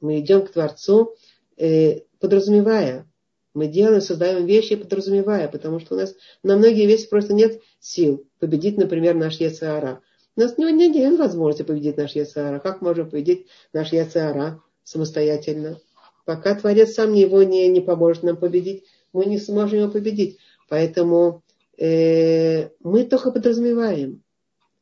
мы 0.04 0.20
идем 0.20 0.46
к 0.46 0.52
Творцу, 0.52 1.16
э, 1.58 2.02
подразумевая. 2.20 3.10
Мы 3.54 3.68
делаем, 3.68 4.02
создаем 4.02 4.46
вещи, 4.46 4.76
подразумевая, 4.76 5.48
потому 5.48 5.80
что 5.80 5.96
у 5.96 5.98
нас 5.98 6.14
на 6.44 6.58
многие 6.58 6.86
вещи 6.88 7.08
просто 7.08 7.34
нет 7.34 7.62
сил 7.80 8.28
победить, 8.40 8.78
например, 8.78 9.16
наш 9.16 9.40
Яцеара. 9.40 10.02
У 10.36 10.42
нас 10.42 10.58
не, 10.58 10.90
нет 10.90 11.18
возможности 11.18 11.64
победить 11.64 11.98
наш 11.98 12.16
Яцеара. 12.16 12.60
Как 12.60 12.82
можем 12.82 13.10
победить 13.10 13.48
наш 13.72 13.94
Яцеара 13.94 14.62
самостоятельно? 14.84 15.80
Пока 16.26 16.56
Творец 16.56 16.94
сам 16.94 17.14
его 17.14 17.44
не, 17.44 17.68
не 17.68 17.80
поможет 17.80 18.24
нам 18.24 18.38
победить, 18.38 18.84
мы 19.14 19.26
не 19.26 19.40
сможем 19.40 19.80
его 19.80 19.92
победить. 19.92 20.38
Поэтому 20.68 21.44
э, 21.78 22.70
мы 22.80 23.04
только 23.06 23.32
подразумеваем. 23.32 24.23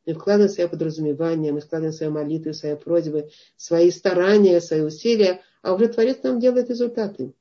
Мы 0.06 0.14
вкладываем 0.14 0.52
свое 0.52 0.68
подразумевание, 0.68 1.52
мы 1.52 1.62
вкладываем 1.62 1.94
свои 1.94 2.10
молитвы, 2.10 2.54
свои 2.54 2.76
просьбы, 2.76 3.30
свои 3.56 3.92
старания, 3.92 4.60
свои 4.60 4.82
усилия, 4.82 5.42
а 5.62 5.74
уже 5.74 5.88
Творец 5.88 6.24
нам 6.24 6.40
делает 6.40 6.70
результаты. 6.70 7.34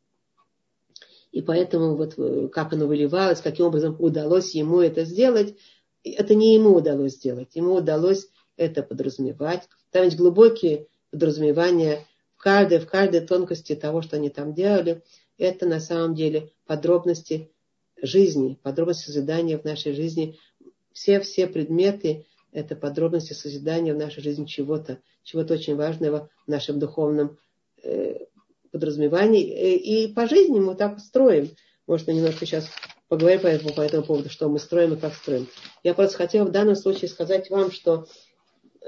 И 1.33 1.43
поэтому 1.43 1.97
вот 1.97 2.15
э, 2.19 2.49
как 2.49 2.73
оно 2.73 2.87
выливалось, 2.87 3.41
каким 3.41 3.67
образом 3.67 3.97
удалось 3.99 4.55
ему 4.55 4.81
это 4.81 5.05
сделать, 5.05 5.55
это 6.03 6.35
не 6.35 6.55
ему 6.55 6.75
удалось 6.75 7.15
сделать. 7.15 7.55
Ему 7.55 7.75
удалось 7.75 8.29
это 8.57 8.83
подразумевать. 8.83 9.69
Там 9.91 10.05
есть 10.05 10.17
глубокие 10.17 10.87
подразумевания 11.11 12.07
в 12.37 12.43
каждой, 12.43 12.79
в 12.79 12.87
каждой 12.87 13.21
тонкости 13.21 13.75
того, 13.75 14.03
что 14.03 14.17
они 14.17 14.29
там 14.31 14.55
делали. 14.55 15.03
Это 15.39 15.67
на 15.67 15.81
самом 15.81 16.15
деле 16.15 16.53
подробности 16.67 17.51
жизни, 18.01 18.59
подробности 18.63 19.07
созидания 19.07 19.59
в 19.59 19.65
нашей 19.65 19.93
жизни. 19.93 20.39
Все-все 20.93 21.47
предметы, 21.47 22.27
это 22.53 22.77
подробности 22.77 23.33
созидания 23.33 23.95
в 23.95 23.99
нашей 23.99 24.23
жизни 24.23 24.45
чего-то, 24.45 24.99
чего-то 25.23 25.55
очень 25.55 25.77
важного 25.77 26.29
в 26.47 26.51
нашем 26.51 26.79
духовном 26.79 27.39
э, 27.83 28.27
подразумевании. 28.73 29.45
Э, 29.51 29.75
и 29.75 30.13
по 30.13 30.29
жизни 30.29 30.59
мы 30.59 30.75
так 30.75 31.01
строим. 31.01 31.51
Может, 31.87 32.09
я 32.09 32.15
немножко 32.15 32.47
сейчас 32.47 32.69
поговорим 33.09 33.41
по 33.41 33.47
этому, 33.47 33.75
по 33.75 33.81
этому 33.81 34.05
поводу, 34.05 34.31
что 34.31 34.49
мы 34.49 34.59
строим 34.59 34.95
и 34.95 34.97
как 34.97 35.15
строим. 35.15 35.49
Я 35.83 35.95
просто 35.95 36.17
хотела 36.17 36.47
в 36.47 36.53
данном 36.53 36.77
случае 36.77 37.09
сказать 37.09 37.51
вам, 37.51 37.73
что 37.73 38.07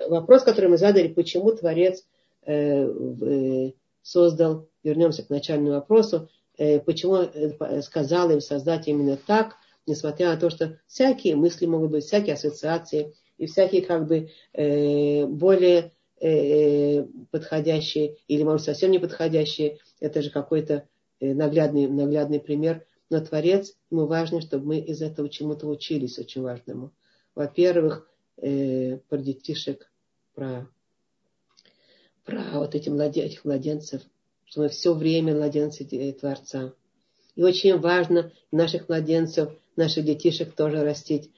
вопрос, 0.09 0.43
который 0.43 0.71
мы 0.71 0.79
задали, 0.79 1.09
почему 1.09 1.53
Творец 1.53 2.05
э, 2.47 2.85
э, 2.85 3.73
создал, 4.03 4.69
вернемся 4.83 5.23
к 5.23 5.31
начальному 5.31 5.73
вопросу, 5.73 6.29
э, 6.57 6.81
почему 6.81 7.17
э, 7.17 7.83
сказал 7.83 8.31
им 8.31 8.41
создать 8.41 8.89
именно 8.89 9.17
так, 9.17 9.57
несмотря 9.87 10.31
на 10.31 10.37
то, 10.37 10.51
что 10.51 10.79
всякие 10.87 11.37
мысли 11.37 11.67
могут 11.67 11.91
быть, 11.91 12.05
всякие 12.05 12.35
ассоциации, 12.35 13.15
и 13.43 13.47
всякие 13.47 13.83
как 13.83 14.07
бы 14.07 14.31
э, 14.53 15.27
более 15.27 15.91
э, 16.21 17.03
подходящие 17.33 18.19
или, 18.29 18.45
может, 18.45 18.67
совсем 18.67 18.93
не 18.93 19.01
подходящие. 19.01 19.79
Это 19.99 20.23
же 20.23 20.31
какой-то 20.31 20.87
э, 21.19 21.35
наглядный, 21.35 21.89
наглядный 21.89 22.39
пример. 22.39 22.87
Но 23.11 23.21
Творец, 23.21 23.75
ему 23.91 24.07
важно, 24.07 24.41
чтобы 24.41 24.67
мы 24.67 24.79
из 24.79 25.03
этого 25.03 25.29
чему-то 25.29 25.67
учились, 25.67 26.21
очень 26.21 26.43
важному. 26.43 26.93
Во-первых, 27.35 28.09
э, 28.37 28.99
про 29.09 29.19
детишек, 29.19 29.91
про, 30.37 30.69
про 32.25 32.61
вот 32.61 32.77
эти 32.77 32.91
младен, 32.91 33.25
этих 33.25 33.45
младенцев, 33.45 34.03
что 34.45 34.61
мы 34.61 34.69
все 34.69 34.95
время 34.95 35.35
младенцы 35.35 35.85
Творца. 36.13 36.75
И 37.35 37.43
очень 37.43 37.77
важно 37.77 38.31
наших 38.53 38.89
младенцев, 38.89 39.51
наших 39.75 40.05
детишек 40.05 40.55
тоже 40.55 40.85
растить 40.85 41.33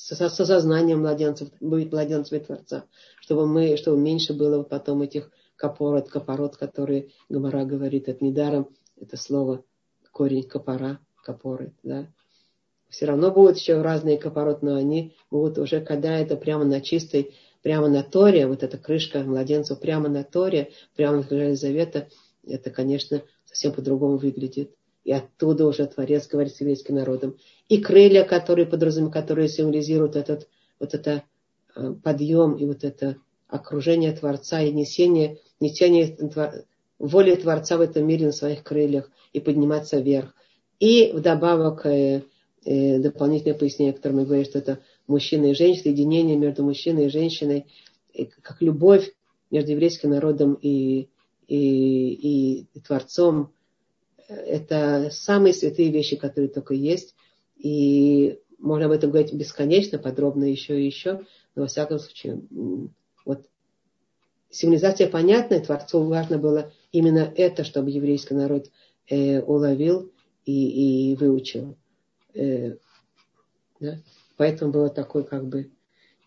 с, 0.00 0.12
с 0.12 0.40
осознанием 0.40 1.00
младенцев, 1.00 1.48
быть 1.60 1.92
младенцами 1.92 2.38
Творца, 2.38 2.84
чтобы 3.20 3.46
мы, 3.46 3.76
чтобы 3.76 3.98
меньше 3.98 4.32
было 4.32 4.62
потом 4.62 5.02
этих 5.02 5.30
капорот, 5.56 6.08
капорот, 6.08 6.56
которые 6.56 7.10
Гамара 7.28 7.64
говорит, 7.64 8.08
это 8.08 8.24
недаром, 8.24 8.68
это 8.98 9.16
слово, 9.16 9.62
корень 10.10 10.44
капора, 10.44 11.00
капоры, 11.22 11.74
да. 11.82 12.08
Все 12.88 13.06
равно 13.06 13.30
будут 13.30 13.58
еще 13.58 13.82
разные 13.82 14.18
капорот, 14.18 14.62
но 14.62 14.74
они 14.74 15.14
будут 15.30 15.58
уже, 15.58 15.80
когда 15.80 16.18
это 16.18 16.36
прямо 16.36 16.64
на 16.64 16.80
чистой, 16.80 17.36
прямо 17.62 17.88
на 17.88 18.02
Торе, 18.02 18.46
вот 18.46 18.62
эта 18.62 18.78
крышка 18.78 19.20
младенцев 19.20 19.78
прямо 19.80 20.08
на 20.08 20.24
Торе, 20.24 20.72
прямо 20.96 21.24
на 21.30 21.54
Завета, 21.54 22.08
это, 22.44 22.70
конечно, 22.70 23.22
совсем 23.44 23.72
по-другому 23.72 24.16
выглядит. 24.16 24.74
И 25.04 25.12
оттуда 25.12 25.66
уже 25.66 25.86
Творец 25.86 26.28
говорит 26.28 26.54
с 26.54 26.60
еврейским 26.60 26.94
народом. 26.94 27.36
И 27.68 27.80
крылья, 27.80 28.24
которые 28.24 28.66
подразумевают, 28.66 29.14
которые 29.14 29.48
символизируют 29.48 30.16
этот, 30.16 30.48
вот 30.78 30.94
это 30.94 31.24
э, 31.74 31.94
подъем 32.02 32.54
и 32.56 32.64
вот 32.66 32.84
это 32.84 33.16
окружение 33.48 34.12
Творца 34.12 34.60
и 34.60 34.72
несение, 34.72 35.38
несение 35.58 36.16
воли 36.98 37.34
Творца 37.34 37.76
в 37.76 37.80
этом 37.80 38.06
мире 38.06 38.26
на 38.26 38.32
своих 38.32 38.62
крыльях 38.62 39.10
и 39.32 39.40
подниматься 39.40 39.98
вверх. 39.98 40.34
И 40.78 41.12
вдобавок 41.12 41.86
э, 41.86 42.22
э, 42.64 42.98
дополнительное 42.98 43.58
пояснение, 43.58 43.94
которое 43.94 44.16
мы 44.16 44.24
говорим, 44.24 44.44
что 44.44 44.58
это 44.58 44.80
мужчины 45.06 45.50
и 45.50 45.54
женщины, 45.54 45.82
соединение 45.84 46.36
между 46.36 46.62
мужчиной 46.62 47.06
и 47.06 47.10
женщиной, 47.10 47.66
как 48.42 48.60
любовь 48.60 49.10
между 49.50 49.72
еврейским 49.72 50.10
народом 50.10 50.54
и, 50.60 51.08
и, 51.48 52.66
и 52.72 52.80
Творцом. 52.80 53.52
Это 54.30 55.10
самые 55.10 55.52
святые 55.52 55.90
вещи, 55.90 56.16
которые 56.16 56.48
только 56.48 56.74
есть. 56.74 57.14
И 57.56 58.38
можно 58.58 58.86
об 58.86 58.92
этом 58.92 59.10
говорить 59.10 59.32
бесконечно, 59.32 59.98
подробно 59.98 60.44
еще 60.44 60.80
и 60.80 60.86
еще. 60.86 61.20
Но 61.54 61.62
во 61.62 61.66
всяком 61.66 61.98
случае, 61.98 62.40
вот 63.24 63.46
цивилизация 64.50 65.08
понятная, 65.08 65.60
Творцу 65.60 66.04
важно 66.04 66.38
было 66.38 66.72
именно 66.92 67.32
это, 67.36 67.64
чтобы 67.64 67.90
еврейский 67.90 68.34
народ 68.34 68.70
э, 69.08 69.40
уловил 69.40 70.12
и, 70.44 71.12
и 71.12 71.16
выучил. 71.16 71.76
Э, 72.34 72.76
да? 73.80 73.98
Поэтому 74.36 74.72
было 74.72 74.90
такой, 74.90 75.24
как 75.24 75.46
бы, 75.48 75.70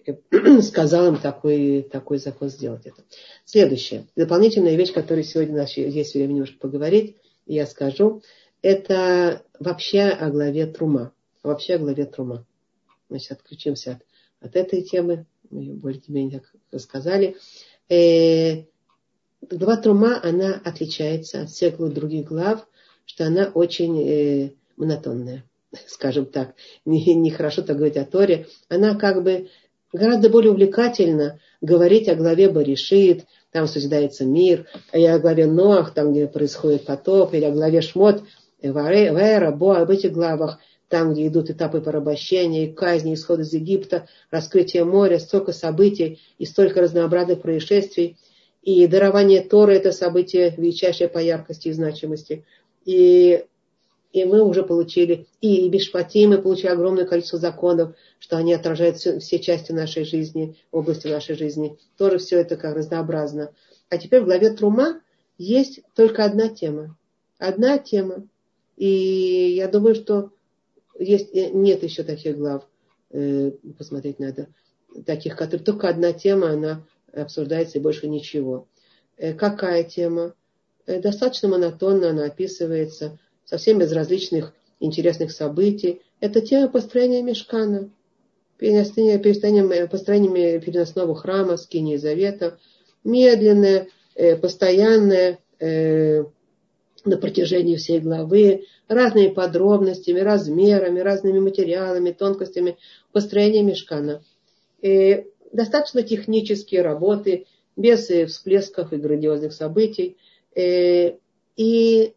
э, 0.06 0.16
сказал 0.62 1.08
им 1.08 1.18
такой, 1.18 1.84
такой 1.84 2.18
закон 2.18 2.50
сделать 2.50 2.86
это. 2.86 3.04
Следующее. 3.46 4.08
Дополнительная 4.16 4.76
вещь, 4.76 4.94
которую 4.94 5.24
сегодня 5.24 5.54
у 5.54 5.58
нас 5.58 5.76
есть 5.78 6.14
время 6.14 6.34
немножко 6.34 6.60
поговорить, 6.60 7.18
я 7.46 7.66
скажу, 7.66 8.22
это 8.62 9.44
вообще 9.60 10.04
о 10.04 10.30
главе 10.30 10.66
Трума. 10.66 11.14
Вообще 11.44 11.76
о 11.76 11.80
главе 11.80 12.06
Трума. 12.06 12.46
Значит, 13.10 13.34
отключимся 13.34 14.00
от, 14.40 14.50
от 14.50 14.56
этой 14.56 14.82
темы. 14.82 15.26
Мы 15.50 15.62
ее 15.62 15.74
более-менее 15.74 16.42
сказали. 16.78 17.36
Э, 17.90 18.64
глава 19.42 19.78
Трума, 19.78 20.20
она 20.24 20.62
отличается 20.64 21.42
от 21.42 21.50
всех 21.50 21.78
других 21.94 22.26
глав, 22.26 22.68
что 23.06 23.26
она 23.26 23.52
очень 23.54 24.02
э, 24.02 24.52
монотонная 24.78 25.44
скажем 25.88 26.26
так, 26.26 26.56
нехорошо 26.86 27.62
не 27.62 27.68
так 27.68 27.78
говорить 27.78 27.98
о 27.98 28.06
Торе, 28.06 28.48
она 28.70 28.96
как 28.96 29.24
бы 29.24 29.50
гораздо 29.94 30.30
более 30.30 30.52
увлекательно 30.52 31.40
говорить 31.62 32.10
о 32.10 32.16
главе 32.16 32.50
Баришит, 32.50 33.26
там 33.52 33.68
созидается 33.68 34.26
мир, 34.26 34.68
и 34.92 35.06
о 35.06 35.20
главе 35.20 35.46
Ноах, 35.46 35.94
там, 35.94 36.12
где 36.12 36.28
происходит 36.28 36.86
потоп, 36.86 37.34
или 37.34 37.46
о 37.46 37.52
главе 37.52 37.82
Шмот, 37.82 38.24
Вера, 38.62 39.52
Бо, 39.52 39.78
об 39.78 39.90
этих 39.92 40.12
главах, 40.12 40.60
там, 40.90 41.14
где 41.14 41.28
идут 41.28 41.50
этапы 41.50 41.82
порабощения, 41.82 42.72
казни, 42.74 43.14
исход 43.14 43.40
из 43.40 43.54
Египта, 43.54 44.08
раскрытие 44.32 44.84
моря, 44.84 45.20
столько 45.20 45.52
событий 45.52 46.20
и 46.38 46.46
столько 46.46 46.82
разнообразных 46.82 47.42
происшествий. 47.42 48.18
И 48.62 48.88
дарование 48.88 49.42
Торы– 49.42 49.74
это 49.76 49.92
событие 49.92 50.54
величайшее 50.56 51.10
по 51.10 51.20
яркости 51.20 51.68
и 51.68 51.74
значимости. 51.74 52.46
И 52.86 53.46
и 54.14 54.26
мы 54.26 54.44
уже 54.44 54.64
получили, 54.64 55.28
и 55.42 55.68
Бишпати 55.70 56.28
мы 56.28 56.38
получили 56.38 56.68
огромное 56.68 57.06
количество 57.06 57.40
законов, 57.40 57.96
что 58.20 58.38
они 58.38 58.54
отражают 58.54 58.98
все, 58.98 59.20
все 59.20 59.40
части 59.40 59.72
нашей 59.72 60.06
жизни, 60.06 60.56
области 60.72 61.08
нашей 61.08 61.36
жизни. 61.36 61.80
Тоже 61.98 62.20
все 62.20 62.40
это 62.40 62.56
как 62.56 62.76
разнообразно. 62.76 63.52
А 63.90 63.98
теперь 63.98 64.22
в 64.22 64.26
главе 64.26 64.52
Трума 64.52 65.02
есть 65.40 65.82
только 65.96 66.24
одна 66.24 66.48
тема. 66.48 66.96
Одна 67.40 67.80
тема. 67.80 68.28
И 68.78 68.88
я 69.58 69.68
думаю, 69.68 69.96
что 69.96 70.30
есть, 70.98 71.34
нет 71.34 71.82
еще 71.82 72.04
таких 72.04 72.38
глав, 72.38 72.68
э, 73.10 73.52
посмотреть 73.80 74.20
надо, 74.20 74.48
таких, 75.08 75.36
которые 75.36 75.66
только 75.66 75.90
одна 75.90 76.14
тема, 76.14 76.52
она 76.52 76.86
обсуждается 77.12 77.80
и 77.80 77.82
больше 77.82 78.08
ничего. 78.08 78.68
Э, 79.18 79.34
какая 79.34 79.84
тема? 79.84 80.36
Э, 80.86 81.02
достаточно 81.02 81.50
монотонно 81.50 82.12
она 82.12 82.26
описывается– 82.26 83.18
совсем 83.46 83.80
без 83.80 83.92
различных 83.92 84.54
интересных 84.80 85.32
событий. 85.32 86.02
Это 86.20 86.42
тема 86.42 86.68
построения 86.68 87.22
мешкана, 87.22 87.90
построением, 88.58 89.88
построением 89.90 90.62
переносного 90.62 91.16
храма, 91.16 91.58
скинии 91.58 91.98
завета, 91.98 92.58
медленное, 93.04 93.88
э, 94.16 94.36
постоянное 94.38 95.40
э, 95.60 96.24
на 97.06 97.18
протяжении 97.18 97.76
всей 97.76 98.00
главы, 98.00 98.66
разными 98.88 99.28
подробностями, 99.28 100.20
размерами, 100.20 101.00
разными 101.00 101.40
материалами, 101.40 102.12
тонкостями 102.12 102.78
построения 103.12 103.64
мешкана. 103.64 104.24
И 104.82 105.26
достаточно 105.52 106.04
технические 106.04 106.82
работы, 106.82 107.46
без 107.76 108.08
всплесков 108.30 108.94
и 108.94 108.98
грандиозных 108.98 109.54
событий. 109.54 110.18
Э, 110.56 111.14
и 111.56 112.14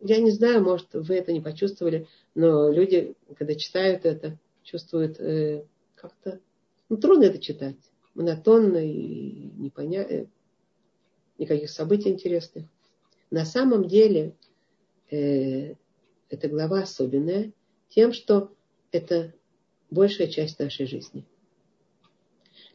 я 0.00 0.18
не 0.20 0.30
знаю, 0.30 0.62
может, 0.62 0.88
вы 0.92 1.16
это 1.16 1.32
не 1.32 1.40
почувствовали, 1.40 2.06
но 2.34 2.70
люди, 2.70 3.14
когда 3.36 3.54
читают 3.54 4.04
это, 4.04 4.38
чувствуют 4.62 5.18
э, 5.20 5.64
как-то... 5.94 6.40
Ну, 6.88 6.96
трудно 6.96 7.24
это 7.24 7.38
читать. 7.38 7.76
Монотонно 8.14 8.78
и 8.78 9.50
непонятно. 9.56 10.14
Э, 10.14 10.26
никаких 11.38 11.70
событий 11.70 12.10
интересных. 12.10 12.64
На 13.30 13.44
самом 13.44 13.88
деле, 13.88 14.34
э, 15.10 15.74
эта 16.28 16.48
глава 16.48 16.80
особенная 16.80 17.52
тем, 17.88 18.12
что 18.12 18.52
это 18.92 19.32
большая 19.90 20.28
часть 20.28 20.58
нашей 20.58 20.86
жизни. 20.86 21.24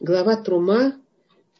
Глава 0.00 0.36
Трума 0.36 1.00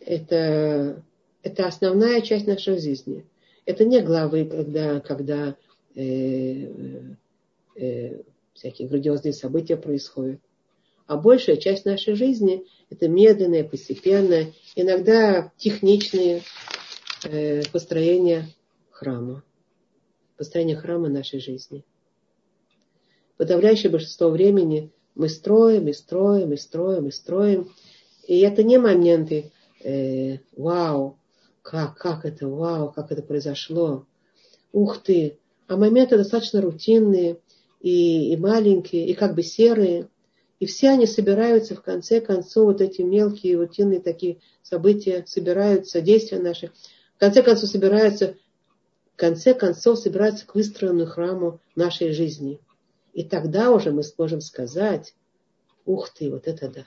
это, 0.01 1.03
это 1.43 1.67
основная 1.67 2.21
часть 2.23 2.47
нашей 2.47 2.79
жизни. 2.79 3.25
Это 3.65 3.85
не 3.85 4.01
главы, 4.01 4.45
когда, 4.45 5.01
когда 5.01 5.57
э, 5.95 6.69
э, 7.77 8.23
всякие 8.55 8.89
грандиозные 8.89 9.33
события 9.33 9.77
происходят. 9.77 10.41
А 11.07 11.17
большая 11.17 11.57
часть 11.57 11.85
нашей 11.85 12.15
жизни 12.15 12.65
это 12.91 13.09
медленное, 13.09 13.65
постепенное, 13.65 14.53
иногда 14.77 15.53
техничные 15.57 16.43
э, 17.25 17.63
построения 17.71 18.49
храма. 18.91 19.43
Построение 20.37 20.77
храма 20.77 21.09
нашей 21.09 21.41
жизни. 21.41 21.85
Подавляющее 23.37 23.91
большинство 23.91 24.29
времени 24.29 24.91
мы 25.15 25.29
строим, 25.29 25.89
и 25.89 25.93
строим, 25.93 26.53
и 26.53 26.57
строим, 26.57 27.07
и 27.07 27.11
строим. 27.11 27.73
И 28.27 28.41
это 28.41 28.63
не 28.63 28.79
моменты 28.79 29.51
э, 29.83 30.39
«Вау, 30.57 31.19
как, 31.63 31.97
как 31.97 32.25
это, 32.25 32.49
вау, 32.49 32.93
как 32.93 33.11
это 33.13 33.23
произошло. 33.23 34.07
Ух 34.73 35.03
ты. 35.03 35.39
А 35.69 35.77
моменты 35.77 36.17
достаточно 36.17 36.61
рутинные 36.61 37.39
и, 37.81 38.33
и 38.33 38.37
маленькие, 38.37 39.07
и 39.07 39.15
как 39.15 39.35
бы 39.35 39.43
серые. 39.43 40.09
И 40.61 40.67
все 40.67 40.91
они 40.91 41.07
собираются 41.07 41.75
в 41.75 41.83
конце 41.83 42.21
концов, 42.21 42.67
вот 42.67 42.81
эти 42.81 43.03
мелкие, 43.03 43.57
рутинные 43.57 44.01
такие 44.01 44.39
события 44.63 45.25
собираются, 45.27 46.01
действия 46.01 46.39
наши, 46.39 46.71
в 47.17 47.21
конце 47.21 47.43
концов 47.43 47.71
собираются, 47.71 48.37
в 49.15 49.17
конце 49.17 49.55
концов 49.55 49.99
собираются 49.99 50.47
к 50.47 50.55
выстроенному 50.55 51.07
храму 51.07 51.61
нашей 51.75 52.13
жизни. 52.13 52.61
И 53.13 53.25
тогда 53.25 53.71
уже 53.71 53.91
мы 53.91 54.03
сможем 54.03 54.41
сказать, 54.41 55.15
ух 55.85 56.11
ты, 56.11 56.31
вот 56.31 56.47
это 56.47 56.69
да. 56.69 56.87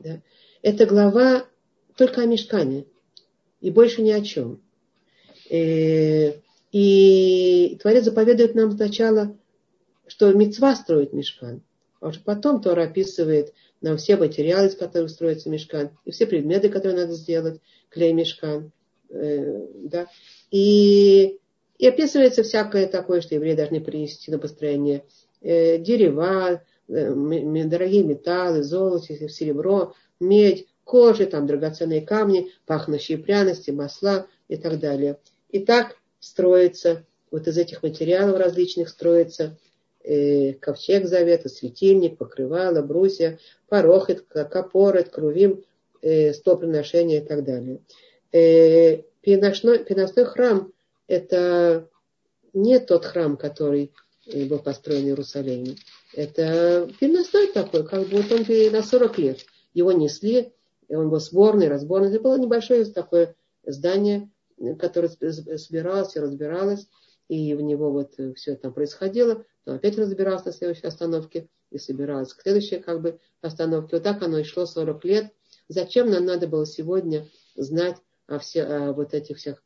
да. 0.00 0.22
Эта 0.62 0.86
глава 0.86 1.44
только 1.94 2.22
о 2.22 2.26
мешкане 2.26 2.86
и 3.60 3.70
больше 3.70 4.02
ни 4.02 4.10
о 4.10 4.20
чем. 4.22 4.60
Э, 5.50 6.32
и 6.72 7.78
Творец 7.80 8.04
заповедует 8.04 8.54
нам 8.54 8.72
сначала, 8.72 9.36
что 10.06 10.32
мецва 10.32 10.74
строит 10.74 11.12
мешкан. 11.12 11.62
А 12.00 12.08
уже 12.08 12.20
потом 12.20 12.60
Тора 12.62 12.84
описывает 12.84 13.52
нам 13.80 13.96
все 13.96 14.16
материалы, 14.16 14.68
из 14.68 14.76
которых 14.76 15.10
строится 15.10 15.50
мешкан, 15.50 15.90
и 16.04 16.10
все 16.10 16.26
предметы, 16.26 16.68
которые 16.68 17.00
надо 17.00 17.14
сделать, 17.14 17.60
клей 17.88 18.12
мешкан. 18.12 18.70
Э, 19.10 19.66
да. 19.74 20.06
И, 20.50 21.38
и 21.78 21.86
описывается 21.86 22.42
всякое 22.42 22.86
такое, 22.86 23.20
что 23.20 23.34
евреи 23.34 23.54
должны 23.54 23.80
принести 23.80 24.30
на 24.30 24.38
построение 24.38 25.04
э, 25.40 25.78
дерева, 25.78 26.62
дорогие 26.88 28.02
металлы, 28.02 28.62
золото, 28.62 29.28
серебро, 29.28 29.94
медь, 30.20 30.66
кожи, 30.88 31.26
там 31.26 31.46
драгоценные 31.46 32.00
камни, 32.00 32.50
пахнущие 32.64 33.18
пряности, 33.18 33.70
масла 33.70 34.26
и 34.48 34.56
так 34.56 34.80
далее. 34.80 35.18
И 35.50 35.58
так 35.58 35.96
строится, 36.18 37.04
вот 37.30 37.46
из 37.46 37.58
этих 37.58 37.82
материалов 37.82 38.38
различных 38.38 38.88
строится 38.88 39.58
э, 40.02 40.54
ковчег 40.54 41.06
завета, 41.06 41.50
светильник, 41.50 42.16
покрывало, 42.16 42.80
брусья, 42.80 43.38
порохет, 43.68 44.24
капорет, 44.28 45.10
крувим, 45.10 45.62
э, 46.00 46.32
стоприношение 46.32 47.22
и 47.22 47.26
так 47.26 47.44
далее. 47.44 47.80
Э, 48.32 49.02
переносной, 49.20 49.84
переносной 49.84 50.24
храм– 50.24 50.72
это 51.06 51.86
не 52.54 52.78
тот 52.78 53.04
храм, 53.04 53.36
который 53.36 53.92
э, 54.26 54.46
был 54.46 54.60
построен 54.60 55.02
в 55.02 55.08
Иерусалиме. 55.08 55.76
Это 56.14 56.88
переносной 56.98 57.48
такой, 57.48 57.86
как 57.86 58.08
вот 58.08 58.32
он 58.32 58.72
на 58.72 58.82
40 58.82 59.18
лет. 59.18 59.40
Его 59.74 59.92
несли 59.92 60.54
и 60.88 60.94
он 60.94 61.10
был 61.10 61.20
сборный, 61.20 61.68
разборный. 61.68 62.10
Это 62.10 62.20
было 62.20 62.38
небольшое 62.38 62.84
такое 62.86 63.36
здание, 63.64 64.30
которое 64.78 65.08
собиралось 65.08 66.16
и 66.16 66.20
разбиралось, 66.20 66.88
и 67.28 67.54
в 67.54 67.60
него 67.60 67.92
вот 67.92 68.14
все 68.36 68.52
это 68.52 68.62
там 68.62 68.74
происходило, 68.74 69.44
потом 69.64 69.76
опять 69.76 69.98
разбиралось 69.98 70.44
на 70.44 70.52
следующей 70.52 70.86
остановке, 70.86 71.48
и 71.70 71.78
собиралась 71.78 72.32
к 72.32 72.42
следующей 72.42 72.78
как 72.78 73.02
бы 73.02 73.20
остановке. 73.40 73.96
Вот 73.96 74.02
так 74.02 74.22
оно 74.22 74.38
и 74.38 74.44
шло 74.44 74.66
40 74.66 75.04
лет. 75.04 75.32
Зачем 75.68 76.10
нам 76.10 76.24
надо 76.24 76.48
было 76.48 76.66
сегодня 76.66 77.28
знать 77.56 77.96
о, 78.26 78.38
все, 78.38 78.62
о 78.64 78.92
вот 78.92 79.14
этих 79.14 79.36
всех 79.36 79.62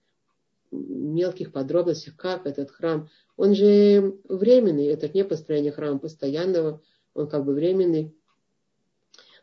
мелких 0.71 1.53
подробностях, 1.53 2.17
как 2.17 2.47
этот 2.47 2.71
храм. 2.71 3.09
Он 3.37 3.55
же 3.55 4.19
временный, 4.29 4.87
это 4.87 5.09
не 5.09 5.25
построение 5.25 5.73
храма 5.73 5.99
постоянного, 5.99 6.83
он 7.15 7.29
как 7.29 7.45
бы 7.45 7.53
временный. 7.53 8.17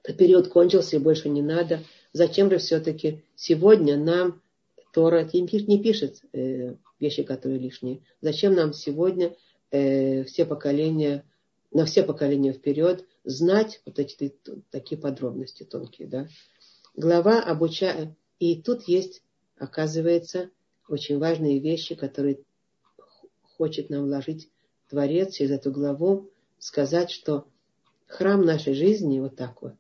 Этот 0.04 0.18
период 0.18 0.48
кончился 0.48 0.96
и 0.96 1.00
больше 1.00 1.30
не 1.30 1.42
надо. 1.42 1.82
Зачем 2.14 2.50
же 2.50 2.58
все-таки 2.58 3.24
сегодня 3.36 3.98
нам 3.98 4.42
Тора 4.94 5.28
не 5.34 5.82
пишет 5.82 6.22
э, 6.34 6.76
вещи, 7.00 7.24
которые 7.24 7.60
лишние? 7.60 8.02
Зачем 8.22 8.56
нам 8.56 8.74
сегодня 8.74 9.36
э, 9.72 10.24
все 10.24 10.46
поколения, 10.46 11.24
на 11.72 11.86
все 11.86 12.04
поколения 12.04 12.54
вперед 12.54 13.06
знать 13.24 13.82
вот 13.86 14.00
эти 14.00 14.34
такие 14.72 15.00
подробности 15.00 15.64
тонкие, 15.64 16.08
да? 16.08 16.28
Глава 16.96 17.42
обучает, 17.42 18.10
и 18.40 18.62
тут 18.62 18.88
есть, 18.88 19.22
оказывается, 19.58 20.50
очень 20.88 21.20
важные 21.20 21.60
вещи, 21.60 21.96
которые 21.96 22.40
хочет 23.58 23.90
нам 23.90 24.06
вложить 24.06 24.50
Творец 24.90 25.36
через 25.36 25.52
эту 25.52 25.72
главу, 25.72 26.30
сказать, 26.58 27.12
что 27.12 27.46
храм 28.10 28.42
нашей 28.42 28.74
жизни 28.74 29.20
вот 29.20 29.36
так 29.36 29.62
вот, 29.62 29.76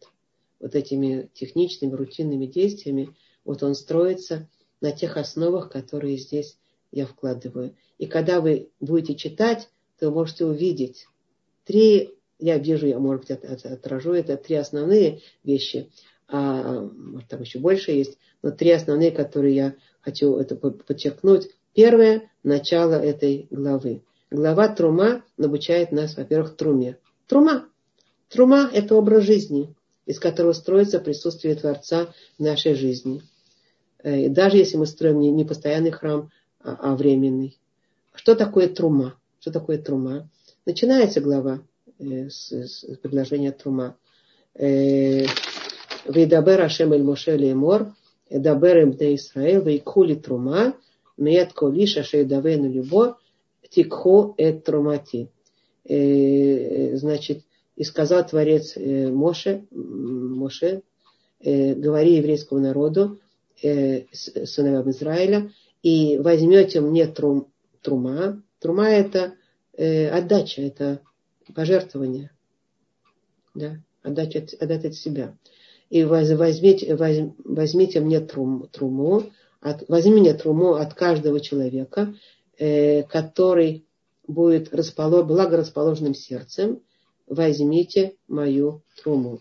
вот 0.59 0.75
этими 0.75 1.29
техничными, 1.33 1.93
рутинными 1.93 2.45
действиями, 2.45 3.09
вот 3.43 3.63
он 3.63 3.75
строится 3.75 4.47
на 4.79 4.91
тех 4.91 5.17
основах, 5.17 5.69
которые 5.69 6.17
здесь 6.17 6.57
я 6.91 7.05
вкладываю. 7.05 7.75
И 7.97 8.05
когда 8.05 8.39
вы 8.39 8.69
будете 8.79 9.15
читать, 9.15 9.69
то 9.99 10.07
вы 10.09 10.15
можете 10.15 10.45
увидеть 10.45 11.07
три, 11.65 12.15
я 12.39 12.57
вижу, 12.57 12.87
я, 12.87 12.99
может 12.99 13.27
быть, 13.27 13.31
отражу 13.31 14.13
это, 14.13 14.37
три 14.37 14.55
основные 14.55 15.21
вещи, 15.43 15.91
а 16.27 16.81
может, 16.81 17.27
там 17.27 17.41
еще 17.41 17.59
больше 17.59 17.91
есть, 17.91 18.17
но 18.43 18.51
три 18.51 18.71
основные, 18.71 19.11
которые 19.11 19.55
я 19.55 19.75
хочу 20.01 20.35
это 20.35 20.55
подчеркнуть. 20.55 21.49
Первое– 21.73 22.31
начало 22.43 22.93
этой 22.93 23.47
главы. 23.49 24.03
Глава 24.31 24.67
Трума 24.69 25.23
обучает 25.37 25.91
нас, 25.91 26.15
во-первых, 26.15 26.55
Труме. 26.55 26.97
Трума. 27.27 27.67
Трума– 28.29 28.69
это 28.73 28.95
образ 28.95 29.23
жизни, 29.23 29.73
из 30.05 30.19
которого 30.19 30.53
строится 30.53 30.99
присутствие 30.99 31.55
Творца 31.55 32.13
в 32.37 32.43
нашей 32.43 32.75
жизни. 32.75 33.23
Э, 34.03 34.25
и 34.25 34.29
даже 34.29 34.57
если 34.57 34.77
мы 34.77 34.85
строим 34.85 35.19
не, 35.19 35.45
постоянный 35.45 35.91
храм, 35.91 36.31
а, 36.61 36.77
а 36.79 36.95
временный. 36.95 37.57
Что 38.13 38.35
такое 38.35 38.67
Трума? 38.67 39.15
Что 39.39 39.51
такое 39.51 39.79
Трума? 39.79 40.29
Начинается 40.65 41.21
глава 41.21 41.61
э, 41.97 42.29
с, 42.29 42.51
с 42.51 42.83
предложения 43.01 43.51
Трума. 43.51 43.97
Э, 44.53 45.25
Вейдабер 46.05 46.61
Ашем 46.61 46.93
Эль 46.93 47.03
Моше 47.03 47.35
Лемор, 47.35 47.93
Эдабер 48.29 48.83
Им 48.83 48.91
Бне 48.91 49.15
Исраэл, 49.15 49.63
Вейкули 49.63 50.13
Трума, 50.13 50.75
Меет 51.17 51.53
Колиша 51.53 52.03
Шейдавену 52.03 52.69
Любо, 52.69 53.17
Тикху 53.69 54.35
Эт 54.37 54.63
Трумати. 54.63 55.29
Значит, 55.85 57.43
и 57.79 57.83
сказал 57.83 58.27
Творец 58.27 58.75
Моше, 58.77 59.65
Моше, 59.71 60.83
говори 61.43 62.17
еврейскому 62.17 62.61
народу, 62.61 63.19
сыновьям 63.59 64.91
Израиля, 64.91 65.51
и 65.81 66.19
возьмете 66.19 66.81
мне 66.81 67.07
трум, 67.07 67.47
трума. 67.81 68.43
Трума 68.59 68.89
это 68.89 69.33
отдача, 69.75 70.61
это 70.61 71.01
пожертвование. 71.55 72.29
Да? 73.55 73.77
Отдача, 74.03 74.45
отдать 74.59 74.85
от 74.85 74.93
себя 74.93 75.35
и 75.89 76.03
возьмите, 76.03 76.95
возьмите 76.95 77.99
мне 77.99 78.19
трум, 78.19 78.67
труму, 78.71 79.23
от, 79.59 79.87
возьми 79.89 80.21
мне 80.21 80.33
труму 80.33 80.75
от 80.75 80.93
каждого 80.93 81.39
человека, 81.39 82.13
э, 82.57 83.03
который 83.03 83.85
будет 84.27 84.73
располож, 84.73 85.25
благорасположенным 85.25 86.13
сердцем, 86.13 86.81
возьмите 87.29 88.15
мою 88.27 88.81
труму. 89.01 89.39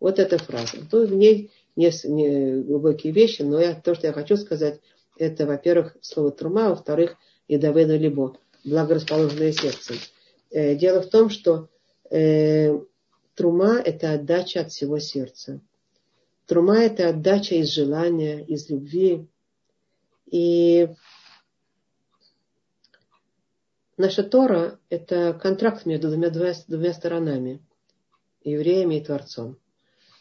Вот 0.00 0.18
эта 0.18 0.38
фраза. 0.38 0.78
То 0.90 1.06
в 1.06 1.14
ней 1.14 1.52
не, 1.76 1.90
не 2.08 2.62
глубокие 2.62 3.12
вещи, 3.12 3.42
но 3.42 3.60
я, 3.60 3.74
то, 3.74 3.94
что 3.94 4.08
я 4.08 4.12
хочу 4.12 4.36
сказать, 4.36 4.80
это, 5.18 5.46
во-первых, 5.46 5.96
слово 6.00 6.32
трума, 6.32 6.66
а 6.66 6.70
во-вторых, 6.70 7.16
едовену 7.48 7.96
либо, 7.96 8.36
благорасположенное 8.64 9.52
сердцем. 9.52 9.96
Э, 10.50 10.74
дело 10.74 11.02
в 11.02 11.08
том, 11.08 11.30
что 11.30 11.68
э, 12.10 12.78
трума– 13.34 13.80
это 13.84 14.12
отдача 14.12 14.60
от 14.60 14.72
всего 14.72 14.98
сердца. 14.98 15.60
Трума– 16.46 16.78
это 16.78 17.08
отдача 17.10 17.54
из 17.56 17.72
желания, 17.72 18.44
из 18.44 18.68
любви. 18.68 19.26
И 20.30 20.88
наша 23.96 24.22
Тора– 24.22 24.78
это 24.90 25.32
контракт 25.34 25.86
между 25.86 26.08
двумя, 26.08 26.30
двумя 26.30 26.92
сторонами– 26.92 27.62
евреями 28.44 28.96
и 28.96 29.04
Творцом. 29.04 29.58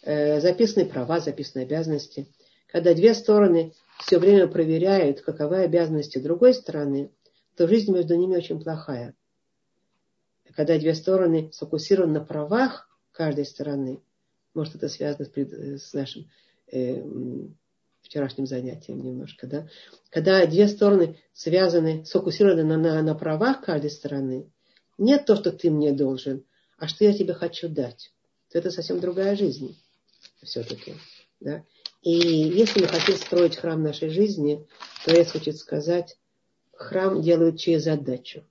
Э, 0.02 0.40
записаны 0.40 0.86
права, 0.86 1.20
записаны 1.20 1.64
обязанности. 1.64 2.28
Когда 2.68 2.94
две 2.94 3.14
стороны 3.14 3.74
все 4.00 4.20
время 4.20 4.48
проверяют, 4.48 5.22
каковы 5.22 5.60
обязанности 5.60 6.18
другой 6.18 6.54
стороны, 6.54 7.12
то 7.56 7.68
жизнь 7.68 7.94
между 7.94 8.16
ними 8.16 8.36
очень 8.36 8.62
плохая. 8.62 9.14
Когда 10.56 10.78
две 10.78 10.94
стороны 10.96 11.52
сфокусированы 11.54 12.20
на 12.20 12.26
правах 12.26 12.90
каждой 13.12 13.46
стороны– 13.46 14.02
может, 14.56 14.76
это 14.76 14.88
связано 14.88 15.26
с, 15.26 15.90
с 15.90 15.94
нашим 15.94 16.28
э, 16.72 17.04
вчерашним 18.06 18.45
занятием 18.45 19.01
немножко, 19.01 19.47
да? 19.47 19.68
Когда 20.10 20.45
две 20.45 20.68
стороны 20.68 21.20
связаны, 21.34 22.06
сфокусированы 22.06 22.64
на, 22.64 22.78
на, 22.78 23.01
на 23.01 23.16
правах 23.16 23.62
каждой 23.62 23.89
стороны, 23.89 24.49
нет 24.97 25.26
то, 25.26 25.36
что 25.36 25.51
ты 25.51 25.70
мне 25.70 25.91
должен, 25.91 26.45
а 26.78 26.88
что 26.88 27.03
я 27.03 27.14
тебе 27.14 27.34
хочу 27.34 27.68
дать, 27.68 28.12
то 28.51 28.58
это 28.58 28.72
совсем 28.72 28.99
другая 28.99 29.36
жизнь 29.36 29.78
все-таки. 30.43 30.93
Да? 31.39 31.64
И 32.01 32.12
если 32.12 32.82
мы 32.82 32.88
хотим 32.88 33.16
строить 33.16 33.58
храм 33.58 33.82
нашей 33.82 34.10
жизни, 34.10 34.66
то 35.03 35.16
я 35.16 35.26
хочет 35.26 35.58
сказать, 35.58 36.18
храм 36.74 37.22
делают 37.22 37.60
через 37.60 37.88
отдачу. 37.88 38.43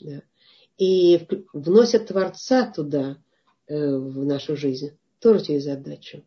Да? 0.00 0.22
И 0.76 1.26
вносят 1.52 2.08
Творца 2.08 2.70
туда, 2.70 3.16
э, 3.66 3.74
в 3.74 4.24
нашу 4.24 4.56
жизнь 4.56 4.98
тоже 5.20 5.44
через 5.44 5.66
отдачу. 5.66 6.24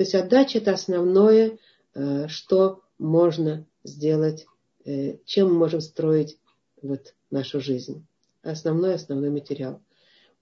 То 0.00 0.04
есть 0.04 0.14
отдача 0.14 0.56
это 0.56 0.72
основное, 0.72 1.58
э, 1.92 2.26
что 2.28 2.80
можно 2.96 3.66
сделать, 3.84 4.46
э, 4.86 5.18
чем 5.26 5.48
мы 5.48 5.58
можем 5.58 5.82
строить 5.82 6.38
вот 6.80 7.14
нашу 7.30 7.60
жизнь. 7.60 8.06
Основной, 8.40 8.94
основной 8.94 9.28
материал. 9.28 9.82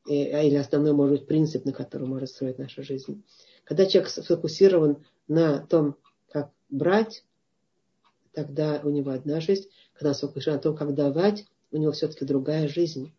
А, 0.08 0.12
или 0.12 0.54
основной, 0.54 0.92
может 0.92 1.18
быть, 1.18 1.26
принцип, 1.26 1.64
на 1.64 1.72
котором 1.72 2.10
можно 2.10 2.28
строить 2.28 2.58
нашу 2.58 2.84
жизнь. 2.84 3.24
Когда 3.64 3.86
человек 3.86 4.10
сфокусирован 4.10 5.04
на 5.26 5.66
том, 5.66 5.96
как 6.30 6.52
брать, 6.70 7.24
тогда 8.32 8.80
у 8.84 8.90
него 8.90 9.10
одна 9.10 9.40
жизнь. 9.40 9.68
Когда 9.94 10.10
он 10.10 10.14
сфокусирован 10.14 10.58
на 10.58 10.62
том, 10.62 10.76
как 10.76 10.94
давать, 10.94 11.46
у 11.72 11.78
него 11.78 11.90
все-таки 11.90 12.24
другая 12.24 12.68
жизнь. 12.68 13.12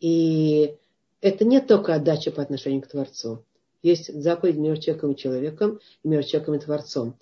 И 0.00 0.74
это 1.20 1.44
не 1.44 1.60
только 1.60 1.94
отдача 1.94 2.32
по 2.32 2.42
отношению 2.42 2.82
к 2.82 2.88
Творцу. 2.88 3.44
Есть 3.86 4.12
заповедь 4.20 4.56
между 4.56 4.82
человеком 4.82 5.12
и 5.12 5.16
человеком, 5.16 5.80
и 6.02 6.08
между 6.08 6.32
человеком 6.32 6.54
и 6.56 6.58
Творцом. 6.58 7.20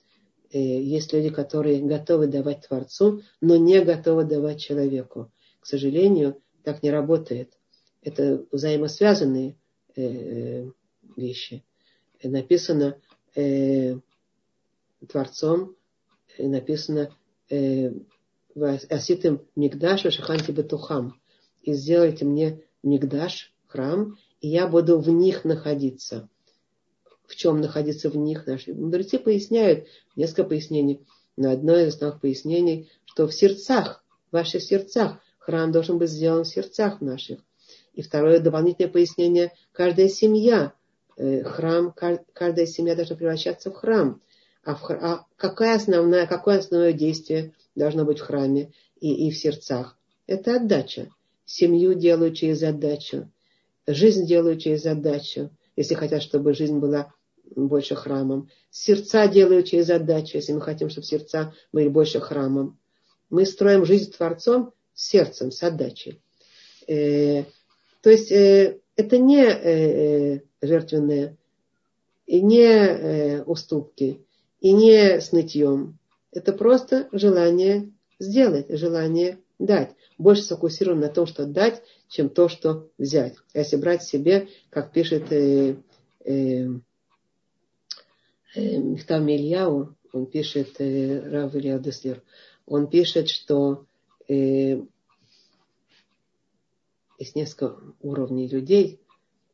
Э, 0.51 0.59
есть 0.59 1.13
люди, 1.13 1.29
которые 1.29 1.83
готовы 1.83 2.27
давать 2.27 2.67
Творцу, 2.67 3.21
но 3.43 3.59
не 3.59 3.85
готовы 3.85 4.25
давать 4.25 4.63
человеку. 4.63 5.31
К 5.61 5.67
сожалению, 5.67 6.41
так 6.63 6.83
не 6.83 6.91
работает. 6.91 7.53
Это 8.01 8.47
взаимосвязанные 8.51 9.59
э, 9.95 10.71
вещи. 11.19 11.63
Написано 12.23 12.99
э, 13.35 13.97
Творцом, 15.07 15.77
написано 16.39 17.15
Аситым 18.89 19.47
Мигдаш 19.55 20.01
Шаханти 20.01 20.51
Батухам. 20.51 21.21
И 21.61 21.75
сделайте 21.75 22.25
мне 22.25 22.63
Мигдаш, 22.83 23.53
храм, 23.67 24.17
и 24.41 24.49
я 24.49 24.67
буду 24.67 24.99
в 24.99 25.11
них 25.11 25.45
находиться 25.45 26.31
в 27.27 27.37
чем 27.37 27.61
находиться 27.61 28.11
в 28.11 28.17
них. 28.17 28.47
Наши 28.47 28.75
мудрецы 28.75 29.19
поясняют, 29.19 29.87
несколько 30.17 30.45
пояснений, 30.45 31.01
на 31.37 31.53
одно 31.53 31.77
из 31.77 31.95
основных 31.95 32.21
пояснений, 32.21 32.91
что 33.05 33.27
в 33.27 33.35
сердцах, 33.35 34.05
в 34.31 34.35
ваших 34.35 34.63
сердцах, 34.63 35.19
храм 35.39 35.73
должен 35.73 35.99
быть 35.99 36.11
сделан 36.11 36.45
в 36.45 36.49
сердцах 36.49 37.01
наших. 37.01 37.41
И 37.95 38.03
второе 38.03 38.41
дополнительное 38.41 38.91
пояснение, 38.91 39.53
каждая 39.73 40.09
семья, 40.09 40.73
э, 41.17 41.43
храм, 41.45 41.95
каждая 42.33 42.67
семья 42.67 42.95
должна 42.95 43.17
превращаться 43.17 43.71
в 43.71 43.75
храм. 43.75 44.21
А, 44.65 44.75
в, 44.75 44.91
а 44.91 45.27
какая 45.37 45.77
основная, 45.77 46.27
какое 46.27 46.59
основное 46.59 46.93
действие 46.93 47.53
должно 47.75 48.05
быть 48.05 48.19
в 48.19 48.23
храме 48.23 48.73
и, 49.01 49.29
и 49.29 49.31
в 49.31 49.37
сердцах? 49.37 49.97
Это 50.27 50.57
отдача. 50.57 51.11
Семью 51.45 51.95
делают 51.95 52.37
через 52.37 52.63
отдачу. 52.63 53.31
жизнь 53.87 54.27
делают 54.27 54.63
через 54.63 54.87
отдачу, 54.87 55.51
если 55.77 55.95
хотят, 55.95 56.23
чтобы 56.23 56.55
жизнь 56.55 56.79
была 56.79 57.13
больше 57.55 57.95
храмом. 57.95 58.51
Сердца 58.71 59.27
делают 59.29 59.67
через 59.67 59.91
отдачу, 59.91 60.37
если 60.39 60.53
мы 60.53 60.61
хотим, 60.61 60.91
чтобы 60.91 61.07
сердца 61.07 61.55
были 61.73 61.89
больше 61.89 62.21
храмом. 62.21 62.79
Мы 63.31 63.47
строим 63.47 63.85
жизнь 63.85 64.13
Творцом 64.13 64.73
сердцем, 64.95 65.51
с 65.51 65.63
отдачей. 65.63 66.21
Э, 66.87 67.45
то 68.01 68.11
есть 68.11 68.31
э, 68.31 68.81
это 68.97 69.19
не 69.19 69.45
э, 69.45 70.41
жертвенные, 70.63 71.37
и 72.27 72.41
не 72.41 73.43
уступки, 73.43 74.25
и 74.61 74.73
не 74.73 75.21
с. 75.21 75.31
Это 76.33 76.53
просто 76.55 77.09
желание 77.13 77.93
сделать, 78.19 78.67
желание 78.71 79.39
дать. 79.59 79.95
Больше 80.19 80.43
сфокусирован 80.43 81.01
на 81.01 81.09
том, 81.09 81.27
что 81.27 81.47
дать, 81.47 81.83
чем 82.09 82.29
то, 82.29 82.49
что 82.49 82.89
взять. 82.99 83.35
А 83.53 83.59
если 83.59 83.77
брать 83.77 84.03
себе, 84.03 84.49
как 84.71 84.93
пишет 84.93 85.33
э, 85.33 85.77
э, 86.25 86.67
э, 88.55 88.77
Михтам 88.79 89.29
Ильяу, 89.29 89.97
он 90.13 90.27
пишет, 90.27 90.81
э, 90.81 91.21
Рав 91.29 91.55
Илья 91.55 91.79
Деслер, 91.79 92.23
он 92.67 92.89
пишет, 92.89 93.29
что 93.29 93.87
э, 94.29 94.81
есть 97.19 97.37
несколько 97.37 97.77
уровней 98.01 98.49
людей, 98.49 99.01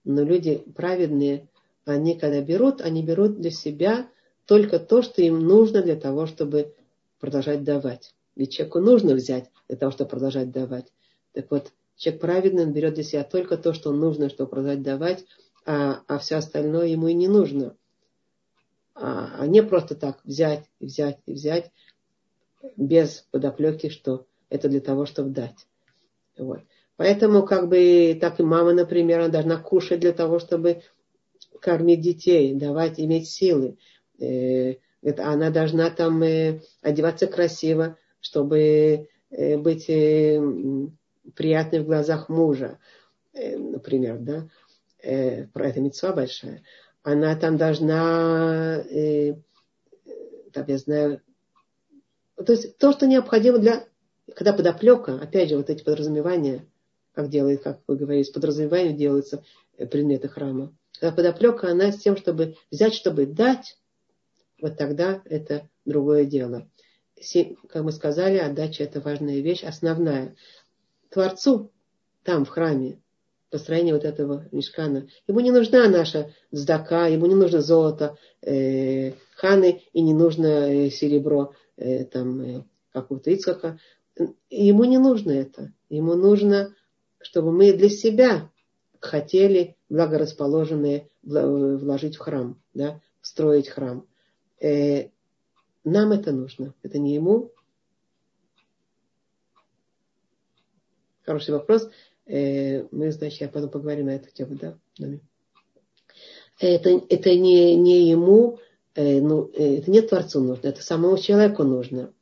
но 0.04 0.22
люди 0.22 0.64
праведные, 0.74 1.48
они 1.84 2.18
когда 2.18 2.40
берут, 2.40 2.80
они 2.80 3.02
берут 3.02 3.40
для 3.40 3.50
себя 3.50 4.08
только 4.46 4.78
то, 4.78 5.02
что 5.02 5.22
им 5.22 5.40
нужно 5.40 5.82
для 5.82 5.96
того, 5.96 6.26
чтобы 6.26 6.74
продолжать 7.20 7.64
давать. 7.64 8.14
Ведь 8.36 8.52
человеку 8.52 8.80
нужно 8.80 9.14
взять 9.14 9.50
для 9.70 9.76
того, 9.76 9.92
чтобы 9.92 10.10
продолжать 10.10 10.50
давать. 10.50 10.92
Так 11.32 11.48
вот, 11.50 11.72
человек 11.94 12.20
праведный, 12.20 12.64
он 12.64 12.72
берет 12.72 12.94
для 12.94 13.04
себя 13.04 13.22
только 13.22 13.56
то, 13.56 13.72
что 13.72 13.92
нужно, 13.92 14.28
чтобы 14.28 14.50
продолжать 14.50 14.82
давать, 14.82 15.24
а, 15.64 16.02
а 16.08 16.18
все 16.18 16.36
остальное 16.36 16.88
ему 16.88 17.06
и 17.06 17.14
не 17.14 17.28
нужно. 17.28 17.76
А, 18.96 19.36
а 19.38 19.46
не 19.46 19.62
просто 19.62 19.94
так 19.94 20.18
взять 20.24 20.68
и 20.80 20.86
взять 20.86 21.20
и 21.26 21.34
взять 21.34 21.70
без 22.76 23.28
подоплеки, 23.30 23.90
что 23.90 24.26
это 24.48 24.68
для 24.68 24.80
того, 24.80 25.06
чтобы 25.06 25.30
дать. 25.30 25.68
Вот. 26.36 26.62
Поэтому 26.96 27.44
как 27.44 27.68
бы 27.68 28.18
так 28.20 28.40
и 28.40 28.42
мама, 28.42 28.72
например, 28.72 29.20
она 29.20 29.28
должна 29.28 29.56
кушать 29.56 30.00
для 30.00 30.12
того, 30.12 30.40
чтобы 30.40 30.82
кормить 31.60 32.00
детей, 32.00 32.54
давать, 32.54 32.98
иметь 32.98 33.28
силы. 33.28 33.78
Э, 34.18 34.74
она 35.02 35.50
должна 35.50 35.90
там 35.90 36.20
э, 36.24 36.60
одеваться 36.82 37.28
красиво, 37.28 37.96
чтобы 38.20 39.08
быть 39.30 39.86
приятной 41.34 41.80
в 41.80 41.86
глазах 41.86 42.28
мужа, 42.28 42.78
например, 43.32 44.18
да. 44.18 44.48
Про 45.52 45.68
это 45.68 45.80
мецва 45.80 46.12
большая. 46.12 46.62
Она 47.02 47.34
там 47.36 47.56
должна, 47.56 48.84
там, 50.52 50.64
я 50.66 50.78
знаю, 50.78 51.22
то 52.44 52.52
есть 52.52 52.78
то, 52.78 52.92
что 52.92 53.06
необходимо 53.06 53.58
для, 53.58 53.86
когда 54.34 54.52
подоплека, 54.52 55.14
опять 55.20 55.50
же, 55.50 55.56
вот 55.56 55.70
эти 55.70 55.82
подразумевания, 55.82 56.66
как 57.12 57.28
делает, 57.28 57.62
как 57.62 57.80
вы 57.86 57.96
говорите, 57.96 58.30
с 58.30 58.32
подразумеванием 58.32 58.96
делаются 58.96 59.44
э, 59.76 59.86
предметы 59.86 60.28
храма. 60.28 60.74
Когда 60.98 61.14
подоплека, 61.14 61.70
она 61.70 61.92
с 61.92 61.98
тем, 61.98 62.16
чтобы 62.16 62.56
взять, 62.70 62.94
чтобы 62.94 63.26
дать, 63.26 63.78
вот 64.60 64.76
тогда 64.76 65.20
это 65.24 65.68
другое 65.84 66.24
дело. 66.24 66.68
Как 67.68 67.82
мы 67.82 67.92
сказали, 67.92 68.38
отдача 68.38 68.84
это 68.84 69.00
важная 69.00 69.40
вещь, 69.40 69.62
основная. 69.62 70.36
Творцу 71.10 71.70
там, 72.22 72.44
в 72.44 72.48
храме, 72.48 73.00
построение 73.50 73.94
вот 73.94 74.04
этого 74.04 74.46
мешкана. 74.52 75.08
Ему 75.26 75.40
не 75.40 75.50
нужна 75.50 75.88
наша 75.88 76.32
здака, 76.50 77.06
ему 77.08 77.26
не 77.26 77.34
нужно 77.34 77.60
золото 77.60 78.16
э, 78.42 79.12
ханы 79.34 79.82
и 79.92 80.00
не 80.00 80.14
нужно 80.14 80.46
э, 80.46 80.90
серебро 80.90 81.52
э, 81.76 82.04
там 82.04 82.40
э, 82.40 82.64
какого-то 82.92 83.30
Ицхака. 83.30 83.78
Ему 84.48 84.84
не 84.84 84.98
нужно 84.98 85.32
это. 85.32 85.72
Ему 85.88 86.14
нужно 86.14 86.74
чтобы 87.20 87.52
мы 87.52 87.72
для 87.72 87.88
себя 87.88 88.50
хотели 88.98 89.76
благорасположенные 89.88 91.08
вложить 91.22 92.16
в 92.16 92.20
храм, 92.20 92.60
да, 92.74 93.00
строить 93.20 93.68
храм. 93.68 94.06
Э, 94.60 95.08
нам 95.84 96.12
это 96.12 96.32
нужно, 96.32 96.74
это 96.82 96.98
не 96.98 97.14
ему. 97.14 97.52
Хороший 101.24 101.54
вопрос. 101.54 101.88
Э, 102.26 102.86
мы, 102.90 103.12
значит, 103.12 103.40
я 103.40 103.48
потом 103.48 103.70
поговорим 103.70 104.06
на 104.06 104.16
эту 104.16 104.30
тему, 104.30 104.56
да? 104.56 104.76
Это, 106.58 106.90
это 107.08 107.34
не, 107.34 107.74
не 107.76 108.10
ему, 108.10 108.58
э, 108.94 109.20
ну, 109.20 109.50
э, 109.54 109.78
это 109.78 109.90
не 109.90 110.02
Творцу 110.02 110.40
нужно, 110.40 110.68
это 110.68 110.82
самому 110.82 111.16
человеку 111.16 111.62
нужно. 111.62 112.12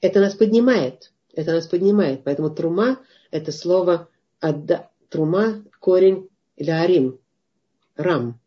Это 0.00 0.20
нас 0.20 0.34
поднимает, 0.34 1.12
это 1.32 1.52
нас 1.52 1.66
поднимает. 1.66 2.24
Поэтому 2.24 2.50
трума– 2.50 2.98
это 3.30 3.52
слово 3.52 4.08
Адда, 4.40 4.90
трума, 5.08 5.64
корень 5.78 6.28
лярим, 6.56 7.20
рам, 7.96 8.40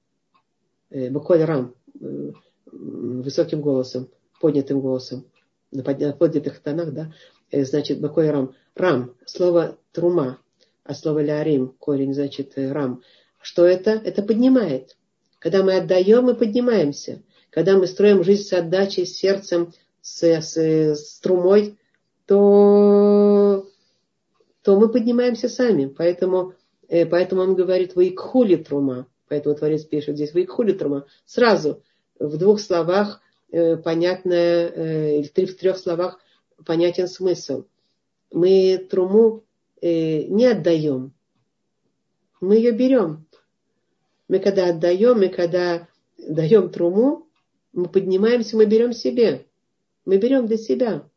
э, 0.90 1.10
буквально 1.10 1.46
рам, 1.46 1.76
э, 2.00 2.32
высоким 2.72 3.62
голосом, 3.62 4.10
поднятым 4.40 4.82
голосом, 4.82 5.26
на 5.72 5.84
поднятых 5.84 6.60
тонах, 6.60 6.94
да, 6.94 7.14
э, 7.52 7.64
значит, 7.64 8.00
буквально 8.00 8.32
рам. 8.32 8.56
Рам, 8.76 9.16
слово 9.26 9.78
трума, 9.92 10.40
а 10.84 10.94
слово 10.94 11.22
лярим, 11.22 11.76
корень, 11.80 12.14
значит, 12.14 12.54
рам. 12.56 13.02
Что 13.42 13.66
это? 13.66 13.92
Это 13.92 14.24
поднимает. 14.24 14.96
Когда 15.40 15.64
мы 15.64 15.76
отдаем, 15.76 16.26
мы 16.26 16.36
поднимаемся. 16.36 17.22
Когда 17.50 17.78
мы 17.78 17.88
строим 17.88 18.24
жизнь 18.24 18.44
с 18.44 18.54
отдачей, 18.54 19.06
с 19.06 19.16
сердцем, 19.18 19.74
с, 20.02 20.24
с, 20.24 20.58
с 20.58 21.20
трумой, 21.20 21.78
то 22.26 23.66
то 24.62 24.80
мы 24.80 24.90
поднимаемся 24.90 25.50
сами. 25.50 25.86
Поэтому, 25.86 26.54
э, 26.88 27.06
поэтому 27.06 27.42
он 27.42 27.56
говорит 27.56 27.96
«Ваикхули 27.96 28.56
трума». 28.56 29.08
Поэтому 29.28 29.56
Творец 29.56 29.84
пишет 29.84 30.16
здесь 30.16 30.34
«Ваикхули 30.34 30.74
трума». 30.74 31.06
Сразу 31.26 31.82
в 32.20 32.38
двух 32.38 32.60
словах 32.60 33.20
э, 33.20 33.29
понятное, 33.52 34.70
э, 34.70 35.20
или 35.20 35.46
в 35.46 35.58
трех 35.58 35.78
словах 35.78 36.20
понятен 36.66 37.08
смысл. 37.08 37.66
Мы 38.32 38.78
труму 38.90 39.44
не 39.82 40.46
отдаем, 40.46 41.14
мы 42.42 42.56
ее 42.56 42.72
берем. 42.72 43.26
Мы 44.28 44.40
когда 44.40 44.70
отдаем, 44.70 45.20
мы 45.20 45.30
когда 45.30 45.88
даем 46.18 46.70
труму, 46.70 47.28
мы 47.74 47.90
поднимаемся, 47.90 48.58
мы 48.58 48.66
берем 48.66 48.94
себе. 48.94 49.46
Мы 50.06 50.18
берем 50.18 50.48
для 50.48 50.58
себя. 50.58 51.10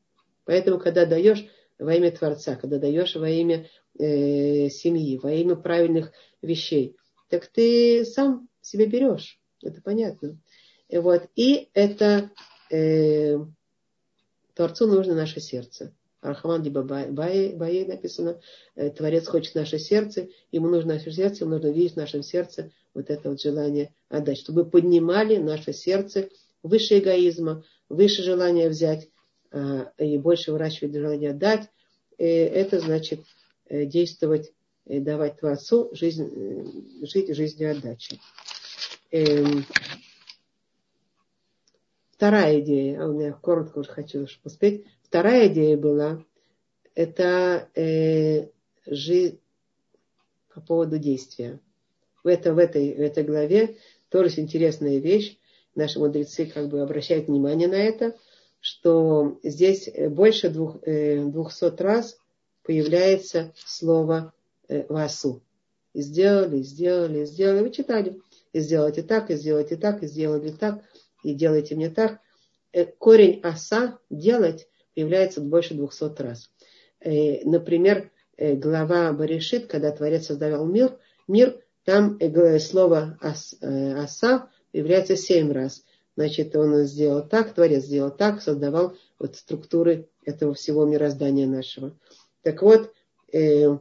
Поэтому, 0.44 0.78
когда 0.78 1.06
даешь, 1.06 1.46
во 1.78 1.94
имя 1.94 2.10
Творца, 2.10 2.56
когда 2.56 2.78
даешь 2.78 3.14
во 3.16 3.28
имя 3.28 3.66
э, 3.98 4.68
семьи, 4.68 5.18
во 5.18 5.32
имя 5.32 5.56
правильных 5.56 6.12
вещей, 6.40 6.96
так 7.28 7.46
ты 7.46 8.04
сам 8.04 8.48
себе 8.60 8.86
берешь. 8.86 9.38
Это 9.62 9.80
понятно. 9.80 10.38
Вот. 10.92 11.28
и 11.36 11.68
это 11.74 12.30
э, 12.70 13.38
Творцу 14.54 14.86
нужно 14.86 15.14
наше 15.14 15.40
сердце. 15.40 15.92
Архаман 16.20 16.62
Бае 16.62 17.86
написано, 17.86 18.40
э, 18.76 18.90
Творец 18.90 19.26
хочет 19.26 19.54
наше 19.54 19.78
сердце, 19.78 20.28
ему 20.52 20.68
нужно 20.68 20.94
наше 20.94 21.10
сердце, 21.10 21.44
ему 21.44 21.54
нужно 21.54 21.68
видеть 21.68 21.94
в 21.94 21.96
нашем 21.96 22.22
сердце 22.22 22.70
вот 22.94 23.10
это 23.10 23.30
вот 23.30 23.40
желание 23.40 23.92
отдать, 24.08 24.38
чтобы 24.38 24.64
поднимали 24.64 25.38
наше 25.38 25.72
сердце 25.72 26.28
выше 26.62 26.98
эгоизма, 26.98 27.64
выше 27.88 28.22
желания 28.22 28.68
взять, 28.68 29.08
Э, 29.52 29.84
и 29.98 30.16
больше 30.16 30.50
выращивать 30.50 30.94
желание 30.94 31.34
дать, 31.34 31.68
э, 32.16 32.24
это 32.24 32.80
значит 32.80 33.20
э, 33.68 33.84
действовать, 33.84 34.52
давать 34.86 35.38
Творцу 35.38 35.90
жизнь, 35.92 37.06
жить 37.06 37.34
жизнью 37.36 37.70
отдачи. 37.70 38.18
Вторая 42.22 42.60
идея, 42.60 43.02
а 43.02 43.08
у 43.08 43.14
меня 43.14 43.32
коротко 43.32 43.80
уже 43.80 43.90
хочу 43.90 44.28
успеть. 44.44 44.84
Вторая 45.02 45.48
идея 45.48 45.76
была, 45.76 46.22
это 46.94 47.68
э, 47.74 48.46
жизнь 48.86 49.40
по 50.54 50.60
поводу 50.60 50.98
действия. 51.00 51.58
В, 52.22 52.28
это, 52.28 52.54
в, 52.54 52.58
этой, 52.58 52.94
в 52.94 53.00
этой 53.00 53.24
главе 53.24 53.76
тоже 54.08 54.38
интересная 54.38 54.98
вещь. 54.98 55.36
Наши 55.74 55.98
мудрецы 55.98 56.46
как 56.46 56.68
бы 56.68 56.80
обращают 56.80 57.26
внимание 57.26 57.66
на 57.66 57.74
это– 57.74 58.16
что 58.60 59.40
здесь 59.42 59.90
больше 60.10 60.48
двух, 60.48 60.76
э, 60.86 61.24
двухсот 61.24 61.80
раз 61.80 62.16
появляется 62.62 63.52
слово 63.56 64.32
э, 64.68 64.86
«васу». 64.88 65.42
И 65.92 66.02
сделали, 66.02 66.58
и 66.58 66.62
сделали, 66.62 67.22
и 67.22 67.26
сделали. 67.26 67.62
Вы 67.64 67.70
читали. 67.72 68.20
И 68.52 68.60
сделайте 68.60 69.02
так, 69.02 69.32
и 69.32 69.34
сделайте 69.34 69.76
так, 69.76 70.04
и 70.04 70.06
сделали 70.06 70.52
так, 70.52 70.84
и 71.22 71.34
делайте 71.34 71.74
мне 71.74 71.90
так. 71.90 72.20
Э, 72.72 72.86
корень 72.86 73.40
«аса»– 73.42 73.98
«делать» 74.10 74.68
появляется 74.94 75.40
больше 75.40 75.74
двухсот 75.74 76.20
раз. 76.20 76.50
Например, 77.02 78.10
глава 78.38 79.10
Баришит, 79.12 79.66
когда 79.66 79.90
Творец 79.90 80.26
создавал 80.26 80.66
мир, 80.66 80.98
мир 81.26 81.58
там 81.84 82.18
слово 82.60 83.18
аса 83.20 84.50
появляется 84.70 85.16
семь 85.16 85.50
раз. 85.50 85.82
Значит, 86.16 86.54
он 86.54 86.84
сделал 86.84 87.26
так, 87.26 87.54
Творец 87.54 87.84
сделал 87.84 88.10
так, 88.10 88.42
создавал 88.42 88.96
вот 89.18 89.36
структуры 89.36 90.08
этого 90.24 90.54
всего 90.54 90.84
мироздания 90.84 91.46
нашего. 91.46 91.96
Так 92.42 92.62
вот, 92.62 92.92
э, 93.32 93.78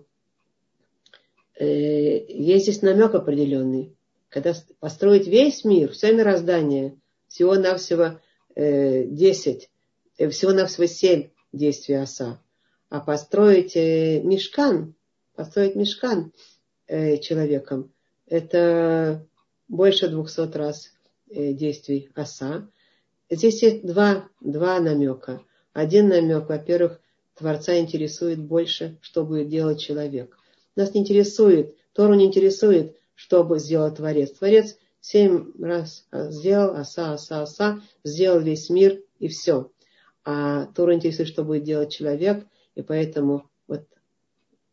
э, 1.60 2.26
есть 2.28 2.64
здесь 2.64 2.82
намек 2.82 3.14
определенный. 3.16 3.96
Когда 4.30 4.54
построить 4.80 5.28
весь 5.28 5.66
мир, 5.66 5.92
все 5.92 6.14
мироздание, 6.14 6.98
всего-навсего 7.32 8.20
э, 8.56 9.06
10, 9.06 9.70
э, 10.18 10.30
всего-навсего 10.30 10.86
7 10.86 11.30
действий 11.54 11.96
оса. 11.96 12.42
А 12.90 13.00
построить 13.00 13.76
э, 13.76 14.22
мешкан, 14.22 14.94
построить 15.36 15.76
мешкан 15.76 16.34
э, 16.88 17.18
человеком, 17.18 17.92
это 18.28 19.26
больше 19.68 20.10
200 20.10 20.58
раз 20.58 20.92
э, 21.30 21.54
действий 21.54 22.10
оса. 22.16 22.68
Здесь 23.30 23.64
есть 23.64 23.86
два, 23.86 24.28
два 24.42 24.80
намека. 24.82 25.42
Один 25.72 26.10
намек, 26.10 26.50
во-первых, 26.50 27.00
Творца 27.36 27.78
интересует 27.80 28.40
больше, 28.40 28.98
что 29.02 29.24
будет 29.24 29.48
делать 29.48 29.80
человек. 29.80 30.38
Нас 30.76 30.94
не 30.94 31.02
интересует, 31.02 31.76
Тору 31.94 32.14
не 32.14 32.26
интересует, 32.26 32.98
что 33.16 33.46
бы 33.46 33.58
сделал 33.60 33.94
Творец. 33.94 34.32
Творец 34.32 34.78
семь 35.02 35.52
раз 35.60 36.08
сделал, 36.12 36.76
оса, 36.76 37.14
оса, 37.14 37.42
оса, 37.42 37.82
сделал 38.04 38.40
весь 38.40 38.70
мир 38.70 39.02
и 39.20 39.28
все. 39.28 39.72
А 40.24 40.68
Тору 40.68 40.94
интересует, 40.94 41.28
что 41.28 41.44
будет 41.44 41.64
делать 41.64 41.92
человек, 41.92 42.46
и 42.76 42.82
поэтому 42.82 43.50
вот 43.68 43.86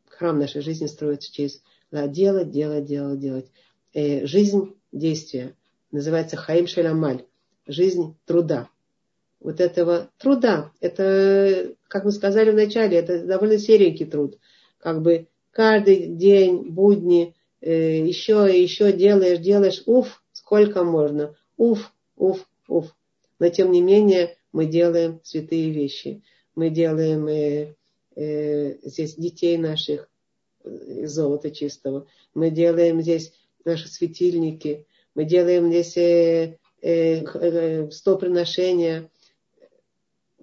храм 0.06 0.38
нашей 0.38 0.60
жизни 0.60 0.86
строится 0.86 1.32
через 1.32 1.62
да, 1.90 2.06
делать, 2.06 2.50
делать, 2.50 2.84
делать, 2.84 3.18
делать. 3.18 3.50
Э, 3.94 4.26
жизнь 4.26 4.74
действия 4.92 5.54
называется 5.90 6.36
Хаим 6.36 6.66
Шелямаль. 6.66 7.24
Жизнь 7.66 8.16
труда. 8.24 8.68
Вот 9.40 9.60
этого 9.60 10.10
труда. 10.18 10.72
Это, 10.80 11.74
как 11.88 12.04
мы 12.04 12.12
сказали 12.12 12.50
вначале, 12.50 12.98
это 12.98 13.24
довольно 13.24 13.58
серенький 13.58 14.06
труд. 14.06 14.38
Как 14.78 15.02
бы 15.02 15.28
каждый 15.50 16.06
день, 16.06 16.70
будни, 16.70 17.34
еще 17.60 18.48
и 18.54 18.62
еще 18.62 18.92
делаешь, 18.92 19.40
делаешь, 19.40 19.82
уф, 19.86 20.22
сколько 20.32 20.84
можно, 20.84 21.34
уф, 21.56 21.92
уф, 22.16 22.46
уф. 22.68 22.94
Но 23.38 23.48
тем 23.48 23.72
не 23.72 23.80
менее 23.80 24.36
мы 24.52 24.66
делаем 24.66 25.20
святые 25.22 25.70
вещи. 25.70 26.22
Мы 26.54 26.70
делаем 26.70 27.26
э, 27.28 27.74
э, 28.16 28.78
здесь 28.82 29.14
детей 29.14 29.56
наших 29.58 30.08
из 30.64 31.12
золота 31.12 31.50
чистого. 31.50 32.06
Мы 32.34 32.50
делаем 32.50 33.00
здесь 33.00 33.32
наши 33.64 33.88
светильники. 33.88 34.86
Мы 35.14 35.24
делаем 35.24 35.68
здесь 35.68 35.96
э, 35.96 36.58
э, 36.82 37.22
э, 37.22 37.90
стоприношения. 37.90 39.10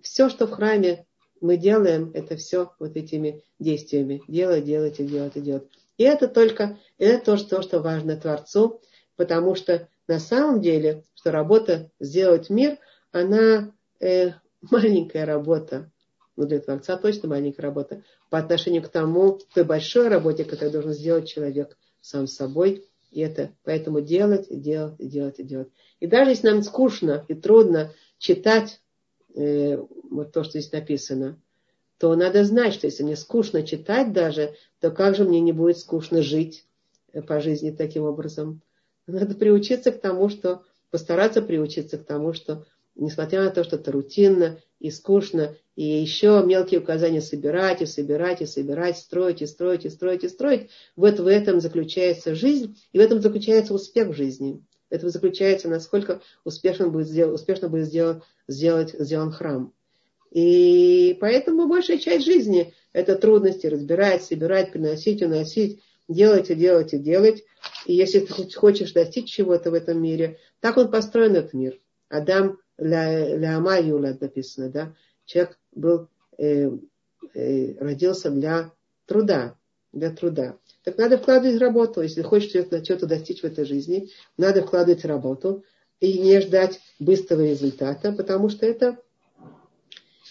Все, 0.02 0.30
что 0.30 0.48
в 0.48 0.52
храме 0.52 1.06
мы 1.42 1.58
делаем, 1.58 2.12
это 2.14 2.38
все 2.38 2.72
вот 2.80 2.96
этими 2.96 3.44
действиями. 3.60 4.22
Делать, 4.28 4.66
делать 4.66 5.00
и 5.00 5.06
делать 5.06 5.36
и 5.36 5.42
делать. 5.42 5.68
И 5.98 6.04
это 6.04 6.28
только, 6.28 6.78
это 6.98 7.26
то, 7.26 7.38
что, 7.38 7.62
что 7.62 7.80
важно 7.80 8.18
Творцу, 8.18 8.82
потому 9.16 9.56
что 9.56 9.88
на 10.08 10.20
самом 10.20 10.62
деле, 10.62 11.04
что 11.14 11.32
работа 11.32 11.90
сделать 12.00 12.50
мир, 12.50 12.78
она 13.12 13.74
э, 14.00 14.32
маленькая 14.62 15.26
работа. 15.26 15.92
Ну, 16.36 16.46
для 16.46 16.60
Творца 16.60 16.98
точно 16.98 17.30
маленькая 17.30 17.64
работа. 17.64 18.04
По 18.30 18.38
отношению 18.38 18.84
к 18.84 18.90
тому, 18.90 19.38
к 19.38 19.48
той 19.54 19.64
большой 19.64 20.10
работе, 20.10 20.44
которую 20.44 20.74
должен 20.74 20.94
сделать 20.94 21.30
человек 21.30 21.78
сам 22.02 22.28
собой. 22.28 22.86
И 23.12 23.22
это 23.22 23.54
поэтому 23.64 24.02
делать, 24.02 24.48
и 24.50 24.58
делать, 24.58 24.96
и 25.00 25.08
делать, 25.08 25.40
и 25.40 25.44
делать. 25.44 25.70
И 26.02 26.08
даже 26.08 26.32
если 26.32 26.50
нам 26.50 26.62
скучно 26.62 27.26
и 27.30 27.34
трудно 27.34 27.94
читать 28.18 28.82
э, 29.34 29.78
вот 30.10 30.34
то, 30.34 30.44
что 30.44 30.60
здесь 30.60 30.72
написано, 30.74 31.40
то 31.98 32.16
надо 32.16 32.44
знать, 32.44 32.74
что 32.74 32.88
если 32.88 33.04
мне 33.04 33.16
скучно 33.16 33.64
читать 33.64 34.12
даже, 34.12 34.56
то 34.80 34.92
как 34.92 35.16
же 35.16 35.24
мне 35.24 35.40
не 35.40 35.54
будет 35.54 35.78
скучно 35.78 36.22
жить 36.22 36.66
э, 37.14 37.22
по 37.22 37.40
жизни 37.40 37.72
таким 37.72 38.04
образом? 38.04 38.62
Надо 39.08 39.36
приучиться 39.36 39.92
к 39.92 40.02
тому, 40.02 40.30
что 40.30 40.64
постараться 40.92 41.42
приучиться 41.42 41.98
к 41.98 42.06
тому, 42.06 42.34
что 42.34 42.66
несмотря 42.96 43.44
на 43.44 43.52
то, 43.52 43.64
что 43.64 43.76
это 43.76 43.92
рутинно 43.92 44.60
и 44.80 44.90
скучно, 44.90 45.56
и 45.76 45.84
еще 45.84 46.44
мелкие 46.46 46.80
указания 46.80 47.22
собирать, 47.22 47.82
и 47.82 47.86
собирать, 47.86 48.42
и 48.42 48.46
собирать, 48.46 48.98
строить, 48.98 49.42
и 49.42 49.46
строить, 49.46 49.86
и 49.86 49.90
строить, 49.90 50.24
и 50.24 50.30
строить, 50.30 50.70
вот 50.96 51.20
в 51.20 51.28
этом 51.28 51.60
заключается 51.60 52.36
жизнь, 52.36 52.78
и 52.94 52.98
в 52.98 53.02
этом 53.02 53.22
заключается 53.22 53.74
успех 53.74 54.10
в 54.10 54.14
жизни. 54.14 54.64
В 54.90 54.94
этом 54.94 55.10
заключается, 55.10 55.68
насколько 55.68 56.22
успешно 56.44 56.88
будет, 56.88 57.08
сделан, 57.08 57.34
успешно 57.34 57.68
будет 57.68 57.88
сделан, 57.88 58.24
сделать, 58.48 58.96
сделан 58.98 59.32
храм. 59.32 59.74
И 60.36 61.18
поэтому 61.22 61.66
большая 61.70 61.98
часть 61.98 62.26
жизни– 62.26 62.74
это 62.92 63.16
трудности 63.16 63.68
разбирать, 63.68 64.22
собирать, 64.22 64.74
приносить, 64.74 65.22
уносить, 65.22 65.82
делать 66.10 66.50
и 66.50 66.56
делать 66.56 66.94
и 66.94 66.98
делать. 66.98 67.46
И 67.86 67.94
если 67.94 68.20
ты 68.20 68.52
хочешь 68.54 68.92
достичь 68.92 69.32
чего-то 69.32 69.72
в 69.72 69.74
этом 69.74 70.02
мире, 70.02 70.38
так 70.60 70.76
он 70.76 70.92
построен 70.92 71.38
этот 71.38 71.54
мир. 71.54 71.80
Адам 72.10 72.60
для 72.78 73.56
Ама 73.56 73.80
Юлад 73.80 74.20
написано, 74.20 74.70
да? 74.70 74.94
Человек 75.24 75.58
был, 75.74 76.10
э, 76.38 76.70
э, 77.34 77.74
родился 77.80 78.30
для 78.30 78.74
труда, 79.06 79.56
для 79.94 80.12
труда. 80.12 80.58
Так 80.84 80.98
надо 80.98 81.18
вкладывать 81.18 81.62
работу. 81.62 82.02
Если 82.02 82.24
хочешь 82.24 82.50
что-то 82.50 83.08
достичь 83.08 83.40
в 83.40 83.46
этой 83.46 83.64
жизни, 83.64 84.10
надо 84.36 84.64
вкладывать 84.64 85.06
работу 85.06 85.64
и 86.02 86.20
не 86.20 86.42
ждать 86.42 86.82
быстрого 87.00 87.44
результата, 87.44 88.12
потому 88.12 88.50
что 88.50 88.66
это, 88.66 88.98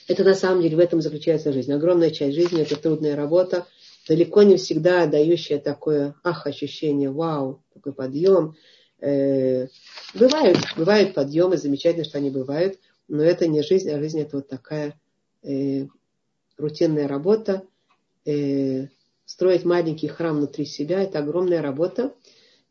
это 0.06 0.24
на 0.24 0.34
самом 0.34 0.62
деле 0.62 0.76
в 0.76 0.80
этом 0.80 1.00
заключается 1.00 1.52
жизнь. 1.52 1.72
Огромная 1.72 2.10
часть 2.10 2.34
жизни 2.34 2.62
это 2.62 2.76
трудная 2.76 3.16
работа, 3.16 3.66
далеко 4.08 4.42
не 4.42 4.56
всегда 4.56 5.06
дающая 5.06 5.58
такое 5.58 6.14
ах, 6.22 6.46
ощущение, 6.46 7.10
вау, 7.10 7.62
такой 7.72 7.92
подъем. 7.92 8.54
Э, 9.00 9.68
бывают, 10.14 10.58
бывают 10.76 11.14
подъемы, 11.14 11.56
замечательно, 11.56 12.04
что 12.04 12.18
они 12.18 12.30
бывают, 12.30 12.78
но 13.08 13.22
это 13.22 13.46
не 13.46 13.62
жизнь, 13.62 13.90
а 13.90 13.98
жизнь 13.98 14.20
это 14.20 14.36
вот 14.36 14.48
такая 14.48 14.98
э, 15.42 15.86
рутинная 16.56 17.08
работа. 17.08 17.64
Э, 18.26 18.88
строить 19.24 19.64
маленький 19.64 20.08
храм 20.08 20.36
внутри 20.36 20.64
себя, 20.64 21.02
это 21.02 21.18
огромная 21.18 21.62
работа. 21.62 22.14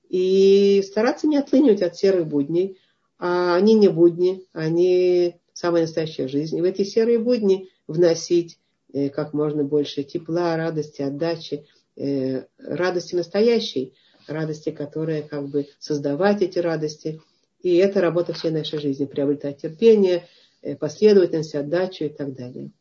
И 0.09 0.83
стараться 0.85 1.27
не 1.27 1.37
отлынивать 1.37 1.81
от 1.81 1.95
серых 1.95 2.27
будней. 2.27 2.77
А 3.17 3.55
они 3.55 3.73
не 3.73 3.87
будни, 3.87 4.45
они 4.53 5.39
самая 5.63 5.83
настоящая 5.83 6.27
жизнь. 6.27 6.59
В 6.59 6.63
эти 6.63 6.83
серые 6.83 7.19
будни 7.19 7.69
вносить 7.87 8.57
Э, 8.93 9.09
как 9.09 9.33
можно 9.33 9.63
больше 9.63 10.03
тепла, 10.03 10.55
радости, 10.55 11.01
отдачи, 11.01 11.65
э, 11.95 12.45
радости 12.59 13.15
настоящей, 13.15 13.93
радости, 14.27 14.69
которая 14.69 15.23
как 15.23 15.49
бы 15.49 15.67
создавать 15.79 16.41
эти 16.43 16.59
радости. 16.59 17.19
И 17.61 17.75
это 17.77 18.01
работа 18.01 18.33
всей 18.33 18.51
нашей 18.51 18.79
жизни, 18.79 19.05
приобретать 19.05 19.61
терпение, 19.61 20.27
э, 20.61 20.75
последовательность, 20.75 21.55
отдачу 21.55 22.05
и 22.05 22.09
так 22.09 22.33
далее. 22.33 22.71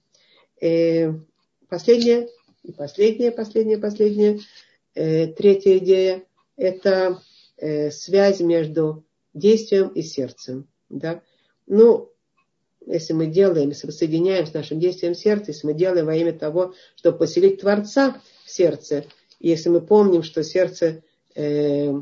Последняя, 1.69 2.29
и 2.63 2.71
последняя, 2.71 3.33
последняя, 3.33 3.79
последняя, 3.79 4.39
третья 4.95 5.79
идея– 5.79 6.23
это 6.57 7.21
связь 7.91 8.39
между 8.39 9.05
действием 9.35 9.89
и 9.89 10.03
сердцем. 10.03 10.69
Да? 10.89 11.23
Ну, 11.67 12.12
если 12.87 13.13
мы 13.13 13.27
делаем, 13.27 13.69
если 13.69 13.87
мы 13.87 13.93
соединяем 13.93 14.47
с 14.47 14.55
нашим 14.55 14.81
действием 14.81 15.15
сердца, 15.15 15.53
если 15.53 15.67
мы 15.67 15.75
делаем 15.75 16.07
во 16.07 16.15
имя 16.15 16.33
того, 16.33 16.75
чтобы 16.97 17.19
поселить 17.19 17.61
Творца 17.61 18.21
в 18.45 18.51
сердце, 18.51 19.05
если 19.41 19.69
мы 19.69 19.81
помним, 19.81 20.23
что 20.23 20.43
сердце 20.43 21.03
э, 21.35 21.93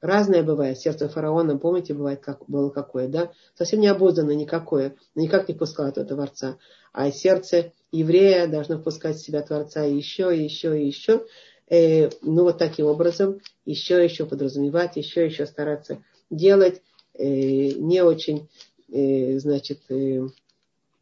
разное 0.00 0.42
бывает, 0.42 0.78
сердце 0.78 1.08
фараона, 1.08 1.58
помните, 1.58 1.94
бывает, 1.94 2.20
как 2.20 2.44
было 2.46 2.70
какое, 2.70 3.08
да? 3.08 3.32
Совсем 3.54 3.80
не 3.80 3.88
обузданное 3.88 4.34
никакое, 4.34 4.96
никак 5.14 5.48
не 5.48 5.54
пускало 5.54 5.88
этого 5.88 6.06
Творца. 6.06 6.58
А 6.92 7.10
сердце 7.10 7.72
еврея 7.92 8.46
должно 8.46 8.78
впускать 8.78 9.16
в 9.16 9.24
себя 9.24 9.42
Творца 9.42 9.84
еще, 9.84 10.36
и 10.36 10.44
еще, 10.44 10.80
и 10.80 10.86
еще. 10.86 11.26
Э, 11.68 12.10
ну, 12.22 12.44
вот 12.44 12.58
таким 12.58 12.86
образом, 12.86 13.40
еще, 13.64 14.02
еще 14.02 14.26
подразумевать, 14.26 14.96
еще, 14.96 15.26
еще 15.26 15.46
стараться 15.46 16.02
делать, 16.30 16.82
э, 17.14 17.24
не 17.24 18.02
очень 18.02 18.48
значит, 18.88 19.80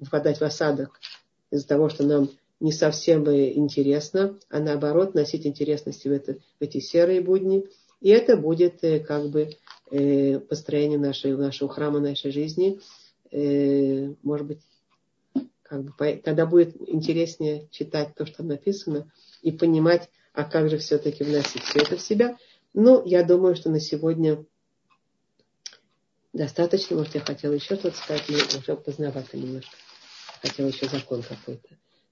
впадать 0.00 0.38
в 0.38 0.42
осадок 0.42 1.00
из-за 1.50 1.66
того, 1.66 1.88
что 1.88 2.04
нам 2.04 2.30
не 2.60 2.72
совсем 2.72 3.28
интересно, 3.28 4.38
а 4.48 4.60
наоборот 4.60 5.14
носить 5.14 5.46
интересности 5.46 6.08
в, 6.08 6.12
это, 6.12 6.34
в 6.34 6.62
эти 6.62 6.78
серые 6.78 7.20
будни. 7.20 7.64
И 8.00 8.08
это 8.08 8.36
будет 8.36 8.82
э, 8.84 9.00
как 9.00 9.28
бы 9.30 9.50
э, 9.90 10.38
построение 10.40 10.98
нашей, 10.98 11.36
нашего 11.36 11.70
храма 11.70 12.00
нашей 12.00 12.30
жизни. 12.30 12.80
Э, 13.30 14.14
может 14.22 14.46
быть, 14.46 14.60
как 15.62 15.84
бы, 15.84 16.20
тогда 16.22 16.46
будет 16.46 16.76
интереснее 16.88 17.68
читать 17.70 18.14
то, 18.14 18.26
что 18.26 18.42
написано, 18.42 19.10
и 19.42 19.52
понимать, 19.52 20.08
а 20.32 20.44
как 20.44 20.70
же 20.70 20.78
все-таки 20.78 21.24
вносить 21.24 21.62
все 21.62 21.80
это 21.80 21.96
в 21.96 22.00
себя. 22.00 22.36
Ну, 22.72 23.02
я 23.04 23.24
думаю, 23.24 23.56
что 23.56 23.70
на 23.70 23.80
сегодня 23.80 24.44
достаточно. 26.34 26.96
Может, 26.96 27.14
я 27.14 27.20
хотела 27.22 27.54
еще 27.54 27.76
что-то 27.76 27.96
сказать, 27.96 28.24
но 28.28 28.58
уже 28.58 28.76
поздновато 28.76 29.38
немножко. 29.38 29.74
Хотела 30.42 30.66
еще 30.66 30.86
закон 30.86 31.22
какой-то. 31.22 31.68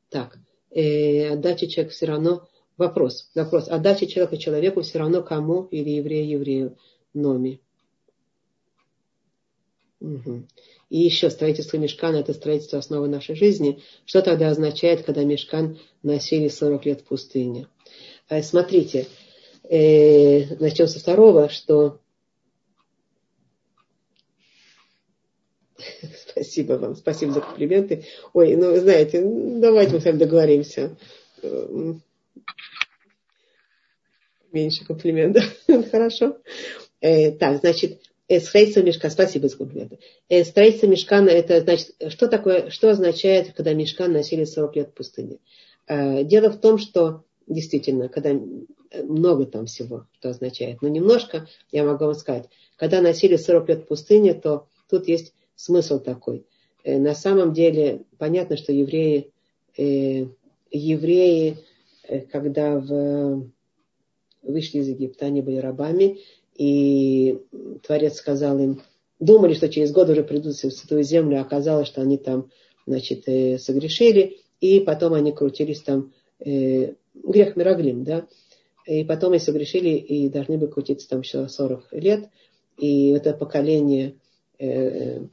Так, 0.08 0.38
э, 0.70 1.28
отдача 1.28 1.66
человека 1.66 1.94
все 1.94 2.06
равно... 2.06 2.48
Вопрос, 2.78 3.30
вопрос. 3.34 3.68
Отдача 3.68 4.06
человека 4.06 4.38
человеку 4.38 4.80
все 4.80 4.98
равно 4.98 5.22
кому 5.22 5.64
или 5.64 5.90
еврею 5.90 6.28
еврею 6.30 6.78
номи. 7.12 7.60
Угу. 10.00 10.46
И 10.88 10.98
еще 10.98 11.28
строительство 11.28 11.76
мешкана– 11.76 12.16
это 12.18 12.32
строительство 12.32 12.78
основы 12.78 13.08
нашей 13.08 13.34
жизни. 13.34 13.82
Что 14.06 14.22
тогда 14.22 14.48
означает, 14.48 15.04
когда 15.04 15.22
мешкан 15.22 15.78
носили 16.02 16.48
40 16.48 16.86
лет 16.86 17.00
в 17.02 17.04
пустыне? 17.04 17.68
Э, 18.30 18.42
смотрите, 18.42 19.06
э, 19.68 20.56
начнем 20.56 20.88
со 20.88 20.98
второго, 20.98 21.50
что 21.50 22.00
Спасибо 26.30 26.74
вам, 26.74 26.96
спасибо 26.96 27.32
за 27.32 27.40
комплименты. 27.40 28.04
Ой, 28.32 28.56
ну, 28.56 28.76
знаете, 28.76 29.22
давайте 29.22 29.94
мы 29.94 30.00
с 30.00 30.04
вами 30.04 30.18
договоримся. 30.18 30.96
Меньше 34.52 34.84
комплиментов. 34.84 35.44
Хорошо. 35.90 36.38
Э, 37.00 37.32
так, 37.32 37.58
значит, 37.60 38.00
э, 38.28 38.40
строительство 38.40 38.82
мешка. 38.82 39.10
Спасибо 39.10 39.48
за 39.48 39.56
комплименты. 39.56 39.98
Э, 40.28 40.44
строительство 40.44 40.86
мешкана, 40.86 41.30
это 41.30 41.60
значит, 41.60 41.94
что 42.08 42.28
такое, 42.28 42.70
что 42.70 42.90
означает, 42.90 43.54
когда 43.54 43.72
мешкан 43.72 44.12
носили 44.12 44.44
40 44.44 44.76
лет 44.76 44.88
в 44.90 44.94
пустыне? 44.94 45.38
Э, 45.86 46.22
дело 46.22 46.50
в 46.50 46.60
том, 46.60 46.78
что 46.78 47.24
действительно, 47.46 48.08
когда 48.08 48.38
много 49.02 49.46
там 49.46 49.66
всего, 49.66 50.06
что 50.18 50.30
означает, 50.30 50.82
но 50.82 50.88
немножко, 50.88 51.48
я 51.70 51.84
могу 51.84 52.04
вам 52.04 52.14
сказать, 52.14 52.48
когда 52.76 53.00
носили 53.00 53.36
40 53.36 53.68
лет 53.68 53.80
в 53.82 53.86
пустыне, 53.86 54.34
то 54.34 54.66
тут 54.88 55.08
есть 55.08 55.32
смысл 55.62 56.00
такой. 56.00 56.44
Э, 56.82 56.98
на 56.98 57.14
самом 57.14 57.52
деле 57.52 58.02
понятно, 58.18 58.56
что 58.56 58.72
евреи, 58.72 59.30
э, 59.78 60.26
евреи 60.70 61.58
э, 62.08 62.20
когда 62.20 62.78
в, 62.78 63.48
вышли 64.42 64.78
из 64.78 64.88
Египта, 64.88 65.26
они 65.26 65.40
были 65.40 65.58
рабами, 65.58 66.18
и 66.56 67.38
Творец 67.86 68.16
сказал 68.16 68.58
им, 68.58 68.82
думали, 69.20 69.54
что 69.54 69.68
через 69.68 69.92
год 69.92 70.10
уже 70.10 70.24
придут 70.24 70.54
в 70.54 70.70
Святую 70.70 71.04
Землю, 71.04 71.38
а 71.38 71.42
оказалось, 71.42 71.86
что 71.86 72.02
они 72.02 72.18
там, 72.18 72.50
значит, 72.86 73.24
согрешили, 73.60 74.38
и 74.60 74.80
потом 74.80 75.14
они 75.14 75.32
крутились 75.32 75.80
там, 75.80 76.12
грех 76.40 77.56
Мироглим, 77.56 78.04
да, 78.04 78.26
и 78.84 79.04
потом 79.04 79.30
они 79.30 79.38
согрешили 79.38 79.90
и 79.90 80.28
должны 80.28 80.58
были 80.58 80.70
крутиться 80.70 81.08
там 81.08 81.20
еще 81.20 81.48
40 81.48 81.92
лет, 81.92 82.28
и 82.76 83.10
это 83.10 83.32
поколение 83.32 84.16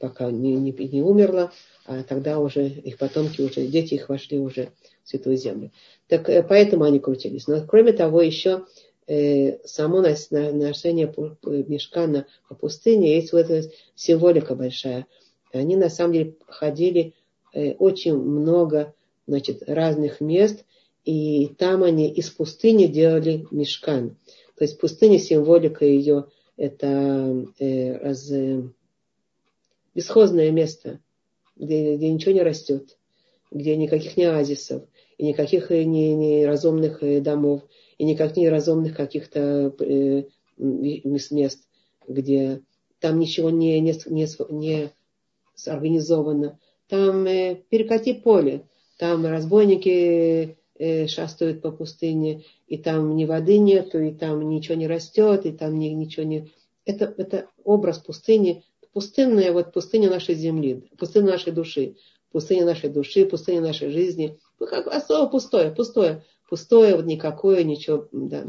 пока 0.00 0.30
не, 0.30 0.54
не, 0.54 0.72
не 0.72 1.02
умерла, 1.02 1.52
а 1.86 2.02
тогда 2.02 2.38
уже 2.38 2.68
их 2.68 2.98
потомки, 2.98 3.40
уже 3.40 3.66
дети 3.66 3.94
их 3.94 4.08
вошли 4.08 4.38
уже 4.38 4.70
в 5.04 5.08
Святую 5.08 5.36
Землю. 5.36 5.70
Так 6.08 6.28
э, 6.28 6.42
поэтому 6.42 6.84
они 6.84 6.98
крутились. 6.98 7.46
Но 7.46 7.64
кроме 7.66 7.92
того, 7.92 8.20
еще 8.20 8.64
э, 9.06 9.58
само 9.64 10.00
ношение 10.00 11.12
мешка 11.68 12.26
по 12.48 12.54
пустыне, 12.54 13.16
есть 13.16 13.32
вот 13.32 13.50
эта 13.50 13.70
символика 13.94 14.54
большая. 14.54 15.06
Они 15.52 15.76
на 15.76 15.88
самом 15.88 16.12
деле 16.12 16.34
ходили 16.46 17.14
э, 17.52 17.72
очень 17.74 18.16
много 18.16 18.94
значит, 19.26 19.62
разных 19.66 20.20
мест, 20.20 20.64
и 21.04 21.48
там 21.58 21.82
они 21.82 22.10
из 22.10 22.30
пустыни 22.30 22.86
делали 22.86 23.46
мешкан. 23.50 24.16
То 24.56 24.64
есть 24.64 24.78
пустыня, 24.78 25.18
символика 25.18 25.84
ее, 25.84 26.26
это 26.56 27.46
э, 27.58 27.96
раз, 27.98 28.30
бесхозное 29.94 30.50
место, 30.50 31.00
где, 31.56 31.96
где 31.96 32.10
ничего 32.10 32.32
не 32.32 32.42
растет, 32.42 32.96
где 33.50 33.76
никаких 33.76 34.16
не 34.16 34.24
оазисов, 34.24 34.84
и 35.18 35.26
никаких 35.26 35.70
э, 35.70 35.84
не, 35.84 36.14
не 36.14 36.46
разумных 36.46 37.02
э, 37.02 37.20
домов, 37.20 37.62
и 37.98 38.04
никаких 38.04 38.38
неразумных 38.38 38.96
каких-то 38.96 39.74
э, 39.78 40.24
мест, 40.56 41.68
где 42.08 42.62
там 43.00 43.18
ничего 43.18 43.50
не, 43.50 43.80
не, 43.80 43.94
не, 44.06 44.26
не 44.50 44.90
организовано. 45.66 46.58
Там 46.88 47.26
э, 47.26 47.56
перекати 47.68 48.14
поле, 48.14 48.62
там 48.98 49.26
разбойники 49.26 50.56
э, 50.78 51.06
шастают 51.06 51.62
по 51.62 51.70
пустыне, 51.70 52.44
и 52.66 52.78
там 52.78 53.16
ни 53.16 53.24
воды 53.24 53.58
нету, 53.58 54.00
и 54.00 54.12
там 54.12 54.48
ничего 54.48 54.76
не 54.76 54.86
растет, 54.86 55.46
и 55.46 55.52
там 55.52 55.78
ни, 55.78 55.88
ничего 55.88 56.24
не... 56.24 56.50
Это, 56.84 57.14
это 57.16 57.46
образ 57.64 57.98
пустыни, 57.98 58.64
пустынная 58.92 59.52
вот 59.52 59.72
пустыня 59.72 60.10
нашей 60.10 60.34
земли, 60.34 60.88
пустыня 60.98 61.32
нашей 61.32 61.52
души, 61.52 61.96
пустыня 62.32 62.64
нашей 62.64 62.90
души, 62.90 63.26
пустыня 63.26 63.60
нашей 63.60 63.90
жизни. 63.90 64.38
Ну, 64.58 64.66
как 64.66 64.86
особо 64.86 65.30
пустое, 65.30 65.70
пустое, 65.70 66.24
пустое, 66.48 66.96
вот 66.96 67.06
никакое, 67.06 67.64
ничего. 67.64 68.08
Да. 68.12 68.44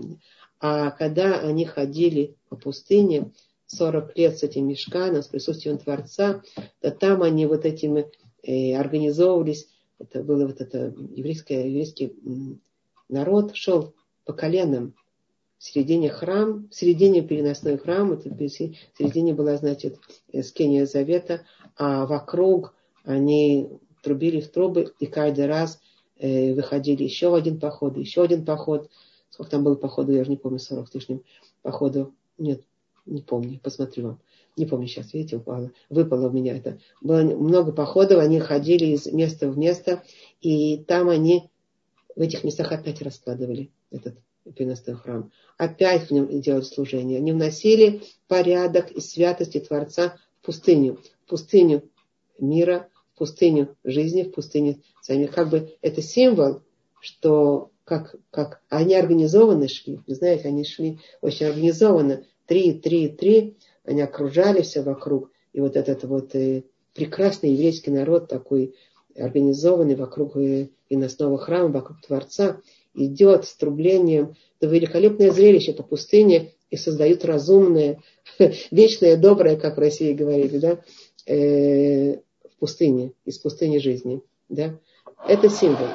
А 0.59 0.91
когда 0.91 1.39
они 1.39 1.65
ходили 1.65 2.35
по 2.49 2.55
пустыне 2.55 3.31
40 3.67 4.17
лет 4.17 4.37
с 4.37 4.43
этим 4.43 4.67
мешканом, 4.67 5.23
с 5.23 5.27
присутствием 5.27 5.77
Творца, 5.77 6.43
то 6.81 6.91
там 6.91 7.23
они 7.23 7.45
вот 7.45 7.65
этим 7.65 7.97
э, 8.43 8.75
организовывались. 8.75 9.67
Это 9.97 10.23
было 10.23 10.47
вот 10.47 10.61
это 10.61 10.93
еврейское, 11.15 11.67
еврейский 11.67 12.15
народ 13.07 13.55
шел 13.55 13.93
по 14.25 14.33
коленам 14.33 14.95
в 15.61 15.63
середине 15.63 16.09
храм, 16.09 16.67
в 16.71 16.75
середине 16.75 17.21
переносной 17.21 17.77
храм, 17.77 18.11
это 18.13 18.29
в 18.29 18.49
середине 18.49 19.35
была, 19.35 19.57
значит, 19.57 19.99
скиния 20.41 20.87
завета, 20.87 21.45
а 21.77 22.07
вокруг 22.07 22.73
они 23.03 23.69
трубили 24.01 24.41
в 24.41 24.49
трубы, 24.49 24.91
и 24.99 25.05
каждый 25.05 25.45
раз 25.45 25.79
э, 26.17 26.55
выходили 26.55 27.03
еще 27.03 27.29
в 27.29 27.35
один 27.35 27.59
поход, 27.59 27.95
еще 27.97 28.23
один 28.23 28.43
поход. 28.43 28.89
Сколько 29.29 29.51
там 29.51 29.63
было 29.63 29.75
походу, 29.75 30.11
я 30.13 30.21
уже 30.21 30.31
не 30.31 30.37
помню, 30.37 30.57
40 30.57 30.87
с 30.89 30.95
лишним 30.95 31.23
походу. 31.61 32.15
Нет, 32.39 32.63
не 33.05 33.21
помню, 33.21 33.59
посмотрю 33.61 34.03
вам. 34.07 34.21
Не 34.57 34.65
помню 34.65 34.87
сейчас, 34.87 35.13
видите, 35.13 35.37
упало. 35.37 35.71
Выпало 35.91 36.29
у 36.29 36.31
меня 36.31 36.57
это. 36.57 36.79
Было 37.01 37.21
много 37.21 37.71
походов, 37.71 38.17
они 38.17 38.39
ходили 38.39 38.85
из 38.85 39.05
места 39.05 39.47
в 39.47 39.59
место, 39.59 40.01
и 40.41 40.77
там 40.77 41.07
они 41.07 41.51
в 42.15 42.19
этих 42.19 42.43
местах 42.43 42.71
опять 42.71 43.03
раскладывали 43.03 43.69
этот 43.91 44.15
переносной 44.55 44.95
храм. 44.95 45.31
Опять 45.57 46.07
в 46.07 46.11
нем 46.11 46.41
делать 46.41 46.67
служение. 46.67 47.17
Они 47.17 47.31
вносили 47.31 48.01
порядок 48.27 48.91
и 48.91 48.99
святости 48.99 49.59
Творца 49.59 50.17
в 50.41 50.45
пустыню. 50.45 50.99
В 51.25 51.29
пустыню 51.29 51.83
мира, 52.39 52.89
в 53.13 53.19
пустыню 53.19 53.75
жизни, 53.83 54.23
в 54.23 54.31
пустыню 54.31 54.81
сами. 55.01 55.27
Как 55.27 55.49
бы 55.49 55.75
это 55.81 56.01
символ, 56.01 56.61
что 56.99 57.71
как, 57.83 58.15
как 58.29 58.61
они 58.69 58.95
организованно 58.95 59.67
шли. 59.67 59.99
Вы 60.07 60.15
знаете, 60.15 60.47
они 60.47 60.63
шли 60.63 60.99
очень 61.21 61.47
организованно. 61.47 62.23
Три, 62.47 62.73
три, 62.73 63.09
три. 63.09 63.57
Они 63.83 64.01
окружали 64.01 64.61
все 64.61 64.81
вокруг. 64.81 65.31
И 65.53 65.59
вот 65.59 65.75
этот 65.75 66.03
вот 66.05 66.33
э, 66.35 66.63
прекрасный 66.93 67.51
еврейский 67.51 67.91
народ 67.91 68.27
такой 68.27 68.75
организованный 69.15 69.95
вокруг 69.95 70.37
э, 70.37 70.69
иносного 70.89 71.37
храма, 71.37 71.69
вокруг 71.69 72.01
Творца 72.01 72.61
идет 72.93 73.45
с 73.45 73.55
трублением. 73.55 74.35
Это 74.59 74.71
великолепное 74.71 75.31
зрелище 75.31 75.73
по 75.73 75.83
пустыне 75.83 76.53
и 76.69 76.77
создают 76.77 77.25
разумное, 77.25 78.01
вечное, 78.71 79.17
доброе, 79.17 79.57
как 79.57 79.77
в 79.77 79.79
России 79.79 80.13
говорили, 80.13 80.57
да, 80.57 80.81
э, 81.25 82.17
в 82.17 82.59
пустыне, 82.59 83.13
из 83.25 83.37
пустыни 83.37 83.77
жизни. 83.77 84.21
Да. 84.49 84.79
Это 85.27 85.49
символ. 85.49 85.87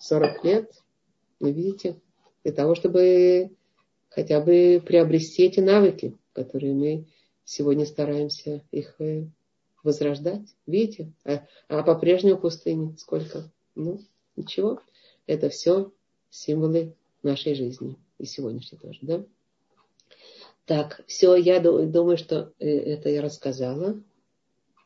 40 0.00 0.44
лет, 0.44 0.72
вы 1.38 1.52
видите, 1.52 1.96
для 2.42 2.52
того, 2.52 2.74
чтобы 2.74 3.50
хотя 4.08 4.40
бы 4.40 4.82
приобрести 4.84 5.44
эти 5.44 5.60
навыки, 5.60 6.16
которые 6.32 6.74
мы 6.74 7.06
сегодня 7.44 7.86
стараемся 7.86 8.62
их 8.70 8.94
э, 9.00 9.26
возрождать. 9.82 10.46
Видите? 10.66 11.12
А, 11.24 11.46
а 11.68 11.82
по-прежнему 11.82 12.38
пустыне 12.38 12.94
сколько? 12.98 13.50
Ну, 13.74 14.00
ничего. 14.36 14.80
Это 15.26 15.48
все 15.48 15.92
символы 16.30 16.94
нашей 17.22 17.54
жизни. 17.54 17.96
И 18.18 18.24
сегодняшней 18.24 18.78
тоже, 18.78 18.98
да? 19.02 19.24
Так, 20.64 21.02
все, 21.06 21.34
я 21.34 21.60
думаю, 21.60 22.16
что 22.16 22.52
э, 22.58 22.68
это 22.68 23.08
я 23.08 23.20
рассказала. 23.20 24.00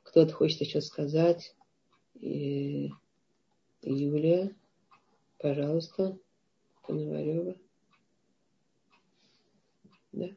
Кто-то 0.03 0.33
хочет 0.33 0.61
еще 0.63 0.81
сказать? 0.81 1.55
Юлия, 3.83 4.57
пожалуйста, 5.39 6.19
Пономарева. 6.87 7.57
Да. 10.13 10.29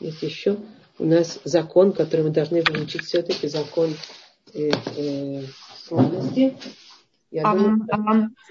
Есть 0.00 0.22
еще 0.22 0.58
у 0.98 1.04
нас 1.04 1.40
закон, 1.44 1.92
который 1.92 2.22
мы 2.22 2.30
должны 2.30 2.62
выучить 2.62 3.04
все-таки, 3.04 3.46
закон 3.46 3.94
э, 4.54 4.70
э, 4.96 5.44
склонности. 5.76 6.56
Я 7.32 7.44
а, 7.44 7.56
думаю, 7.56 7.86
а, 7.90 7.96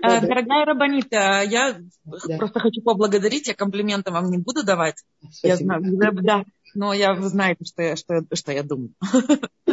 а, 0.01 0.21
да. 0.21 0.27
Дорогая 0.27 0.65
Рабанит, 0.65 1.13
а, 1.13 1.43
я 1.43 1.77
да. 2.03 2.37
просто 2.37 2.59
хочу 2.59 2.81
поблагодарить, 2.81 3.47
я 3.47 3.53
комплименты 3.53 4.11
вам 4.11 4.31
не 4.31 4.39
буду 4.39 4.63
давать. 4.63 4.95
Спасибо. 5.21 5.47
Я 5.47 5.55
знаю, 5.57 5.83
да, 6.23 6.43
но 6.73 6.91
я, 6.91 7.13
вы 7.13 7.29
знаете, 7.29 7.63
что 7.63 7.83
я, 7.83 7.95
что, 7.95 8.23
что 8.33 8.51
я 8.51 8.63
думаю. 8.63 8.89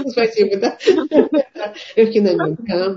Спасибо, 0.08 0.60
да. 0.60 0.78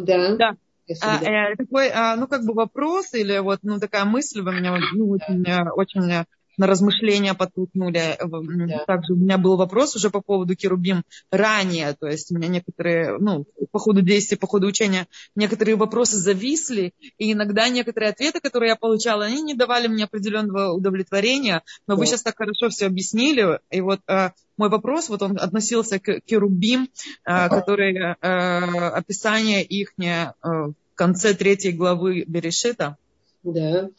Да. 0.06 0.36
Да. 0.36 0.56
А, 1.02 1.24
э, 1.24 1.56
такой, 1.56 1.90
а, 1.90 2.18
ну, 2.18 2.28
как 2.28 2.44
бы 2.44 2.54
вопрос 2.54 3.14
или 3.14 3.38
вот, 3.38 3.60
ну, 3.64 3.80
такая 3.80 4.04
мысль 4.04 4.42
вы 4.42 4.54
меня 4.54 4.78
ну, 4.94 5.12
очень, 5.12 5.46
очень 5.76 6.26
на 6.58 6.68
размышления 6.68 7.34
потухнули. 7.34 8.18
Да. 8.20 8.86
Также 8.86 9.14
у 9.14 9.16
меня 9.16 9.38
был 9.38 9.58
вопрос 9.58 9.96
уже 9.96 10.10
по 10.10 10.22
поводу 10.22 10.56
Керубим 10.56 11.04
ранее, 11.32 11.96
то 12.00 12.08
есть 12.08 12.32
у 12.32 12.36
меня 12.36 12.48
некоторые, 12.48 13.18
ну, 13.18 13.46
по 13.72 13.80
ходу 13.80 14.02
действия, 14.02 14.38
по 14.38 14.48
ходу 14.48 14.68
учения, 14.68 15.08
некоторые 15.36 15.76
вопросы 15.76 16.18
зависли, 16.18 16.94
и 17.18 17.34
иногда 17.34 17.70
некоторые 17.70 18.12
ответы, 18.12 18.40
которые 18.40 18.70
я 18.70 18.76
получала, 18.76 19.26
они 19.26 19.42
не 19.42 19.54
давали 19.54 19.88
мне 19.88 20.06
определенного 20.06 20.74
удовлетворения, 20.74 21.64
но 21.88 21.96
да. 21.96 22.00
вы 22.00 22.06
сейчас 22.06 22.24
так 22.24 22.38
хорошо 22.38 22.70
все 22.70 22.88
объяснили, 22.88 23.60
и 23.70 23.82
вот 23.82 24.02
э, 24.08 24.32
мой 24.58 24.70
вопрос, 24.70 25.10
вот 25.10 25.22
он 25.24 25.38
относился 25.40 26.00
к 26.00 26.22
Керубим, 26.22 26.90
э, 27.26 27.50
которые 27.50 28.16
э, 28.22 28.28
описание 28.28 29.64
их 29.64 29.94
э, 30.00 30.34
в 30.44 30.74
конце 30.96 31.34
третьей 31.34 31.72
главы 31.72 32.26
Берешита. 32.28 32.98
Да. 33.44 33.90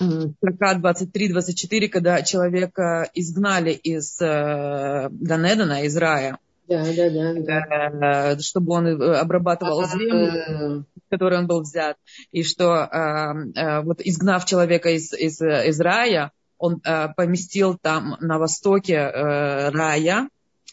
Строка 0.00 0.78
23-24, 0.78 1.88
когда 1.88 2.22
человека 2.22 3.10
изгнали 3.14 3.72
из 3.72 4.18
э, 4.20 5.08
Ганедана, 5.10 5.84
из 5.84 5.96
рая. 5.96 6.38
Да, 6.68 6.84
да, 6.84 7.10
да, 7.10 7.90
да. 7.90 8.32
Э, 8.32 8.38
чтобы 8.38 8.72
он 8.72 8.86
э, 8.86 9.18
обрабатывал 9.18 9.84
землю, 9.86 10.86
в 10.96 11.10
которой 11.10 11.38
он 11.38 11.46
был 11.46 11.60
взят. 11.60 11.96
И 12.32 12.42
что 12.44 12.88
вот 13.84 14.00
изгнав 14.00 14.46
человека 14.46 14.90
из, 14.90 15.12
из, 15.12 15.40
из 15.40 15.80
рая, 15.80 16.32
он 16.56 16.80
поместил 17.16 17.76
там 17.76 18.16
на 18.20 18.38
востоке 18.38 18.98
рая, 19.06 20.28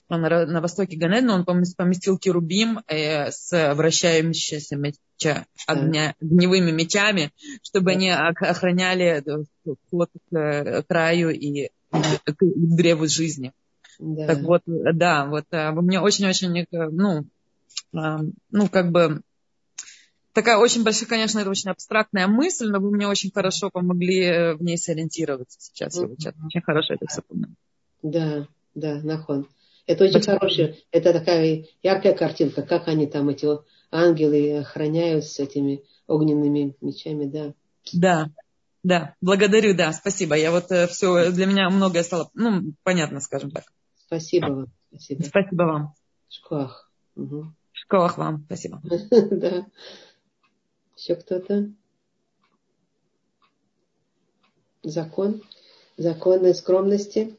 на, 0.10 0.46
на 0.46 0.62
востоке 0.62 0.98
Ганедна, 0.98 1.36
он 1.36 1.46
поместил 1.46 2.18
керубим 2.18 2.82
с 2.88 3.74
вращающимися 3.76 4.76
меча, 4.76 5.46
огня, 5.68 6.16
огневыми 6.22 6.72
мечами, 6.72 7.32
чтобы 7.64 7.92
они 7.92 8.10
охраняли 8.10 9.24
вход 9.88 10.10
к 10.30 10.84
краю 10.88 11.30
и 11.32 11.70
к 11.92 12.36
древу 12.42 13.08
жизни. 13.08 13.54
Да. 14.00 14.28
Так 14.28 14.42
вот, 14.42 14.62
да, 14.66 15.26
вот 15.26 15.46
а, 15.52 15.72
мне 15.72 16.00
очень-очень, 16.00 16.68
ну, 16.72 17.26
а, 17.94 18.20
ну, 18.52 18.70
как 18.70 18.92
бы, 18.92 19.22
такая 20.34 20.58
очень 20.58 20.84
большая, 20.84 21.10
конечно, 21.10 21.40
это 21.40 21.50
очень 21.50 21.72
абстрактная 21.72 22.28
мысль, 22.28 22.70
но 22.70 22.80
вы 22.80 22.92
мне 22.92 23.08
очень 23.08 23.32
хорошо 23.32 23.72
помогли 23.72 24.24
э, 24.24 24.54
в 24.56 24.62
ней 24.62 24.78
сориентироваться 24.78 25.60
сейчас. 25.60 25.96
Я 25.96 26.06
очень 26.06 26.62
хорошо 26.62 26.94
это 26.94 27.08
все 27.08 27.22
поняла. 27.24 27.54
Да, 28.04 28.48
да, 28.76 29.02
нахон. 29.02 29.48
Это 29.88 30.03
очень 30.03 30.22
хорошая, 30.22 30.76
это 30.91 31.14
такая 31.14 31.65
яркая 31.81 32.14
картинка, 32.14 32.61
как 32.61 32.89
они 32.89 33.07
там, 33.07 33.30
эти 33.30 33.47
ангелы 33.89 34.59
охраняют 34.59 35.23
с 35.23 35.39
этими 35.39 35.81
огненными 36.07 36.76
мечами, 36.81 37.26
да. 37.26 37.53
Да, 37.93 38.30
да, 38.84 39.15
благодарю, 39.22 39.76
да, 39.76 39.93
спасибо. 39.93 40.35
Я 40.35 40.51
вот 40.51 40.72
э, 40.72 40.88
все, 40.88 41.31
для 41.31 41.45
меня 41.45 41.69
многое 41.69 42.03
стало, 42.03 42.30
ну, 42.34 42.73
понятно, 42.84 43.22
скажем 43.22 43.49
так. 43.51 43.64
Спасибо 44.05 44.47
вам. 44.47 44.68
Спасибо, 44.89 45.23
спасибо 45.23 45.64
вам. 45.64 45.93
Школах. 46.30 46.91
Угу. 47.15 47.45
Школах 47.72 48.18
вам, 48.18 48.43
спасибо. 48.45 48.81
Да. 49.31 49.65
Еще 50.97 51.15
кто-то? 51.15 51.72
Закон. 54.84 55.43
Законы 55.95 56.53
скромности. 56.53 57.38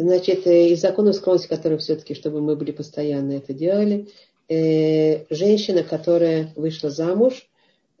Значит, 0.00 0.46
э, 0.46 0.70
из 0.70 0.80
законов 0.80 1.14
скромности, 1.14 1.46
которые 1.46 1.78
все-таки, 1.78 2.14
чтобы 2.14 2.40
мы 2.40 2.56
были 2.56 2.72
постоянно 2.72 3.32
это 3.32 3.52
делали, 3.52 4.08
э, 4.48 5.26
женщина, 5.28 5.82
которая 5.82 6.54
вышла 6.56 6.88
замуж, 6.88 7.46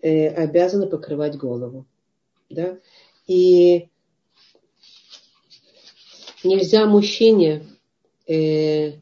э, 0.00 0.28
обязана 0.28 0.86
покрывать 0.86 1.36
голову. 1.36 1.84
Да? 2.48 2.78
И 3.26 3.90
нельзя 6.42 6.86
мужчине 6.86 7.66
э, 8.26 8.92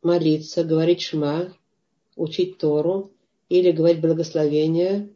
молиться, 0.00 0.64
говорить 0.64 1.02
шма, 1.02 1.52
учить 2.16 2.56
Тору, 2.56 3.10
или 3.50 3.72
говорить 3.72 4.00
благословение, 4.00 5.10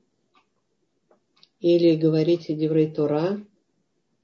или 1.60 1.96
говорить 1.96 2.48
Деврей 2.48 2.90
Тора, 2.90 3.40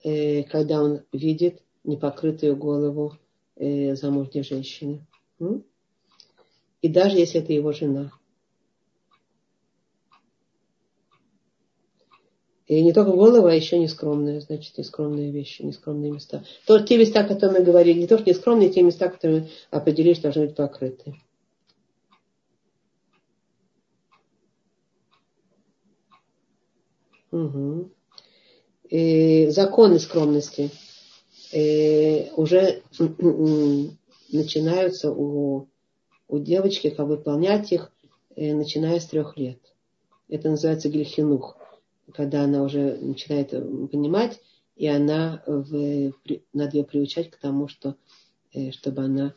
э, 0.04 0.42
когда 0.42 0.82
он 0.82 1.04
видит 1.10 1.62
непокрытую 1.86 2.56
голову 2.56 3.14
э, 3.56 3.94
замужней 3.94 4.42
женщины. 4.42 5.06
М? 5.40 5.64
И 6.82 6.88
даже 6.88 7.16
если 7.16 7.40
это 7.40 7.52
его 7.52 7.72
жена. 7.72 8.12
И 12.66 12.82
не 12.82 12.92
только 12.92 13.12
голова, 13.12 13.52
а 13.52 13.54
еще 13.54 13.78
нескромные, 13.78 14.40
значит, 14.40 14.76
нескромные 14.76 15.30
вещи, 15.30 15.62
нескромные 15.62 16.10
места. 16.10 16.44
То, 16.66 16.80
те 16.80 16.98
места, 16.98 17.22
которые 17.22 17.60
мы 17.60 17.64
говорили, 17.64 18.00
не 18.00 18.08
то, 18.08 18.18
что 18.18 18.28
нескромные, 18.28 18.70
те 18.70 18.82
места, 18.82 19.08
которые 19.08 19.42
мы 19.42 19.48
определили, 19.70 20.14
что 20.14 20.24
должны 20.24 20.46
быть 20.46 20.56
покрыты. 20.56 21.14
Угу. 27.30 27.90
И 28.88 29.46
законы 29.50 29.98
скромности 29.98 30.70
э, 31.52 32.32
уже 32.34 32.82
начинаются 34.30 35.10
у 35.12 35.68
у 36.28 36.38
девочки, 36.38 36.90
как 36.90 37.06
выполнять 37.06 37.72
их, 37.72 37.92
э, 38.34 38.54
начиная 38.54 39.00
с 39.00 39.06
трех 39.06 39.36
лет. 39.36 39.60
Это 40.28 40.50
называется 40.50 40.88
гельхинух, 40.88 41.56
когда 42.12 42.42
она 42.42 42.62
уже 42.62 42.96
начинает 42.96 43.52
э, 43.52 43.60
понимать, 43.86 44.40
и 44.76 44.86
она 44.86 45.42
в, 45.46 46.12
надо 46.52 46.76
ее 46.76 46.84
приучать 46.84 47.30
к 47.30 47.36
тому, 47.38 47.68
что, 47.68 47.96
э, 48.52 48.70
чтобы 48.72 49.02
она 49.04 49.34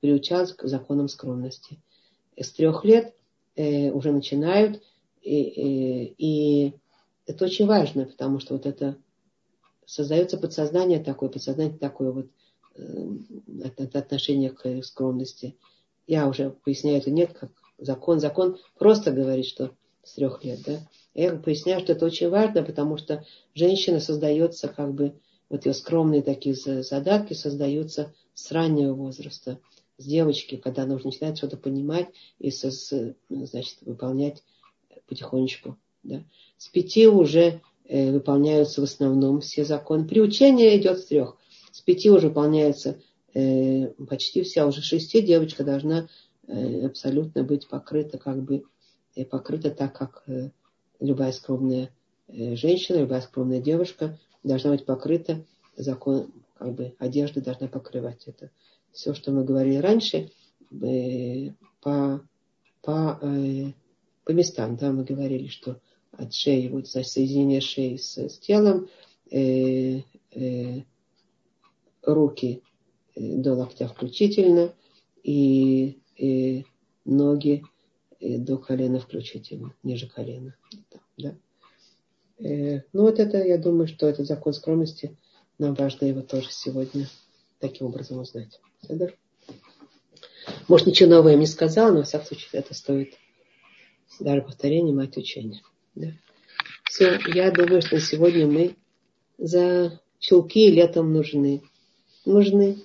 приучалась 0.00 0.52
к 0.52 0.66
законам 0.66 1.06
скромности. 1.06 1.78
С 2.36 2.50
трех 2.50 2.84
лет 2.84 3.14
уже 3.54 4.10
начинают, 4.10 4.82
и, 5.22 5.42
и, 5.42 6.14
и 6.18 6.72
это 7.24 7.44
очень 7.44 7.66
важно, 7.66 8.06
потому 8.06 8.40
что 8.40 8.54
вот 8.54 8.66
это 8.66 8.96
создается 9.88 10.36
подсознание 10.36 11.02
такое, 11.02 11.30
подсознание 11.30 11.78
такое 11.78 12.12
вот 12.12 12.26
это 12.76 13.98
отношение 13.98 14.50
к 14.50 14.82
скромности. 14.84 15.56
Я 16.06 16.28
уже 16.28 16.50
поясняю 16.50 16.98
это 16.98 17.10
нет, 17.10 17.32
как 17.32 17.50
закон. 17.78 18.20
Закон 18.20 18.58
просто 18.78 19.10
говорит, 19.10 19.46
что 19.46 19.72
с 20.04 20.14
трех 20.14 20.44
лет, 20.44 20.60
да. 20.64 20.80
Я 21.14 21.34
поясняю, 21.36 21.80
что 21.80 21.92
это 21.92 22.04
очень 22.04 22.28
важно, 22.28 22.62
потому 22.62 22.98
что 22.98 23.24
женщина 23.54 23.98
создается 23.98 24.68
как 24.68 24.92
бы, 24.94 25.14
вот 25.48 25.64
ее 25.66 25.72
скромные 25.72 26.22
такие 26.22 26.54
задатки 26.54 27.32
создаются 27.32 28.14
с 28.34 28.52
раннего 28.52 28.92
возраста, 28.92 29.58
с 29.96 30.04
девочки, 30.04 30.56
когда 30.56 30.84
уже 30.84 31.06
начинает 31.06 31.38
что-то 31.38 31.56
понимать 31.56 32.08
и 32.38 32.50
со, 32.50 32.70
с, 32.70 33.14
значит, 33.28 33.78
выполнять 33.80 34.44
потихонечку. 35.08 35.78
Да. 36.02 36.22
С 36.58 36.68
пяти 36.68 37.08
уже 37.08 37.60
выполняются 37.88 38.80
в 38.80 38.84
основном 38.84 39.40
все 39.40 39.64
законы. 39.64 40.06
Приучение 40.06 40.78
идет 40.78 40.98
с 40.98 41.06
трех 41.06 41.38
с 41.78 41.80
пяти 41.80 42.10
уже 42.10 42.28
выполняется 42.28 42.98
э, 43.34 43.88
почти 44.08 44.42
вся, 44.42 44.66
уже 44.66 44.82
шести 44.82 45.22
девочка 45.22 45.62
должна 45.62 46.08
э, 46.46 46.86
абсолютно 46.86 47.44
быть 47.44 47.68
покрыта, 47.68 48.18
как 48.18 48.42
бы 48.42 48.64
э, 49.14 49.24
покрыта 49.24 49.70
так, 49.70 49.96
как 49.96 50.24
э, 50.26 50.50
любая 50.98 51.30
скромная 51.30 51.90
э, 52.26 52.56
женщина, 52.56 52.98
любая 52.98 53.20
скромная 53.20 53.60
девушка 53.60 54.18
должна 54.42 54.70
быть 54.70 54.86
покрыта, 54.86 55.44
закон, 55.76 56.32
как 56.58 56.74
бы 56.74 56.94
одежда 56.98 57.40
должна 57.40 57.68
покрывать 57.68 58.24
это. 58.26 58.50
Все, 58.90 59.14
что 59.14 59.30
мы 59.30 59.44
говорили 59.44 59.76
раньше, 59.76 60.30
э, 60.82 61.50
по, 61.80 62.20
по, 62.82 63.18
э, 63.22 63.72
по 64.24 64.32
местам, 64.32 64.76
да, 64.76 64.90
мы 64.90 65.04
говорили, 65.04 65.46
что 65.46 65.80
от 66.12 66.32
шеи, 66.34 66.68
вот, 66.68 66.88
соединение 66.88 67.60
шеи 67.60 67.96
с, 67.96 68.16
с 68.16 68.38
телом, 68.38 68.88
э, 69.30 70.00
э, 70.32 70.82
руки 72.02 72.62
э, 73.14 73.36
до 73.36 73.54
локтя 73.54 73.88
включительно 73.88 74.74
и, 75.22 75.98
и 76.16 76.64
ноги 77.04 77.62
э, 78.20 78.38
до 78.38 78.58
колена 78.58 79.00
включительно, 79.00 79.74
ниже 79.82 80.08
колена. 80.08 80.56
Да. 81.16 81.36
Э, 82.38 82.82
ну 82.92 83.02
вот 83.02 83.18
это, 83.18 83.38
я 83.44 83.58
думаю, 83.58 83.88
что 83.88 84.06
этот 84.06 84.26
закон 84.26 84.52
скромности, 84.52 85.16
нам 85.58 85.74
важно 85.74 86.06
его 86.06 86.22
тоже 86.22 86.50
сегодня 86.50 87.08
таким 87.58 87.88
образом 87.88 88.18
узнать. 88.18 88.60
Может, 90.68 90.86
ничего 90.86 91.10
нового 91.10 91.28
я 91.28 91.36
не 91.36 91.46
сказала, 91.46 91.90
но, 91.90 91.98
во 91.98 92.04
всяком 92.04 92.26
случае, 92.26 92.60
это 92.60 92.74
стоит 92.74 93.14
Даже 94.20 94.42
повторение 94.42 94.94
мать 94.94 95.16
учения. 95.16 95.62
Да. 95.98 96.12
Все, 96.84 97.18
я 97.34 97.50
думаю, 97.50 97.82
что 97.82 97.98
сегодня 98.00 98.46
мы 98.46 98.76
за 99.36 100.00
чулки 100.20 100.70
летом 100.70 101.12
нужны. 101.12 101.62
Нужны. 102.24 102.76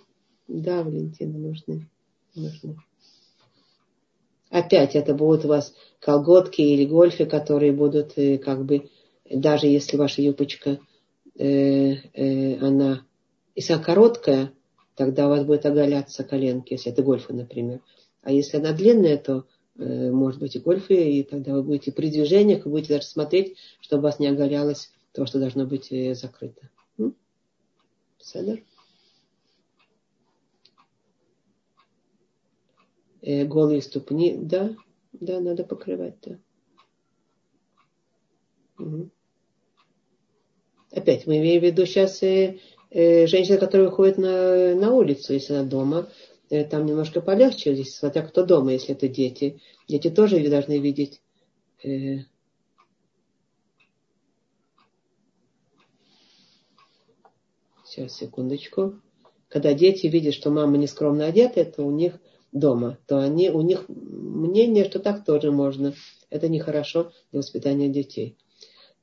Да, 0.48 0.84
Валентина, 0.84 1.38
нужны. 1.38 1.88
Нужны. 2.34 2.78
Опять 4.50 4.96
это 4.96 5.14
будут 5.14 5.46
у 5.46 5.50
вас 5.50 5.76
колготки 6.00 6.62
или 6.62 6.86
гольфы, 6.86 7.26
которые 7.26 7.72
будут 7.72 8.14
э, 8.18 8.40
как 8.40 8.66
бы, 8.66 8.90
даже 9.30 9.68
если 9.68 9.98
ваша 9.98 10.22
юбочка, 10.22 10.80
э, 11.38 11.94
э, 12.14 12.58
она, 12.60 13.06
если 13.56 13.74
она 13.74 13.84
короткая, 13.84 14.54
тогда 14.96 15.28
у 15.28 15.30
вас 15.30 15.46
будет 15.46 15.66
оголяться 15.66 16.24
коленки, 16.24 16.74
если 16.74 16.92
это 16.92 17.04
гольфы, 17.04 17.34
например. 17.34 17.80
А 18.22 18.32
если 18.32 18.58
она 18.58 18.74
длинная, 18.74 19.18
то 19.18 19.46
может 19.76 20.40
быть 20.40 20.56
и 20.56 20.60
гольфы, 20.60 20.94
и 20.94 21.24
тогда 21.24 21.54
вы 21.54 21.64
будете 21.64 21.92
при 21.92 22.10
движениях, 22.10 22.66
вы 22.66 22.72
будете 22.72 22.96
даже 22.96 23.08
смотреть, 23.08 23.58
чтобы 23.82 24.04
вас 24.04 24.20
не 24.20 24.28
оголялось 24.28 24.92
то, 25.14 25.26
что 25.26 25.40
должно 25.40 25.66
быть 25.66 25.92
э, 25.92 26.14
закрыто. 26.16 26.70
Седер? 28.20 28.64
Э, 33.22 33.46
голые 33.46 33.82
ступни, 33.82 34.38
да, 34.38 34.76
да, 35.14 35.40
надо 35.40 35.64
покрывать, 35.64 36.16
да. 36.22 36.40
Угу. 38.80 39.10
Опять 40.92 41.28
мы 41.28 41.38
имеем 41.38 41.62
в 41.62 41.66
виду 41.66 41.86
сейчас 41.86 42.24
э, 42.24 42.60
э, 42.90 43.28
женщина, 43.28 43.58
которая 43.58 43.90
выходит 43.90 44.18
на, 44.18 44.76
на 44.76 44.92
улицу, 44.92 45.34
если 45.34 45.54
она 45.54 45.64
дома, 45.64 46.08
э, 46.08 46.33
там 46.62 46.86
немножко 46.86 47.22
полегче, 47.22 47.84
смотря 47.84 48.22
кто 48.22 48.46
дома, 48.46 48.74
если 48.74 48.94
это 48.94 49.08
дети. 49.08 49.62
Дети 49.88 50.10
тоже 50.10 50.48
должны 50.50 50.80
видеть. 50.80 51.22
Э, 51.84 52.20
сейчас, 57.84 58.16
секундочку. 58.16 59.00
Когда 59.48 59.74
дети 59.74 60.08
видят, 60.08 60.34
что 60.34 60.50
мама 60.50 60.78
не 60.78 60.88
скромно 60.88 61.26
одета, 61.26 61.62
это 61.62 61.84
у 61.84 61.92
них 61.92 62.20
дома, 62.52 62.98
то 63.08 63.20
они, 63.20 63.50
у 63.50 63.62
них 63.62 63.86
мнение, 63.88 64.86
что 64.86 65.00
так 65.00 65.26
тоже 65.26 65.52
можно. 65.52 65.94
Это 66.30 66.50
нехорошо 66.50 67.12
для 67.32 67.40
воспитания 67.40 67.90
детей. 67.90 68.38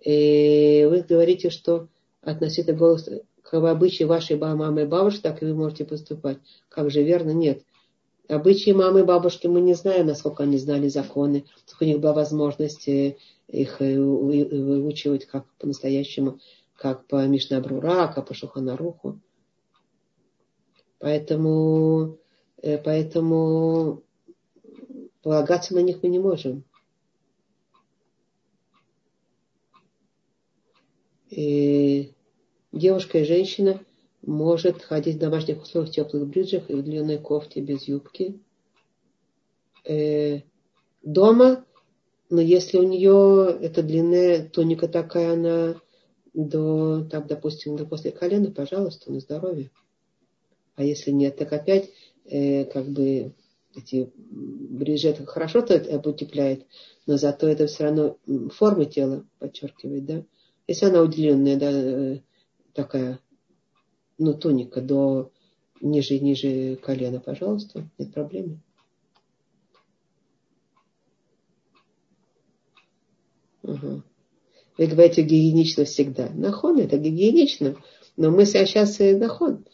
И 0.01 0.87
вы 0.89 1.03
говорите, 1.03 1.51
что 1.51 1.89
относительно 2.23 2.77
голоса, 2.77 3.23
как 3.43 3.65
обычаи 3.65 4.05
вашей 4.05 4.37
мамы 4.37 4.83
и 4.83 4.87
бабушки, 4.87 5.23
так 5.23 5.43
и 5.43 5.47
вы 5.47 5.55
можете 5.55 5.85
поступать. 5.85 6.39
Как 6.69 6.91
же 6.91 7.03
верно? 7.03 7.31
Нет. 7.31 7.63
Обычаи 8.29 8.71
мамы 8.71 9.01
и 9.01 9.05
бабушки 9.05 9.47
мы 9.47 9.61
не 9.61 9.75
знаем, 9.75 10.07
насколько 10.07 10.45
они 10.45 10.57
знали 10.57 10.89
законы, 10.89 11.47
сколько 11.67 11.85
у 11.85 11.87
них 11.87 12.01
была 12.01 12.13
возможность 12.13 12.89
э, 12.89 13.17
их 13.49 13.81
э, 13.81 14.01
выучивать 14.01 15.27
как 15.27 15.47
по-настоящему, 15.59 16.39
как 16.77 17.07
по 17.07 17.27
Мишнабрура, 17.27 18.13
как 18.15 18.29
по 18.29 18.35
Шуханаруху. 18.35 19.19
Поэтому 21.01 22.21
Э, 22.63 22.79
поэтому 22.79 24.03
полагаться 25.23 25.75
на 25.75 25.81
них 25.81 26.03
мы 26.03 26.09
не 26.09 26.19
можем. 26.19 26.65
И 31.31 32.13
девушка 32.73 33.19
и 33.19 33.25
женщина 33.25 33.81
может 34.23 34.83
ходить 34.83 35.17
в 35.17 35.21
домашних 35.21 35.63
условиях 35.63 35.91
в 35.91 35.95
теплых 35.95 36.27
бриджах 36.27 36.71
и 36.71 36.75
в 36.75 36.83
длинной 36.83 37.19
кофте 37.19 37.61
без 37.61 37.89
юбки. 37.89 38.39
Э, 39.85 40.41
дома, 41.03 41.65
но 42.29 42.41
если 42.41 42.79
у 42.79 42.83
нее 42.83 43.59
эта 43.61 43.83
длинная 43.83 44.49
туника 44.49 44.89
такая, 44.89 45.33
она 45.33 45.81
до, 46.35 47.05
так, 47.11 47.27
допустим, 47.27 47.77
до 47.77 47.87
после 47.87 48.13
колена, 48.13 48.51
пожалуйста, 48.51 49.11
на 49.11 49.21
здоровье. 49.21 49.71
А 50.77 50.85
если 50.85 51.11
нет, 51.11 51.37
так 51.37 51.53
опять 51.53 51.91
э, 52.25 52.65
как 52.67 52.87
бы 52.87 53.35
эти 53.75 54.11
брюджеты 54.17 55.25
хорошо 55.27 55.63
то 55.63 55.75
это 55.75 56.09
утепляет, 56.09 56.67
но 57.07 57.17
зато 57.17 57.49
это 57.49 57.67
все 57.67 57.85
равно 57.85 58.19
формы 58.53 58.87
тела 58.87 59.25
подчеркивает, 59.39 60.05
да. 60.05 60.25
Если 60.67 60.87
она 60.87 61.03
удлиненная, 61.03 61.57
да, 61.57 61.71
э, 61.73 62.21
такая, 62.75 63.21
ну, 64.19 64.35
туника 64.35 64.81
до 64.81 65.31
ниже 65.81 66.19
ниже 66.19 66.77
колена, 66.77 67.21
пожалуйста, 67.21 67.89
нет 67.99 68.13
проблемы. 68.13 68.61
Угу. 73.63 74.03
Вы 74.79 74.87
говорите 74.87 75.23
гигиенично 75.23 75.85
всегда. 75.85 76.31
Нахон 76.31 76.79
это 76.79 76.97
гигиенично, 76.97 77.77
но 78.17 78.31
мы 78.31 78.47
сейчас 78.47 79.01
и 79.01 79.15
нахон 79.15 79.65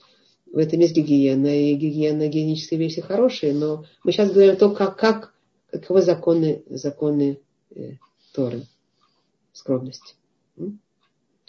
в 0.56 0.58
этом 0.58 0.80
есть 0.80 0.94
гигиена, 0.96 1.46
и 1.46 1.74
гигиена, 1.74 2.28
гигиенические 2.28 2.80
вещи 2.80 3.00
хорошие, 3.00 3.52
но 3.52 3.84
мы 4.04 4.12
сейчас 4.12 4.32
говорим 4.32 4.54
о 4.54 4.56
том, 4.56 4.74
как, 4.74 4.96
как, 4.96 5.34
каковы 5.70 6.02
законы, 6.02 6.62
законы 6.68 7.40
э, 7.74 7.96
Торы, 8.32 8.62
скромности. 9.52 10.14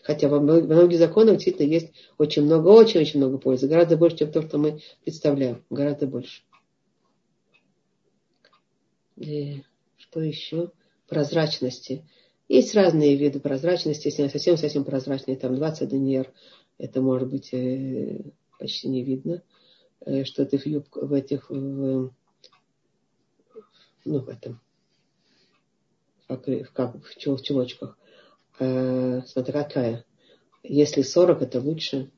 Хотя 0.07 0.29
во 0.29 0.39
многих 0.39 0.99
законах 0.99 1.35
действительно 1.35 1.67
есть 1.67 1.91
очень 2.17 2.43
много, 2.43 2.69
очень-очень 2.69 3.19
много 3.19 3.38
пользы. 3.38 3.67
Гораздо 3.67 3.97
больше, 3.97 4.19
чем 4.19 4.31
то, 4.31 4.41
что 4.41 4.57
мы 4.57 4.79
представляем. 5.03 5.65
Гораздо 5.69 6.07
больше. 6.07 6.43
И 9.17 9.63
что 9.97 10.21
еще? 10.21 10.71
Прозрачности. 11.09 12.05
Есть 12.47 12.73
разные 12.73 13.17
виды 13.17 13.41
прозрачности. 13.41 14.07
Если 14.07 14.21
она 14.21 14.31
совсем-совсем 14.31 14.85
прозрачная, 14.85 15.35
там 15.35 15.57
20 15.57 15.89
дней, 15.89 16.23
это 16.77 17.01
может 17.01 17.29
быть 17.29 17.53
э, 17.53 18.31
почти 18.59 18.88
не 18.88 19.03
видно, 19.03 19.43
э, 20.05 20.23
что 20.23 20.45
ты 20.45 20.57
в 20.57 20.65
юбку, 20.65 21.05
в 21.05 21.11
этих, 21.11 21.49
в, 21.49 22.13
ну, 24.05 24.19
в 24.19 24.29
этом, 24.29 24.61
в, 26.29 26.38
как, 26.71 26.95
в 27.03 27.17
чулочках. 27.17 27.97
Э, 28.59 29.21
смотри, 29.25 29.53
какая. 29.53 30.05
Если 30.63 31.01
40, 31.01 31.41
это 31.41 31.59
лучше. 31.59 32.11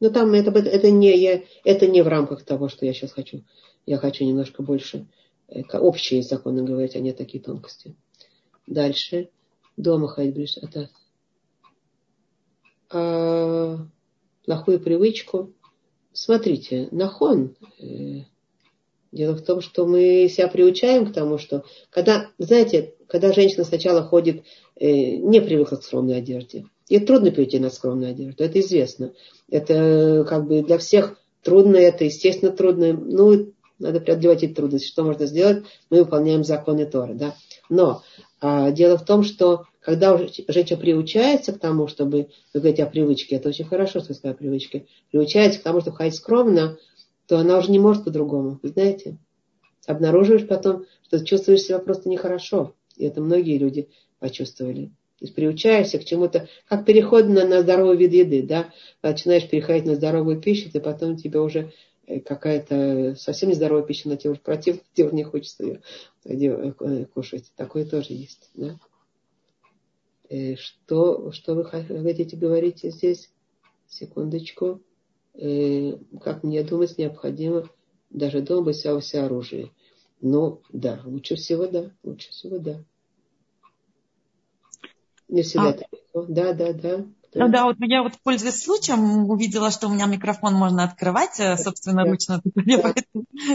Но 0.00 0.10
там 0.10 0.32
это, 0.32 0.50
это, 0.50 0.90
не, 0.90 1.16
я, 1.16 1.42
это 1.64 1.86
не 1.86 2.02
в 2.02 2.08
рамках 2.08 2.44
того, 2.44 2.68
что 2.68 2.86
я 2.86 2.92
сейчас 2.92 3.12
хочу. 3.12 3.44
Я 3.86 3.98
хочу 3.98 4.24
немножко 4.24 4.62
больше 4.62 5.06
э, 5.48 5.62
общие 5.78 6.22
законы 6.22 6.62
говорить, 6.62 6.96
а 6.96 7.00
не 7.00 7.12
такие 7.12 7.42
тонкости. 7.42 7.94
Дальше. 8.66 9.30
Дома 9.76 10.08
ходить 10.08 10.34
ближе. 10.34 10.60
Это 10.60 10.90
а, 12.90 13.78
плохую 14.44 14.80
привычку 14.80 15.54
смотрите, 16.18 16.88
нахон, 16.90 17.56
э, 17.78 18.24
дело 19.12 19.34
в 19.34 19.42
том, 19.42 19.60
что 19.60 19.86
мы 19.86 20.28
себя 20.28 20.48
приучаем 20.48 21.06
к 21.06 21.12
тому, 21.12 21.38
что 21.38 21.64
когда, 21.90 22.28
знаете, 22.38 22.94
когда 23.08 23.32
женщина 23.32 23.64
сначала 23.64 24.02
ходит, 24.02 24.42
э, 24.76 25.16
не 25.16 25.40
привыкла 25.40 25.76
к 25.76 25.84
скромной 25.84 26.18
одежде, 26.18 26.66
ей 26.88 27.00
трудно 27.00 27.30
перейти 27.30 27.58
на 27.58 27.70
скромную 27.70 28.10
одежду, 28.10 28.44
это 28.44 28.60
известно. 28.60 29.12
Это 29.50 30.24
как 30.28 30.46
бы 30.46 30.62
для 30.62 30.78
всех 30.78 31.18
трудно, 31.42 31.76
это 31.76 32.04
естественно 32.04 32.52
трудно. 32.52 32.92
Ну, 32.92 33.52
надо 33.78 34.00
преодолевать 34.00 34.42
эти 34.42 34.54
трудности. 34.54 34.88
Что 34.88 35.04
можно 35.04 35.26
сделать? 35.26 35.64
Мы 35.90 36.00
выполняем 36.00 36.44
законы 36.44 36.86
Торы. 36.86 37.14
Да? 37.14 37.34
Но 37.68 38.02
а, 38.40 38.70
дело 38.70 38.98
в 38.98 39.04
том, 39.04 39.22
что 39.22 39.64
когда 39.80 40.18
женщина 40.18 40.78
приучается 40.78 41.52
к 41.52 41.60
тому, 41.60 41.86
чтобы, 41.86 42.28
вы 42.52 42.60
говорите 42.60 42.84
о 42.84 42.90
привычке, 42.90 43.36
это 43.36 43.48
очень 43.48 43.64
хорошо, 43.64 44.00
что 44.00 44.14
сказать 44.14 44.36
о 44.36 44.38
привычке, 44.38 44.86
приучается 45.10 45.60
к 45.60 45.62
тому, 45.62 45.80
чтобы 45.80 45.96
ходить 45.96 46.16
скромно, 46.16 46.76
то 47.28 47.38
она 47.38 47.58
уже 47.58 47.70
не 47.70 47.78
может 47.78 48.04
по-другому, 48.04 48.58
вы 48.62 48.70
знаете. 48.70 49.18
Обнаруживаешь 49.86 50.48
потом, 50.48 50.86
что 51.04 51.24
чувствуешь 51.24 51.60
себя 51.60 51.78
просто 51.78 52.08
нехорошо. 52.08 52.74
И 52.96 53.04
это 53.04 53.20
многие 53.20 53.58
люди 53.58 53.90
почувствовали. 54.18 54.86
То 55.18 55.24
есть 55.24 55.34
приучаешься 55.34 55.98
к 55.98 56.04
чему-то, 56.04 56.48
как 56.66 56.86
переход 56.86 57.26
на, 57.26 57.46
на 57.46 57.60
здоровый 57.60 57.96
вид 57.98 58.12
еды, 58.12 58.42
да. 58.42 58.72
Начинаешь 59.02 59.48
переходить 59.48 59.84
на 59.84 59.94
здоровую 59.94 60.40
пищу, 60.40 60.70
ты 60.72 60.80
потом 60.80 61.16
тебе 61.16 61.40
уже 61.40 61.72
э, 62.06 62.20
какая-то 62.20 63.14
совсем 63.16 63.50
нездоровая 63.50 63.84
пища, 63.84 64.08
но 64.08 64.16
тебе 64.16 64.30
уже 64.30 64.40
противно, 64.40 64.80
тебе 64.94 65.10
не 65.12 65.24
хочется 65.24 65.80
ее 66.24 66.74
э, 66.80 66.84
э, 66.84 67.04
кушать. 67.06 67.52
Такое 67.56 67.84
тоже 67.84 68.14
есть, 68.14 68.50
да. 68.54 68.78
Что, 70.56 71.32
что 71.32 71.54
вы 71.54 71.64
хотите 71.64 72.36
говорить 72.36 72.80
здесь? 72.82 73.30
Секундочку. 73.88 74.82
Э, 75.40 75.96
как 76.20 76.42
мне 76.42 76.64
думать, 76.64 76.98
необходимо 76.98 77.68
даже 78.10 78.40
дома 78.40 78.66
быть 78.66 78.76
вся 78.76 79.24
оружие. 79.24 79.70
Но 80.20 80.60
да, 80.72 81.00
лучше 81.04 81.36
всего 81.36 81.66
да, 81.68 81.92
лучше 82.02 82.30
всего 82.30 82.58
да. 82.58 82.82
Не 85.28 85.42
всегда 85.42 85.68
а... 85.68 85.72
так. 85.74 85.88
Да, 86.28 86.52
да, 86.52 86.72
да. 86.72 87.04
Да? 87.34 87.46
Ну 87.46 87.52
да, 87.52 87.64
вот 87.64 87.76
я 87.80 88.02
вот 88.02 88.14
пользуясь 88.24 88.62
случаем 88.62 89.28
увидела, 89.30 89.70
что 89.70 89.86
у 89.86 89.92
меня 89.92 90.06
микрофон 90.06 90.54
можно 90.54 90.84
открывать 90.84 91.38
э, 91.38 91.56
собственноручно. 91.58 92.40
Да. 92.54 92.94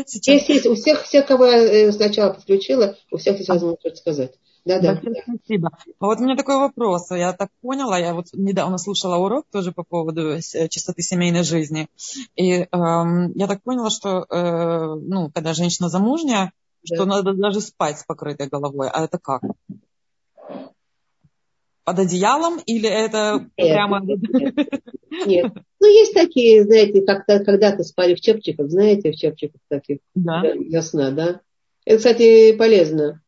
Сейчас... 0.06 0.28
Есть, 0.28 0.50
есть. 0.50 0.66
У 0.68 0.76
всех, 0.76 1.04
всех, 1.04 1.26
кого 1.26 1.48
я 1.48 1.92
сначала 1.92 2.34
подключила, 2.34 2.96
у 3.12 3.18
всех 3.18 3.38
есть 3.38 3.50
возможность 3.50 3.82
что-то 3.82 3.96
сказать. 3.98 4.36
Да, 4.66 4.80
да. 4.80 5.02
Спасибо. 5.24 5.72
А 6.00 6.06
вот 6.06 6.20
у 6.20 6.24
меня 6.24 6.38
такой 6.38 6.58
вопрос. 6.58 7.12
Я 7.12 7.34
так 7.34 7.50
поняла, 7.62 7.98
я 7.98 8.14
вот 8.14 8.28
недавно 8.34 8.78
слушала 8.78 9.18
урок 9.18 9.46
тоже 9.52 9.74
по 9.74 9.84
поводу 9.84 10.38
чистоты 10.70 11.02
семейной 11.02 11.44
жизни. 11.44 11.88
И 12.36 12.68
эм, 12.72 13.32
я 13.34 13.48
так 13.48 13.62
поняла, 13.64 13.90
что 13.90 14.26
э, 14.30 14.96
ну, 15.02 15.30
когда 15.34 15.54
женщина 15.54 15.90
замужняя, 15.90 16.54
да. 16.90 16.96
что 16.96 17.06
надо 17.06 17.34
даже 17.34 17.60
спать 17.60 18.00
с 18.00 18.06
покрытой 18.06 18.48
головой. 18.48 18.90
А 18.90 19.04
это 19.04 19.20
как? 19.20 19.42
Под 21.84 22.00
одеялом 22.00 22.60
или 22.66 22.88
это 22.88 23.50
нет, 23.58 23.74
прямо... 23.74 24.02
Нет, 24.02 24.20
нет. 25.26 25.54
Ну, 25.82 25.88
есть 25.88 26.14
такие, 26.14 26.64
знаете, 26.64 27.02
как-то 27.02 27.44
когда-то 27.44 27.84
спали 27.84 28.16
в 28.16 28.22
чепчиках, 28.22 28.70
знаете, 28.70 29.12
в 29.12 29.16
чепчиках 29.18 29.60
таких. 29.68 29.98
Да. 30.16 30.42
Ясно, 30.46 31.12
да? 31.12 31.42
Это, 31.84 31.98
кстати, 31.98 32.56
полезно. 32.56 33.23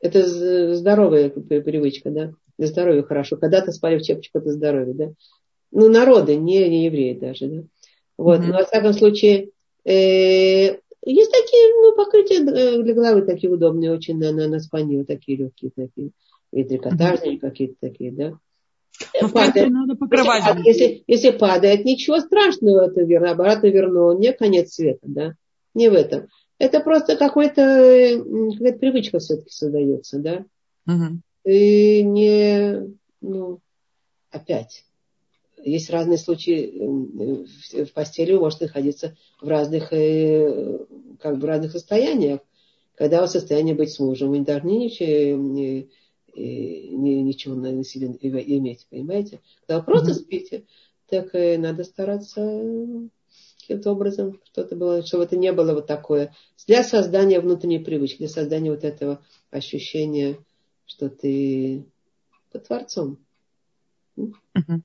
Это 0.00 0.74
здоровая 0.76 1.30
привычка, 1.30 2.10
да? 2.10 2.32
Для 2.56 2.66
здоровья 2.68 3.02
хорошо. 3.02 3.36
Когда-то 3.36 3.72
спали 3.72 3.98
в 3.98 4.02
чепчиках, 4.02 4.42
это 4.42 4.52
здоровье, 4.52 4.94
да? 4.94 5.12
Ну, 5.70 5.88
народы, 5.88 6.36
не, 6.36 6.68
не 6.68 6.86
евреи 6.86 7.14
даже, 7.14 7.46
да? 7.46 7.62
Вот, 8.16 8.40
mm-hmm. 8.40 8.46
но, 8.46 8.58
во 8.58 8.64
всяком 8.64 8.92
случае, 8.94 9.50
э, 9.84 10.78
есть 11.04 11.30
такие, 11.30 11.74
ну, 11.80 11.94
покрытия 11.94 12.40
э, 12.40 12.82
для 12.82 12.94
головы 12.94 13.22
такие 13.22 13.52
удобные 13.52 13.92
очень 13.92 14.18
на, 14.18 14.32
на, 14.32 14.48
на 14.48 14.58
вот 14.58 15.06
такие 15.06 15.38
легкие 15.38 15.70
такие. 15.74 16.10
И 16.52 16.64
трикотажные 16.64 17.36
mm-hmm. 17.36 17.40
какие-то 17.40 17.74
такие, 17.80 18.12
да. 18.12 18.32
Ну, 19.20 19.28
падает, 19.28 19.70
надо 19.70 19.94
покрывать. 19.94 20.42
Если, 20.64 20.68
если, 20.68 21.04
если 21.06 21.30
падает, 21.30 21.84
ничего 21.84 22.18
страшного, 22.20 22.86
это 22.86 23.02
верно, 23.02 23.30
обратно 23.30 23.68
вернул, 23.68 24.18
не 24.18 24.32
конец 24.32 24.72
света, 24.72 25.00
да. 25.02 25.34
Не 25.74 25.88
в 25.88 25.94
этом. 25.94 26.28
Это 26.58 26.80
просто 26.80 27.16
какой-то, 27.16 28.24
какая-то 28.52 28.78
привычка 28.78 29.18
все-таки 29.18 29.50
создается, 29.50 30.18
да. 30.18 30.44
Mm-hmm. 30.88 31.18
И 31.44 32.02
не, 32.02 32.94
ну, 33.20 33.60
опять 34.30 34.84
есть 35.64 35.90
разные 35.90 36.18
случаи 36.18 37.84
в 37.84 37.92
постели, 37.92 38.32
вы 38.32 38.40
можете 38.40 38.66
находиться 38.66 39.16
в 39.40 39.48
разных, 39.48 39.92
э, 39.92 40.86
как 41.20 41.38
бы 41.38 41.46
разных 41.46 41.72
состояниях. 41.72 42.40
Когда 42.94 43.20
вы 43.20 43.26
в 43.26 43.30
состоянии 43.30 43.74
быть 43.74 43.92
с 43.92 44.00
мужем, 44.00 44.30
вы 44.30 44.38
не 44.38 44.44
должны 44.44 44.70
ничего, 44.70 45.38
ничего 46.34 47.54
на 47.54 47.84
себе 47.84 48.08
иметь, 48.08 48.86
понимаете? 48.90 49.40
Когда 49.60 49.78
вы 49.78 49.84
просто 49.84 50.14
спите, 50.14 50.64
так 51.08 51.32
надо 51.32 51.84
стараться 51.84 52.40
каким-то 53.68 53.92
образом, 53.92 54.40
что-то 54.50 54.76
было, 54.76 55.04
чтобы 55.04 55.24
это 55.24 55.36
не 55.36 55.52
было 55.52 55.74
вот 55.74 55.86
такое. 55.86 56.34
Для 56.66 56.82
создания 56.82 57.38
внутренней 57.38 57.78
привычки, 57.78 58.18
для 58.18 58.28
создания 58.28 58.70
вот 58.70 58.82
этого 58.82 59.20
ощущения, 59.50 60.38
что 60.86 61.10
ты 61.10 61.84
под 62.50 62.66
Творцом. 62.66 63.18
Uh-huh. 64.16 64.80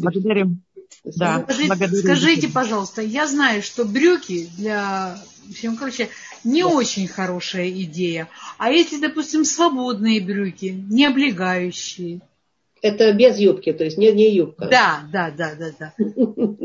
Благодарим. 0.00 0.62
Да, 1.04 1.44
скажите, 1.44 1.68
благодарим. 1.68 2.02
скажите, 2.02 2.48
пожалуйста, 2.48 3.00
я 3.00 3.28
знаю, 3.28 3.62
что 3.62 3.84
брюки 3.84 4.48
для 4.56 5.16
всем, 5.54 5.76
короче, 5.76 6.08
не 6.42 6.62
да. 6.62 6.68
очень 6.68 7.06
хорошая 7.06 7.70
идея. 7.70 8.28
А 8.58 8.72
если, 8.72 9.00
допустим, 9.00 9.44
свободные 9.44 10.20
брюки, 10.20 10.84
не 10.90 11.06
облегающие? 11.06 12.22
Это 12.82 13.12
без 13.12 13.38
юбки, 13.38 13.72
то 13.72 13.84
есть 13.84 13.98
не, 13.98 14.10
не 14.10 14.34
юбка. 14.34 14.66
Да, 14.66 15.02
да, 15.12 15.30
да, 15.30 15.54
да, 15.54 15.70
да. 15.78 15.94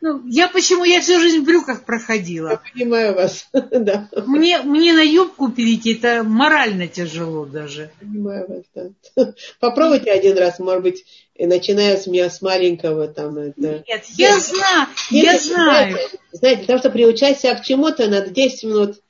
Ну, 0.00 0.22
я 0.26 0.48
почему, 0.48 0.84
я 0.84 1.00
всю 1.00 1.18
жизнь 1.20 1.40
в 1.40 1.44
брюках 1.44 1.84
проходила. 1.84 2.50
Я 2.50 2.60
понимаю 2.72 3.14
вас, 3.14 3.48
да. 3.52 4.08
Мне, 4.26 4.60
мне 4.60 4.92
на 4.92 5.02
юбку 5.02 5.50
перейти, 5.50 5.94
это 5.94 6.22
морально 6.22 6.86
тяжело 6.86 7.46
даже. 7.46 7.90
Понимаю 8.00 8.46
вас, 8.46 8.92
да. 9.16 9.32
Попробуйте 9.60 10.10
один 10.10 10.36
раз, 10.36 10.58
может 10.58 10.82
быть, 10.82 11.04
начиная 11.38 11.96
с 11.96 12.06
меня, 12.06 12.28
с 12.28 12.42
маленького 12.42 13.08
там. 13.08 13.38
Это... 13.38 13.84
Нет, 13.86 14.04
я 14.16 14.34
Нет, 14.34 14.42
знаю, 14.42 14.88
я 15.10 15.38
знаю. 15.38 15.92
Знаете, 15.92 16.18
знаете, 16.32 16.58
для 16.58 16.66
того, 16.66 16.78
чтобы 16.78 16.92
приучать 16.92 17.40
себя 17.40 17.54
к 17.54 17.64
чему-то, 17.64 18.06
надо 18.08 18.30
10 18.30 18.64
минут 18.64 19.00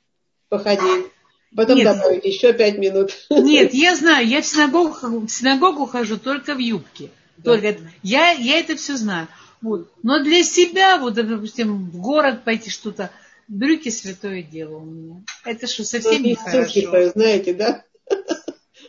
походить. 0.49 1.07
Потом 1.55 1.77
Нет. 1.77 1.85
добавить 1.85 2.25
еще 2.25 2.53
5 2.53 2.77
минут. 2.77 3.11
Нет, 3.29 3.73
я 3.73 3.95
знаю, 3.95 4.27
я 4.27 4.41
в 4.41 4.45
синагогу, 4.45 4.95
в 5.25 5.29
синагогу 5.29 5.85
хожу 5.85 6.17
только 6.17 6.55
в 6.55 6.59
юбке. 6.59 7.09
Только 7.43 7.73
да. 7.73 7.79
я, 8.03 8.31
я 8.31 8.59
это 8.59 8.75
все 8.75 8.97
знаю. 8.97 9.27
Вот. 9.61 9.91
Но 10.03 10.23
для 10.23 10.43
себя, 10.43 10.97
вот, 10.99 11.15
допустим, 11.15 11.89
в 11.89 11.97
город 11.99 12.43
пойти 12.43 12.69
что-то, 12.69 13.11
брюки 13.47 13.89
святое 13.89 14.43
дело 14.43 14.77
у 14.77 14.85
меня. 14.85 15.23
Это 15.43 15.67
что, 15.67 15.83
совсем 15.83 16.21
ну, 16.21 16.29
нехорошо. 16.29 17.11
знаете, 17.11 17.53
да? 17.53 17.83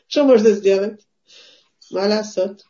Что 0.08 0.24
можно 0.24 0.50
сделать? 0.50 1.00
Маласот. 1.90 2.64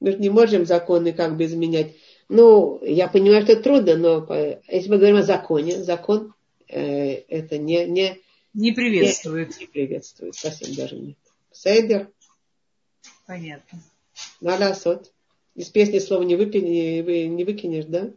Мы 0.00 0.12
же 0.12 0.18
не 0.18 0.28
можем 0.28 0.66
законы 0.66 1.12
как 1.12 1.36
бы 1.36 1.44
изменять. 1.44 1.96
Ну, 2.28 2.82
я 2.84 3.08
понимаю, 3.08 3.42
что 3.42 3.52
это 3.52 3.62
трудно, 3.62 3.96
но 3.96 4.60
если 4.68 4.90
мы 4.90 4.96
говорим 4.96 5.16
о 5.16 5.22
законе, 5.22 5.82
закон 5.82 6.34
э, 6.68 7.14
это 7.28 7.58
не, 7.58 7.86
не, 7.86 8.20
не 8.54 8.72
приветствует. 8.72 9.50
Не, 9.56 9.60
не 9.60 9.66
приветствует, 9.66 10.34
совсем 10.34 10.74
даже 10.74 10.96
нет. 10.96 11.16
Сейдер. 11.52 12.10
Понятно. 13.26 13.80
Маласот. 14.40 15.13
Из 15.54 15.68
песни 15.70 15.98
слова 15.98 16.22
не, 16.24 16.36
выпи, 16.36 16.58
не, 16.58 17.02
не 17.28 17.44
выкинешь, 17.44 17.84
да? 17.84 18.14